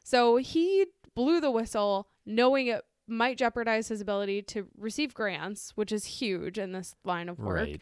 So 0.02 0.36
he 0.36 0.86
blew 1.14 1.40
the 1.40 1.50
whistle 1.52 2.08
knowing 2.26 2.66
it 2.66 2.82
might 3.06 3.38
jeopardize 3.38 3.88
his 3.88 4.00
ability 4.00 4.42
to 4.42 4.66
receive 4.76 5.14
grants, 5.14 5.72
which 5.74 5.92
is 5.92 6.04
huge 6.04 6.58
in 6.58 6.72
this 6.72 6.94
line 7.04 7.28
of 7.28 7.38
work. 7.38 7.56
right. 7.56 7.80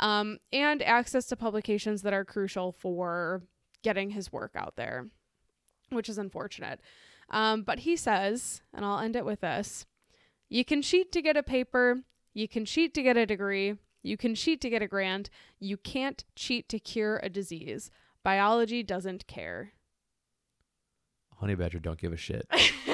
Um 0.00 0.38
and 0.52 0.82
access 0.82 1.26
to 1.26 1.36
publications 1.36 2.02
that 2.02 2.12
are 2.12 2.24
crucial 2.24 2.72
for 2.72 3.42
getting 3.82 4.10
his 4.10 4.32
work 4.32 4.52
out 4.56 4.74
there, 4.76 5.06
which 5.90 6.08
is 6.08 6.18
unfortunate. 6.18 6.80
Um, 7.30 7.62
but 7.62 7.80
he 7.80 7.96
says, 7.96 8.62
and 8.72 8.84
I'll 8.84 8.98
end 8.98 9.16
it 9.16 9.24
with 9.24 9.40
this 9.40 9.86
you 10.48 10.64
can 10.64 10.82
cheat 10.82 11.10
to 11.12 11.22
get 11.22 11.36
a 11.36 11.42
paper, 11.42 12.00
you 12.32 12.48
can 12.48 12.64
cheat 12.64 12.94
to 12.94 13.02
get 13.02 13.16
a 13.16 13.26
degree, 13.26 13.76
you 14.02 14.16
can 14.16 14.34
cheat 14.34 14.60
to 14.60 14.70
get 14.70 14.82
a 14.82 14.86
grant, 14.86 15.30
you 15.58 15.76
can't 15.76 16.24
cheat 16.36 16.68
to 16.68 16.78
cure 16.78 17.18
a 17.22 17.28
disease. 17.28 17.90
Biology 18.22 18.82
doesn't 18.82 19.26
care. 19.26 19.72
Honey 21.38 21.54
Badger 21.54 21.78
don't 21.78 21.98
give 21.98 22.12
a 22.12 22.16
shit. 22.16 22.46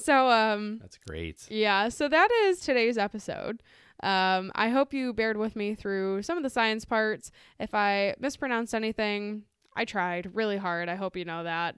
so, 0.00 0.28
um, 0.30 0.78
That's 0.80 0.98
great. 0.98 1.46
Yeah, 1.50 1.88
so 1.88 2.08
that 2.08 2.30
is 2.44 2.60
today's 2.60 2.98
episode. 2.98 3.62
Um, 4.02 4.50
I 4.54 4.70
hope 4.70 4.94
you 4.94 5.12
bared 5.12 5.36
with 5.36 5.56
me 5.56 5.74
through 5.74 6.22
some 6.22 6.36
of 6.36 6.42
the 6.42 6.50
science 6.50 6.84
parts. 6.84 7.30
If 7.58 7.74
I 7.74 8.14
mispronounced 8.18 8.74
anything, 8.74 9.42
I 9.76 9.84
tried 9.84 10.34
really 10.34 10.56
hard. 10.56 10.88
I 10.88 10.96
hope 10.96 11.16
you 11.16 11.24
know 11.24 11.44
that. 11.44 11.76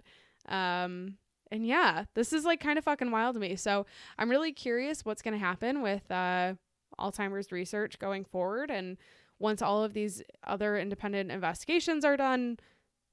Um, 0.48 1.16
and 1.50 1.66
yeah, 1.66 2.04
this 2.14 2.32
is 2.32 2.44
like 2.44 2.60
kind 2.60 2.78
of 2.78 2.84
fucking 2.84 3.10
wild 3.10 3.34
to 3.34 3.40
me. 3.40 3.56
So 3.56 3.86
I'm 4.18 4.30
really 4.30 4.52
curious 4.52 5.04
what's 5.04 5.22
going 5.22 5.38
to 5.38 5.44
happen 5.44 5.82
with 5.82 6.10
uh, 6.10 6.54
Alzheimer's 6.98 7.52
research 7.52 7.98
going 7.98 8.24
forward. 8.24 8.70
And 8.70 8.96
once 9.38 9.60
all 9.60 9.82
of 9.84 9.92
these 9.92 10.22
other 10.46 10.78
independent 10.78 11.30
investigations 11.30 12.04
are 12.04 12.16
done, 12.16 12.58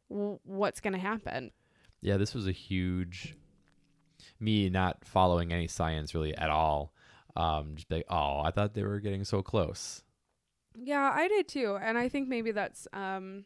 w- 0.09 0.39
what's 0.43 0.79
going 0.79 0.93
to 0.93 0.99
happen? 0.99 1.51
Yeah, 2.01 2.17
this 2.17 2.33
was 2.33 2.47
a 2.47 2.51
huge 2.53 3.35
me 4.39 4.69
not 4.69 5.05
following 5.05 5.51
any 5.51 5.67
science 5.67 6.13
really 6.15 6.35
at 6.35 6.49
all. 6.49 6.93
Um, 7.35 7.73
just 7.75 7.91
like, 7.91 8.05
oh, 8.09 8.41
I 8.41 8.51
thought 8.51 8.73
they 8.73 8.83
were 8.83 8.99
getting 8.99 9.23
so 9.23 9.41
close. 9.41 10.03
Yeah, 10.75 11.11
I 11.13 11.27
did 11.27 11.47
too. 11.47 11.77
And 11.81 11.97
I 11.97 12.09
think 12.09 12.27
maybe 12.27 12.51
that's 12.51 12.87
um 12.93 13.45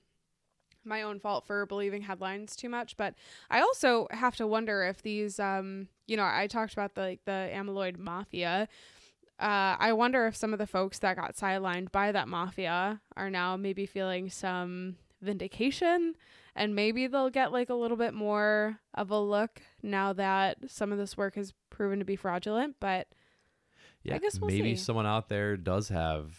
my 0.86 1.02
own 1.02 1.18
fault 1.20 1.46
for 1.48 1.66
believing 1.66 2.02
headlines 2.02 2.56
too 2.56 2.68
much, 2.68 2.98
but 2.98 3.16
I 3.50 3.62
also 3.62 4.08
have 4.12 4.36
to 4.36 4.48
wonder 4.48 4.84
if 4.84 5.02
these 5.02 5.40
um 5.40 5.88
you 6.08 6.18
know, 6.18 6.26
I 6.26 6.48
talked 6.48 6.74
about 6.74 6.96
the 6.96 7.02
like 7.02 7.26
the 7.26 7.50
amyloid 7.54 7.98
mafia. 7.98 8.68
Uh 9.40 9.76
I 9.80 9.94
wonder 9.94 10.28
if 10.28 10.36
some 10.36 10.54
of 10.54 10.60
the 10.60 10.68
folks 10.68 11.00
that 11.00 11.16
got 11.16 11.36
sidelined 11.36 11.92
by 11.92 12.12
that 12.12 12.28
mafia 12.28 13.02
are 13.16 13.30
now 13.30 13.58
maybe 13.58 13.86
feeling 13.86 14.30
some 14.30 14.98
vindication 15.22 16.16
and 16.56 16.76
maybe 16.76 17.08
they'll 17.08 17.30
get 17.30 17.52
like 17.52 17.70
a 17.70 17.74
little 17.76 17.98
bit 17.98 18.14
more 18.14 18.80
of 18.94 19.10
a 19.12 19.20
look 19.20 19.62
now 19.82 20.14
that 20.14 20.58
some 20.68 20.92
of 20.92 20.98
this 20.98 21.18
work 21.18 21.36
has 21.36 21.54
proven 21.70 22.00
to 22.00 22.06
be 22.06 22.16
fraudulent, 22.16 22.76
but 22.80 23.08
Yeah, 24.04 24.16
I 24.16 24.20
guess 24.20 24.40
we'll 24.40 24.50
maybe 24.52 24.76
see. 24.76 24.84
someone 24.84 25.06
out 25.08 25.30
there 25.30 25.58
does 25.58 25.90
have 25.90 26.38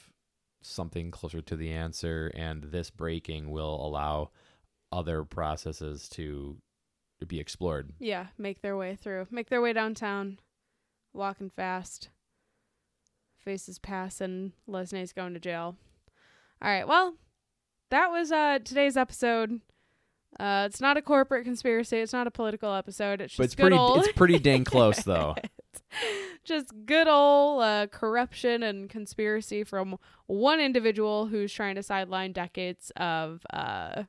something 0.62 1.10
closer 1.10 1.40
to 1.42 1.56
the 1.56 1.70
answer, 1.72 2.30
and 2.34 2.64
this 2.64 2.90
breaking 2.90 3.50
will 3.50 3.74
allow 3.86 4.30
other 4.92 5.24
processes 5.24 6.08
to 6.10 6.56
be 7.26 7.40
explored. 7.40 7.90
Yeah, 7.98 8.26
make 8.38 8.60
their 8.60 8.76
way 8.76 8.96
through. 8.96 9.26
Make 9.30 9.48
their 9.48 9.60
way 9.62 9.72
downtown, 9.72 10.38
walking 11.12 11.48
fast. 11.50 12.10
Faces 13.38 13.78
pass 13.78 14.20
and 14.20 14.52
Lesné's 14.68 15.12
going 15.12 15.34
to 15.34 15.40
jail. 15.40 15.76
All 16.62 16.70
right, 16.70 16.86
well, 16.88 17.14
that 17.90 18.08
was 18.10 18.32
uh 18.32 18.58
today's 18.64 18.96
episode. 18.96 19.60
Uh 20.40 20.64
it's 20.68 20.80
not 20.80 20.96
a 20.96 21.02
corporate 21.02 21.44
conspiracy, 21.44 21.98
it's 21.98 22.12
not 22.12 22.26
a 22.26 22.30
political 22.30 22.72
episode. 22.74 23.20
It's 23.20 23.32
just 23.32 23.38
But 23.38 23.44
it's 23.44 23.54
good 23.54 23.62
pretty 23.62 23.76
old 23.76 23.98
it's 23.98 24.12
pretty 24.12 24.38
dang 24.40 24.64
close 24.64 25.02
though. 25.02 25.34
just 26.44 26.72
good 26.86 27.08
old 27.08 27.62
uh, 27.62 27.86
corruption 27.88 28.62
and 28.62 28.88
conspiracy 28.90 29.64
from 29.64 29.96
one 30.26 30.60
individual 30.60 31.26
who's 31.26 31.52
trying 31.52 31.74
to 31.76 31.82
sideline 31.82 32.32
decades 32.32 32.90
of 32.96 33.44
uh 33.52 34.04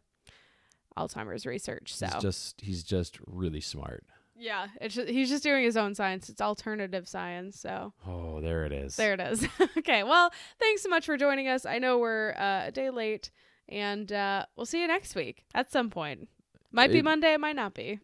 Alzheimer's 0.97 1.45
research. 1.45 1.93
So 1.95 2.07
He's 2.07 2.21
just 2.21 2.61
he's 2.61 2.83
just 2.83 3.19
really 3.25 3.61
smart. 3.61 4.03
Yeah, 4.37 4.67
it's 4.81 4.95
just, 4.95 5.07
he's 5.07 5.29
just 5.29 5.43
doing 5.43 5.63
his 5.63 5.77
own 5.77 5.95
science. 5.95 6.27
It's 6.27 6.41
alternative 6.41 7.07
science. 7.07 7.57
So 7.59 7.93
Oh, 8.05 8.41
there 8.41 8.65
it 8.65 8.73
is. 8.73 8.95
there 8.97 9.13
it 9.13 9.21
is. 9.21 9.47
okay, 9.77 10.03
well, 10.03 10.31
thanks 10.59 10.83
so 10.83 10.89
much 10.89 11.05
for 11.05 11.15
joining 11.15 11.47
us. 11.47 11.65
I 11.65 11.79
know 11.79 11.99
we're 11.99 12.33
uh, 12.37 12.63
a 12.67 12.71
day 12.71 12.89
late, 12.89 13.31
and 13.69 14.11
uh, 14.11 14.45
we'll 14.55 14.65
see 14.65 14.81
you 14.81 14.87
next 14.87 15.15
week 15.15 15.45
at 15.53 15.71
some 15.71 15.89
point. 15.89 16.27
Might 16.71 16.91
be 16.91 16.99
It- 16.99 17.03
Monday, 17.05 17.33
it 17.33 17.39
might 17.39 17.55
not 17.55 17.73
be. 17.73 17.99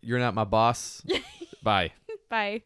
You're 0.00 0.18
not 0.18 0.34
my 0.34 0.44
boss. 0.44 1.02
Bye. 1.62 1.92
Bye. 2.28 2.62